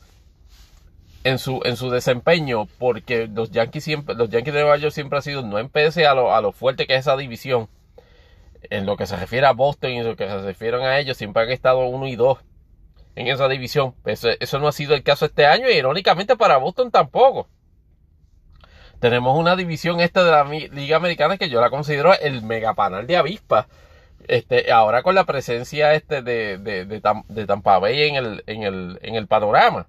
[1.26, 5.18] en su, en su desempeño, porque los Yankees siempre, los Yankees de Nueva York siempre
[5.18, 7.68] han sido, no empecé a lo, a lo fuerte que es esa división,
[8.70, 11.18] en lo que se refiere a Boston y en lo que se refieren a ellos,
[11.18, 12.40] siempre han estado uno y dos
[13.16, 13.96] en esa división.
[14.06, 17.48] Eso, no ha sido el caso este año y irónicamente para Boston tampoco.
[19.00, 23.18] Tenemos una división esta de la Liga Americana que yo la considero el megapanal de
[23.18, 23.68] avispas.
[24.28, 29.00] Este, ahora con la presencia este de, de, de, Tampa Bay en el, en, el,
[29.02, 29.88] en el panorama.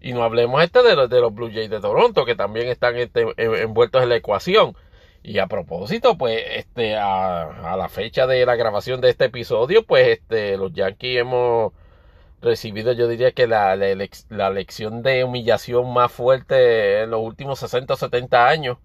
[0.00, 2.96] Y no hablemos este de los, de los Blue Jays de Toronto, que también están
[2.96, 4.76] este, envueltos en la ecuación.
[5.22, 10.08] Y a propósito, pues, este, a, la fecha de la grabación de este episodio, pues,
[10.08, 11.72] este, los Yankees hemos
[12.40, 17.94] recibido, yo diría que la, la, lección de humillación más fuerte en los últimos 60
[17.94, 18.78] o 70 años.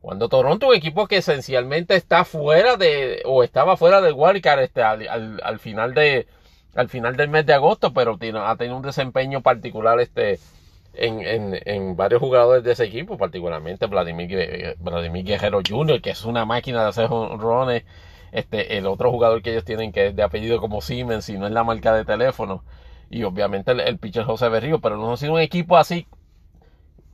[0.00, 4.82] Cuando Toronto, un equipo que esencialmente está fuera de, o estaba fuera del wildcard este,
[4.82, 6.28] al, al, final de,
[6.74, 10.38] al final del mes de agosto, pero tiene, ha tenido un desempeño particular este,
[10.96, 16.24] en, en, en, varios jugadores de ese equipo, particularmente Vladimir, Vladimir Guerrero Jr., que es
[16.24, 17.84] una máquina de hacer rones.
[18.32, 21.46] Este, el otro jugador que ellos tienen que es de apellido como Siemens y no
[21.46, 22.64] es la marca de teléfono.
[23.08, 26.06] Y obviamente el, pitcher José Berrío, pero no ha sido un equipo así.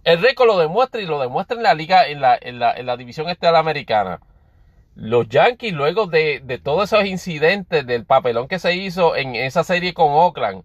[0.04, 2.86] El récord lo demuestra y lo demuestra en la liga, en la, en la, en
[2.86, 4.20] la división estelar americana.
[4.94, 9.64] Los Yankees, luego de, de todos esos incidentes del papelón que se hizo en esa
[9.64, 10.64] serie con Oakland,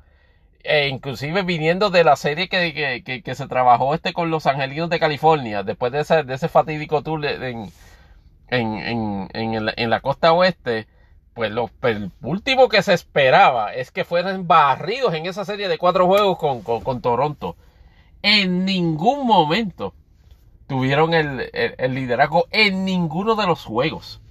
[0.64, 4.90] e inclusive viniendo de la serie que, que, que, se trabajó este con los Angelinos
[4.90, 7.72] de California, después de ese, de ese fatídico tour en,
[8.50, 10.88] en, en, en, la, costa oeste,
[11.34, 15.78] pues lo, el último que se esperaba es que fueran barridos en esa serie de
[15.78, 17.56] cuatro juegos con, con, Toronto.
[18.22, 19.94] En ningún momento
[20.68, 24.22] tuvieron el, el, liderazgo en ninguno de los juegos.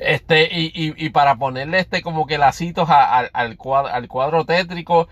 [0.00, 5.08] Este, y, y, para ponerle este como que lacitos al, cuadro, al cuadro tétrico,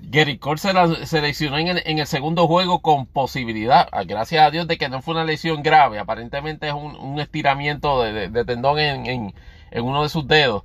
[0.00, 4.76] Gary Cole se la seleccionó en el, segundo juego con posibilidad, gracias a Dios, de
[4.76, 6.00] que no fue una lesión grave.
[6.00, 9.34] Aparentemente es un, estiramiento de, tendón en,
[9.76, 10.64] uno de sus dedos.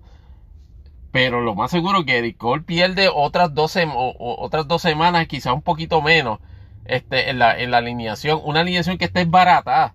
[1.11, 3.77] Pero lo más seguro que Gary Cole pierde otras dos,
[4.17, 6.39] otras dos semanas, quizá un poquito menos,
[6.85, 8.41] este, en, la, en la alineación.
[8.43, 9.93] Una alineación que esté barata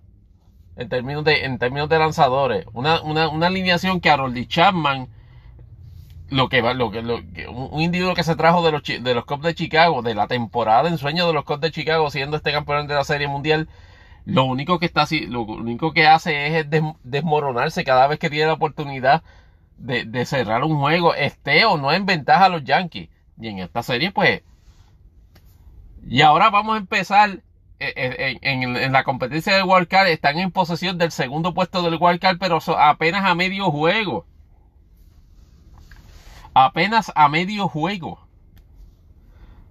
[0.77, 2.67] en términos de, en términos de lanzadores.
[2.73, 5.09] Una, una, una alineación que Harold Chapman,
[6.31, 7.21] lo que va, lo que, lo,
[7.51, 10.89] un individuo que se trajo de los, de los Cubs de Chicago, de la temporada
[10.89, 13.69] en sueño de los Cubs de Chicago, siendo este campeón de la Serie Mundial,
[14.25, 16.67] lo único que está así, lo único que hace es
[17.03, 19.23] desmoronarse cada vez que tiene la oportunidad
[19.77, 23.11] de, de cerrar un juego, esté o no en ventaja a los Yankees.
[23.39, 24.43] Y en esta serie, pues.
[26.09, 27.41] Y ahora vamos a empezar
[27.97, 32.39] eh, eh, en, la competencia de Wildcard están en posesión del segundo puesto del Wildcard,
[32.39, 34.27] pero apenas a medio juego.
[36.55, 38.29] Apenas a medio juego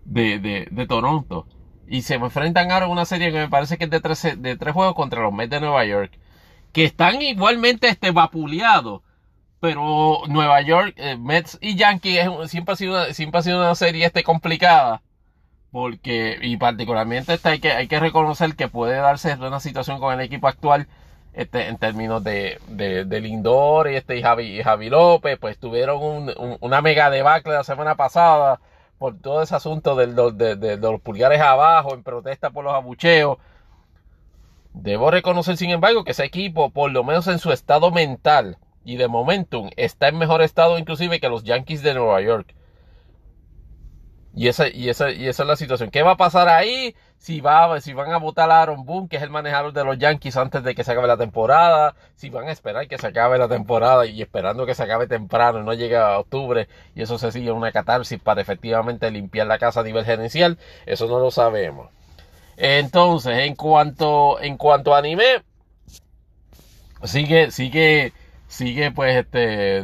[0.06, 1.48] de, de, Toronto.
[1.88, 4.58] Y se enfrentan ahora a una serie que me parece que es de tres, de
[4.58, 6.20] tres juegos contra los Mets de Nueva York.
[6.74, 9.02] Que están igualmente este, vapuleados.
[9.60, 14.06] Pero Nueva York, eh, Mets y Yankees siempre, ha sido siempre ha sido una serie
[14.06, 15.02] este, complicada
[15.74, 20.14] porque, y particularmente este, hay, que, hay que reconocer que puede darse una situación con
[20.14, 20.88] el equipo actual
[21.34, 26.32] este, en términos de, de, Lindor y, este, y, Javi, Javi López, pues tuvieron
[26.62, 28.60] una mega debacle la semana pasada
[29.00, 30.06] por todo ese asunto de,
[30.56, 33.40] de, los pulgares abajo en protesta por los abucheos.
[34.74, 38.98] Debo reconocer, sin embargo, que ese equipo, por lo menos en su estado mental y
[38.98, 42.54] de momentum, está en mejor estado inclusive que los Yankees de Nueva York.
[44.36, 45.92] Y esa, y, esa, y esa es la situación.
[45.92, 46.96] ¿Qué va a pasar ahí?
[47.20, 49.98] Si, va, si van a votar a Aaron Boone, que es el manejador de los
[50.00, 51.96] Yankees antes de que se acabe la temporada.
[52.16, 55.60] Si van a esperar que se acabe la temporada y esperando que se acabe temprano
[55.60, 56.68] y no llegue a octubre.
[56.96, 60.58] Y eso se sigue una catarsis para efectivamente limpiar la casa a nivel gerencial.
[60.88, 61.90] Eso no lo sabemos.
[62.58, 65.44] Entonces, en cuanto, en cuanto a anime,
[67.04, 68.14] sigue, sigue
[68.54, 69.84] sigue pues este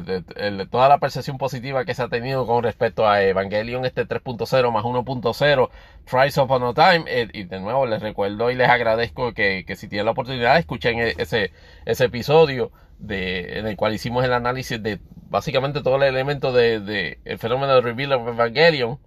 [0.70, 4.84] toda la percepción positiva que se ha tenido con respecto a Evangelion este 3.0 más
[4.84, 5.70] 1.0
[6.06, 9.88] Tries Upon a Time eh, y de nuevo les recuerdo y les agradezco que, si
[9.88, 11.52] tienen la oportunidad escuchen e, ese,
[11.86, 17.18] ese episodio de, en el cual hicimos el análisis de básicamente todo el elemento de,
[17.26, 19.00] el fenómeno de Reveal of Evangelion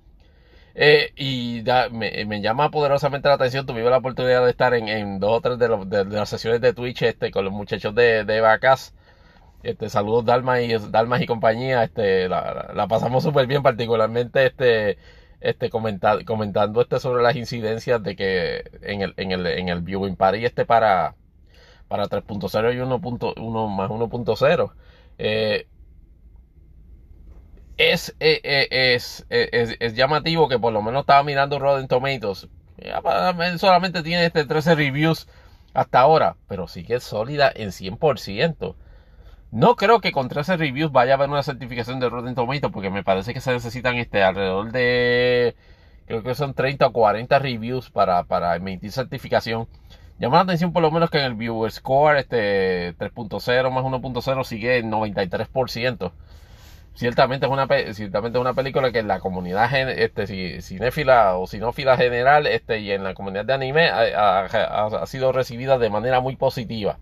[0.75, 1.63] eh, y
[1.93, 3.67] me, llama poderosamente la atención.
[3.67, 7.31] Tuve la oportunidad de estar en, dos o tres de, las sesiones de Twitch este,
[7.31, 8.95] con los muchachos de, de Vacas
[9.63, 11.85] este, saludos Dalma y Dalmas y compañía.
[11.85, 14.99] Este, la, pasamos súper bien, particularmente este,
[15.41, 20.17] este comentando este sobre las incidencias de que en el, en el, en el viewing
[20.17, 21.15] party este para,
[21.89, 24.73] para 3.0 y 1.1 más 1.0.
[25.19, 25.67] Eh,
[27.77, 32.49] es, eh, eh, es, es, es, llamativo que por lo menos estaba mirando Rotten Tomatoes.
[33.59, 35.29] Solamente tiene este 13 reviews
[35.75, 38.75] hasta ahora, pero sigue sólida en 100%.
[39.53, 42.89] No creo que con 13 reviews vaya a haber una certificación de Rotten Tomatoes porque
[42.89, 45.55] me parece que se necesitan este alrededor de
[46.07, 49.69] creo que son 30 o 40 reviews para, para emitir certificación.
[50.19, 54.45] Llama la atención por lo menos que en el Viewer Score este 3.0 más 1.0
[54.45, 56.13] sigue en 93%
[56.95, 61.97] ciertamente es una ciertamente es una película que en la comunidad este cinéfila o sinófila
[61.97, 66.99] general este y en la comunidad de anime ha, sido recibida de manera muy positiva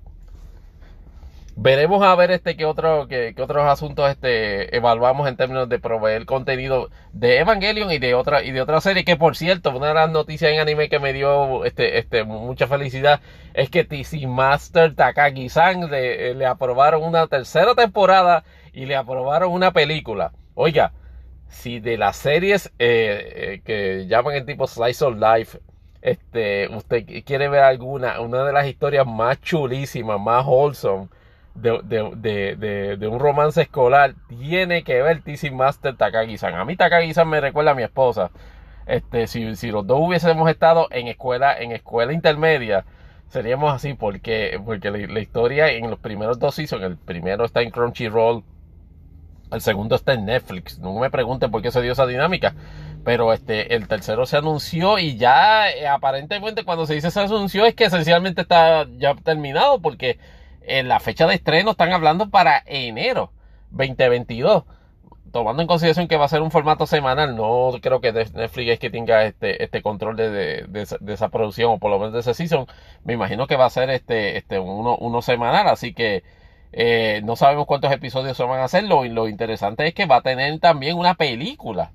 [1.62, 6.24] veremos a ver este que otro que, otros asuntos este evaluamos en términos de proveer
[6.24, 9.95] contenido de Evangelion y de otra y de otra serie que por cierto una de
[9.95, 13.20] las noticias en anime que me dio este este mucha felicidad
[13.53, 18.43] es que TC Master Takagi-san le, le aprobaron una tercera temporada
[18.73, 20.32] y le aprobaron una película.
[20.55, 20.93] Oiga,
[21.49, 25.59] si de las series eh, eh, que llaman el tipo Slice of Life,
[26.01, 31.09] este, usted quiere ver alguna, una de las historias más chulísimas, más wholesome
[31.55, 31.81] de,
[32.16, 36.55] de, de, un romance escolar, tiene que ver TC Master Takagi-san.
[36.55, 38.31] A mí Takagi-san me recuerda a mi esposa.
[38.86, 42.85] Este, si, si los dos hubiésemos estado en escuela, en escuela intermedia,
[43.28, 47.70] seríamos así porque, porque la, historia en los primeros dos seasons, el primero está en
[47.70, 48.43] Crunchyroll,
[49.52, 50.78] el segundo está en Netflix.
[50.78, 52.55] No me pregunten por qué se dio esa dinámica.
[53.05, 57.64] Pero este, el tercero se anunció y ya eh, aparentemente cuando se dice se anunció
[57.64, 60.18] es que esencialmente está ya terminado porque
[60.62, 63.32] en la fecha de estreno están hablando para enero
[63.70, 64.65] 2022.
[65.32, 68.78] Tomando en consideración que va a ser un formato semanal, no creo que Netflix es
[68.81, 70.28] que tenga este, este control de,
[70.66, 72.66] de, esa producción o por lo menos de ese season.
[73.05, 76.24] Me imagino que va a ser este, este uno, uno semanal, así que
[76.73, 78.85] eh, no sabemos cuántos episodios se van a hacer.
[78.85, 81.93] Lo, lo, interesante es que va a tener también una película.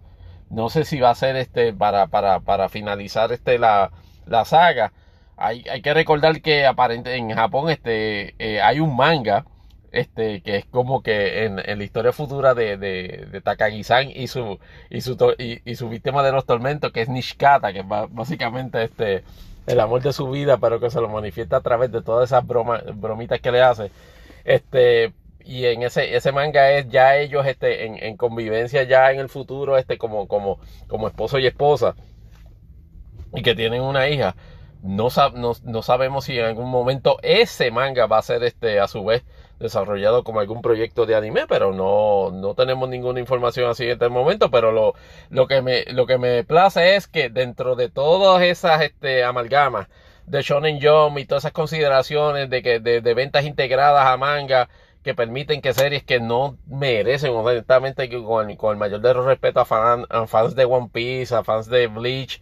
[0.49, 3.91] No sé si va a ser este para, para, para finalizar este la,
[4.25, 4.93] la saga.
[5.37, 9.45] Hay, hay, que recordar que aparente en Japón este eh, hay un manga
[9.91, 14.59] este que es como que en, en la historia futura de, de, Takagi-san y su
[14.89, 19.23] y su y, su víctima de los tormentos que es Nishikata que es básicamente este
[19.67, 22.45] el amor de su vida pero que se lo manifiesta a través de todas esas
[22.45, 23.91] bromas bromitas que le hace
[24.45, 25.13] este,
[25.43, 29.27] y en ese, ese manga es ya ellos este, en, en convivencia ya en el
[29.27, 31.95] futuro, este, como, como, como esposo y esposa,
[33.33, 34.35] y que tienen una hija.
[34.85, 38.87] No, no, no, sabemos si en algún momento ese manga va a ser este, a
[38.87, 39.23] su vez
[39.57, 44.09] desarrollado como algún proyecto de anime, pero no, no tenemos ninguna información así en este
[44.09, 44.51] momento.
[44.51, 44.93] Pero lo,
[45.31, 49.87] lo, que me, lo que me place es que dentro de todas esas este, amalgamas
[50.27, 54.69] de Shonen Jump y todas esas consideraciones de que de, ventas integradas a manga
[55.03, 59.65] que permiten que series que no merecen honestamente con, con el mayor de respeto a,
[60.27, 62.39] fans de One Piece, a fans de Bleach,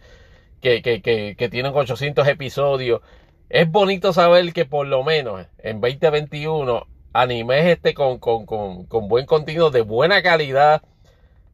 [0.64, 3.02] que, que, que, tienen 800 episodios.
[3.48, 9.08] Es bonito saber que por lo menos en 2021 animes este con, con, con, con
[9.08, 10.82] buen contenido de buena calidad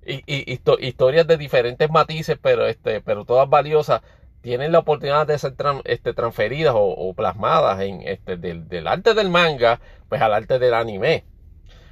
[0.06, 4.02] y, y, historias de diferentes matices, pero este, pero todas valiosas,
[4.40, 5.54] tienen la oportunidad de ser
[5.84, 11.24] este, transferidas o, plasmadas en este, del, arte del manga, pues al arte del anime.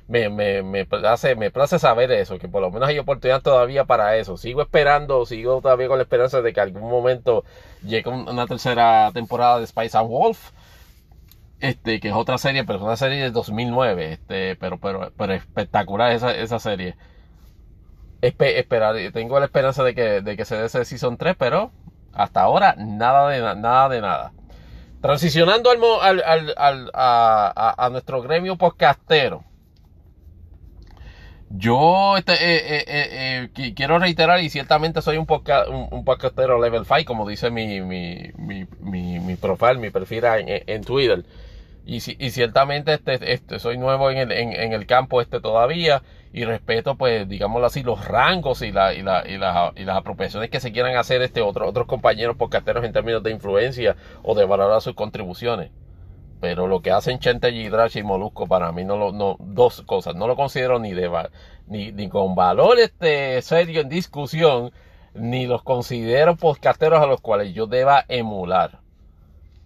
[0.08, 3.84] Me, me, me, place, me place saber eso, que por lo menos hay oportunidad todavía
[3.84, 4.36] para eso.
[4.36, 7.44] Sigo esperando, sigo todavía con la esperanza de que algún momento
[7.84, 10.50] llegue una tercera temporada de Spice and Wolf.
[11.60, 15.32] Este, que es otra serie, pero es una serie de 2009, este, pero, pero, pero
[15.34, 16.96] espectacular esa, esa serie.
[18.22, 21.72] esperar, tengo la esperanza de que, de que se dé ese Season 3, pero
[22.12, 24.32] hasta ahora, nada de nada de nada.
[25.00, 29.44] Transicionando al, al, a, nuestro gremio podcastero.
[31.50, 35.26] Yo este, eh, eh, eh, quiero reiterar y ciertamente soy un,
[35.90, 40.62] un, podcastero level 5, como dice mi, mi, mi, mi, mi profile, mi perfil en,
[40.66, 41.24] en Twitter.
[41.86, 46.02] Y, y ciertamente este, este, soy nuevo en el, en, el campo este todavía
[46.34, 50.50] y respeto pues digámoslo así los rangos y, la, y, la, y, y las apropiaciones
[50.50, 54.44] que se quieran hacer este otro, otros compañeros podcasteros en términos de influencia o de
[54.44, 55.70] valorar sus contribuciones.
[56.40, 60.14] Pero lo que hacen Chente Gidrach y Molusco para mí no lo, no, dos cosas,
[60.14, 61.10] no lo considero ni de
[61.66, 64.72] ni, ni con valor este serio en discusión,
[65.14, 68.80] ni los considero podcasteros a los cuales yo deba emular.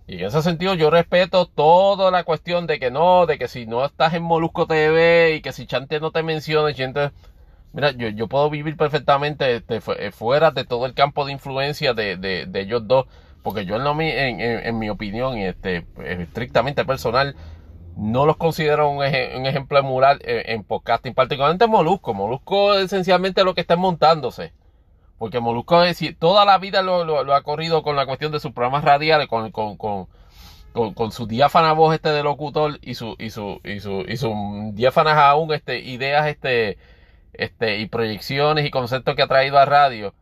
[0.07, 3.67] Y en ese sentido yo respeto toda la cuestión de que no, de que si
[3.67, 7.13] no estás en Molusco TV y que si Chante no te menciona, Chante,
[7.73, 11.95] mira, yo, yo puedo vivir perfectamente este, eh, fuera de todo el campo de influencia
[11.95, 13.07] de, de, de ellos dos,
[13.43, 17.35] porque yo en, en, en, mi opinión, este, estrictamente personal,
[17.97, 22.15] no los considero un, ejemplo de mural en, podcasting, particularmente Molusco.
[22.15, 24.53] Molusco esencialmente lo que está montándose.
[25.19, 25.83] Porque Molusco
[26.19, 29.77] toda la vida lo, ha corrido con la cuestión de sus programas radiales, con, con,
[29.77, 30.09] con,
[30.95, 34.35] con, su diáfana voz este de locutor y su, y su, y su, y sus
[34.75, 36.79] diáfanas aún este, ideas este,
[37.35, 40.15] este, y proyecciones y conceptos que ha traído a radio.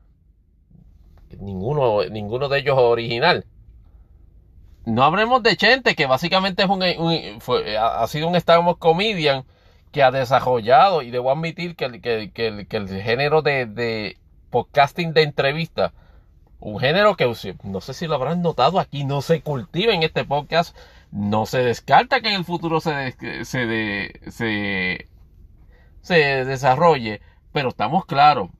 [1.39, 3.45] Ninguno, ninguno de ellos original.
[4.85, 6.83] No hablemos de Chente, que básicamente es un,
[7.79, 9.45] ha sido un stand-up comedian
[9.93, 14.17] que ha desarrollado, y debo admitir que, el, género de,
[14.51, 15.93] podcasting de entrevista,
[16.61, 17.33] un género que
[17.65, 20.77] no sé si lo habrán notado aquí, no se cultiva en este podcast,
[21.11, 23.13] no se descarta que en el futuro se,
[23.45, 25.07] se,
[26.03, 27.21] se, desarrolle,
[27.53, 28.51] pero estamos claros,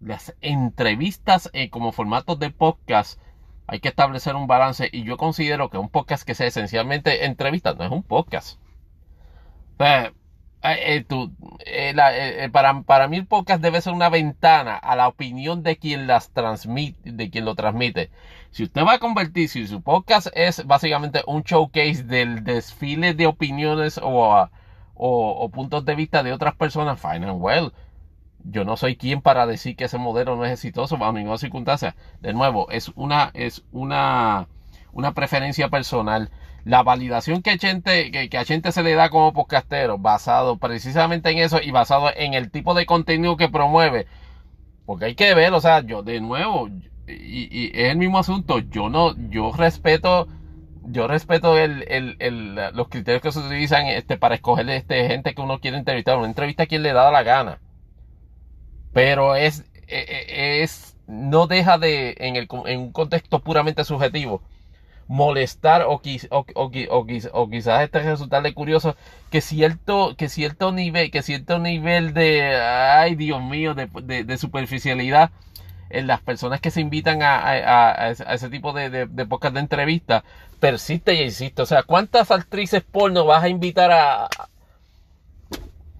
[0.00, 3.20] las entrevistas eh, como formatos de podcast
[3.66, 7.74] hay que establecer un balance y yo considero que un podcast que sea esencialmente entrevista
[7.74, 8.58] no es un podcast.
[9.80, 10.10] Eh,
[10.64, 16.06] eh, para, para mí el podcast debe ser una ventana a la opinión de quien
[16.06, 18.10] las transmite, de quien lo transmite.
[18.50, 23.26] Si usted va a convertir, si su podcast es básicamente un showcase del desfile de
[23.26, 24.48] opiniones o,
[24.94, 27.72] o puntos de vista de otras personas, fine and well
[28.50, 31.94] yo no soy quien para decir que ese modelo no es exitoso bajo ninguna circunstancia.
[32.20, 34.48] De nuevo, es una, es una,
[34.92, 36.30] una preferencia personal.
[36.64, 41.30] La validación que a, gente, que, a gente se le da como podcastero, basado precisamente
[41.30, 44.06] en eso y basado en el tipo de contenido que promueve.
[44.86, 46.68] Porque hay que ver, o sea, yo de nuevo,
[47.06, 50.28] y, es el mismo asunto, yo no, yo respeto,
[50.84, 55.34] yo respeto el, el, el, los criterios que se utilizan este, para escoger este, gente
[55.34, 56.18] que uno quiere entrevistar.
[56.18, 57.60] Una entrevista a quien le da la gana
[58.98, 64.42] pero es, e, e, es, no deja de, en, el, en un contexto puramente subjetivo,
[65.06, 68.96] molestar o, o, o, o, quizás este resultarle curioso
[69.30, 73.86] que cierto, que cierto nivel, que cierto nivel de, ay Dios mío, de,
[74.24, 75.30] de, superficialidad
[75.90, 79.60] en las personas que se invitan a, a, ese tipo de, de, de podcast de
[79.60, 80.24] entrevista
[80.58, 81.62] persiste y insiste.
[81.62, 84.28] O sea, ¿cuántas actrices porno vas a invitar a,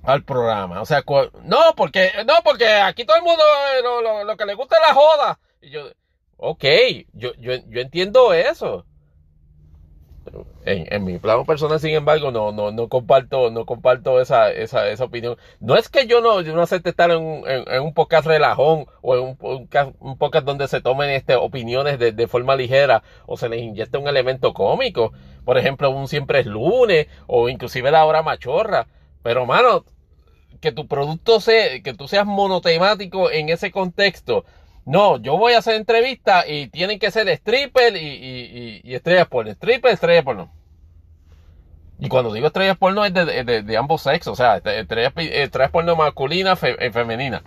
[0.09, 0.81] al programa.
[0.81, 1.05] O sea,
[1.45, 3.43] no, porque, no, porque aquí todo el mundo
[3.75, 5.39] eh, lo, que le gusta es la joda.
[5.61, 5.83] Y yo,
[6.39, 6.65] ok,
[7.13, 8.87] yo, yo, yo entiendo eso.
[10.65, 15.05] en, mi plano personal, sin embargo, no, no, no comparto, no comparto esa, esa, esa
[15.05, 15.37] opinión.
[15.61, 19.15] No es que yo no, yo no acepte estar en, en, un podcast relajón o
[19.15, 23.61] en un, podcast donde se tomen este, opiniones de, de, forma ligera o se les
[23.61, 25.13] inyecte un elemento cómico.
[25.45, 28.87] Por ejemplo, un siempre es lunes o inclusive la hora machorra.
[29.23, 29.85] Pero, mano,
[30.61, 34.45] que tu producto sea, que tú seas monotemático en ese contexto.
[34.85, 39.51] No, yo voy a hacer entrevistas y tienen que ser stripper y, y, estrellas porno.
[39.53, 40.51] Stripper, estrellas porno.
[42.01, 45.95] Y cuando digo estrellas porno es de, de, ambos sexos, o sea, estrellas, estrellas porno
[45.95, 47.43] masculina y eh, femenina.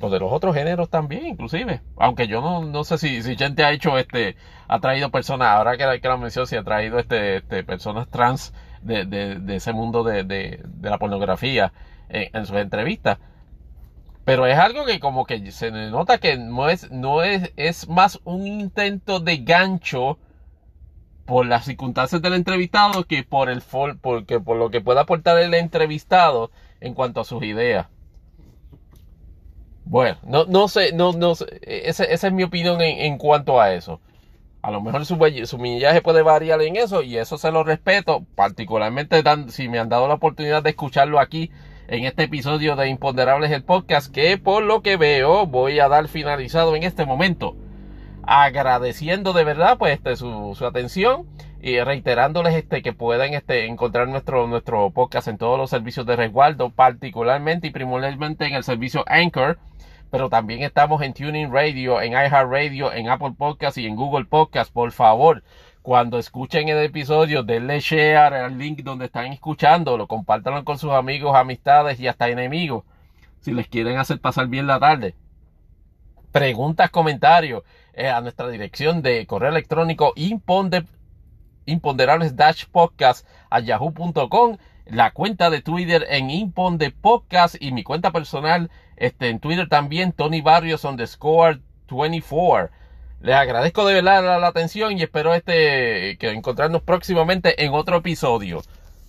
[0.00, 1.82] O de los otros géneros también, inclusive.
[1.98, 4.36] Aunque yo no, no sé si, si gente ha hecho este,
[4.68, 8.54] ha traído personas, ahora que, que la mención, si ha traído este, este personas trans
[8.80, 11.72] de, de, de ese mundo de, de, de la pornografía
[12.12, 13.18] en, sus entrevistas.
[14.24, 18.20] Pero es algo que como que se nota que no es, no es, es más
[18.24, 20.18] un intento de gancho
[21.26, 23.62] por las circunstancias del entrevistado que por el
[24.00, 27.86] porque por lo que pueda aportar el entrevistado en cuanto a sus ideas.
[29.84, 34.00] Bueno, no, no sé, no, no esa, es mi opinión en, cuanto a eso.
[34.62, 38.24] A lo mejor su, su millaje puede variar en eso y eso se lo respeto,
[38.36, 41.50] particularmente si me han dado la oportunidad de escucharlo aquí
[41.92, 46.08] en este episodio de Imponderables el podcast que por lo que veo voy a dar
[46.08, 47.54] finalizado en este momento.
[48.22, 51.26] Agradeciendo de verdad pues este, su, su atención
[51.60, 56.16] y reiterándoles este que puedan este encontrar nuestro nuestro podcast en todos los servicios de
[56.16, 59.58] resguardo, particularmente y primordialmente en el servicio Anchor,
[60.10, 64.72] pero también estamos en Tuning Radio, en iHeartRadio, en Apple Podcast y en Google Podcast.
[64.72, 65.42] Por favor,
[65.82, 71.34] cuando escuchen el episodio, denle share al link donde están escuchando, compártanlo con sus amigos,
[71.34, 72.84] amistades y hasta enemigos,
[73.40, 75.16] si les quieren hacer pasar bien la tarde.
[76.30, 77.64] Preguntas, comentarios
[77.94, 82.32] eh, a nuestra dirección de correo electrónico imponderables
[82.70, 89.30] podcast a yahoo.com, la cuenta de Twitter en imponde podcast y mi cuenta personal este,
[89.30, 91.60] en Twitter también, Tony Barrios on the score
[91.90, 92.70] 24.
[93.22, 98.62] Les agradezco de verdad la, atención y espero este que encontrarnos próximamente en otro episodio.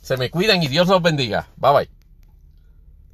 [0.04, 1.48] Se me cuidan y Dios los bendiga.
[1.58, 2.03] Bye bye.